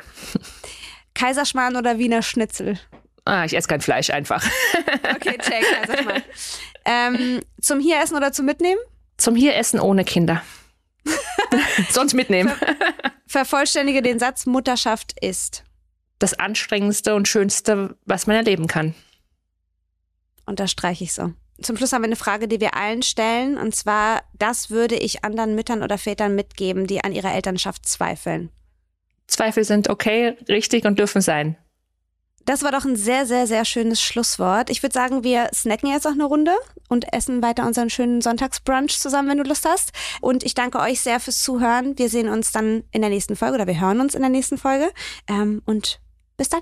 Kaiserschmarrn 1.16 1.76
oder 1.76 1.98
Wiener 1.98 2.22
Schnitzel? 2.22 2.80
Ah, 3.26 3.44
ich 3.46 3.56
esse 3.56 3.68
kein 3.68 3.82
Fleisch 3.82 4.10
einfach. 4.12 4.44
Okay, 5.16 5.38
check, 5.40 5.64
Kaiserschmarrn. 5.64 6.24
ähm, 6.86 7.42
zum 7.60 7.80
hier 7.80 8.00
essen 8.02 8.16
oder 8.16 8.32
zum 8.32 8.46
mitnehmen? 8.46 8.80
Zum 9.20 9.36
hier 9.36 9.56
essen 9.56 9.80
ohne 9.80 10.04
Kinder. 10.04 10.42
Sonst 11.92 12.14
mitnehmen. 12.14 12.52
Vervollständige 13.28 14.02
den 14.02 14.18
Satz 14.18 14.46
Mutterschaft 14.46 15.14
ist. 15.22 15.64
Das 16.18 16.34
anstrengendste 16.34 17.14
und 17.16 17.28
schönste, 17.28 17.96
was 18.06 18.28
man 18.28 18.36
erleben 18.36 18.68
kann. 18.68 18.96
Unterstreiche 20.46 21.04
ich 21.04 21.14
so. 21.14 21.34
Zum 21.62 21.78
Schluss 21.78 21.94
haben 21.94 22.02
wir 22.02 22.08
eine 22.08 22.16
Frage, 22.16 22.48
die 22.48 22.60
wir 22.60 22.76
allen 22.76 23.04
stellen. 23.04 23.58
Und 23.58 23.76
zwar, 23.76 24.24
das 24.38 24.70
würde 24.70 24.96
ich 24.96 25.24
anderen 25.24 25.56
Müttern 25.56 25.84
oder 25.84 25.98
Vätern 25.98 26.34
mitgeben, 26.36 26.88
die 26.88 27.04
an 27.04 27.12
ihrer 27.12 27.34
Elternschaft 27.34 27.88
zweifeln. 27.88 28.50
Zweifel 29.28 29.64
sind 29.64 29.90
okay, 29.90 30.38
richtig 30.48 30.86
und 30.86 30.98
dürfen 30.98 31.22
sein. 31.22 31.58
Das 32.50 32.64
war 32.64 32.72
doch 32.72 32.84
ein 32.84 32.96
sehr, 32.96 33.28
sehr, 33.28 33.46
sehr 33.46 33.64
schönes 33.64 34.02
Schlusswort. 34.02 34.72
Ich 34.72 34.82
würde 34.82 34.94
sagen, 34.94 35.24
wir 35.24 35.52
snacken 35.54 35.88
jetzt 35.88 36.06
noch 36.06 36.14
eine 36.14 36.24
Runde 36.24 36.52
und 36.88 37.14
essen 37.14 37.44
weiter 37.44 37.64
unseren 37.68 37.92
schönen 37.92 38.22
Sonntagsbrunch 38.22 38.98
zusammen, 38.98 39.30
wenn 39.30 39.38
du 39.38 39.44
Lust 39.44 39.70
hast. 39.70 39.92
Und 40.20 40.44
ich 40.44 40.56
danke 40.56 40.80
euch 40.80 41.00
sehr 41.00 41.20
fürs 41.20 41.44
Zuhören. 41.44 41.96
Wir 42.00 42.10
sehen 42.10 42.28
uns 42.28 42.52
dann 42.52 42.86
in 42.90 43.02
der 43.02 43.12
nächsten 43.12 43.36
Folge 43.36 43.54
oder 43.54 43.68
wir 43.68 43.80
hören 43.80 44.00
uns 44.00 44.16
in 44.16 44.22
der 44.22 44.32
nächsten 44.32 44.58
Folge. 44.58 44.92
Ähm, 45.28 45.62
und 45.68 46.00
bis 46.38 46.50
dann. 46.50 46.62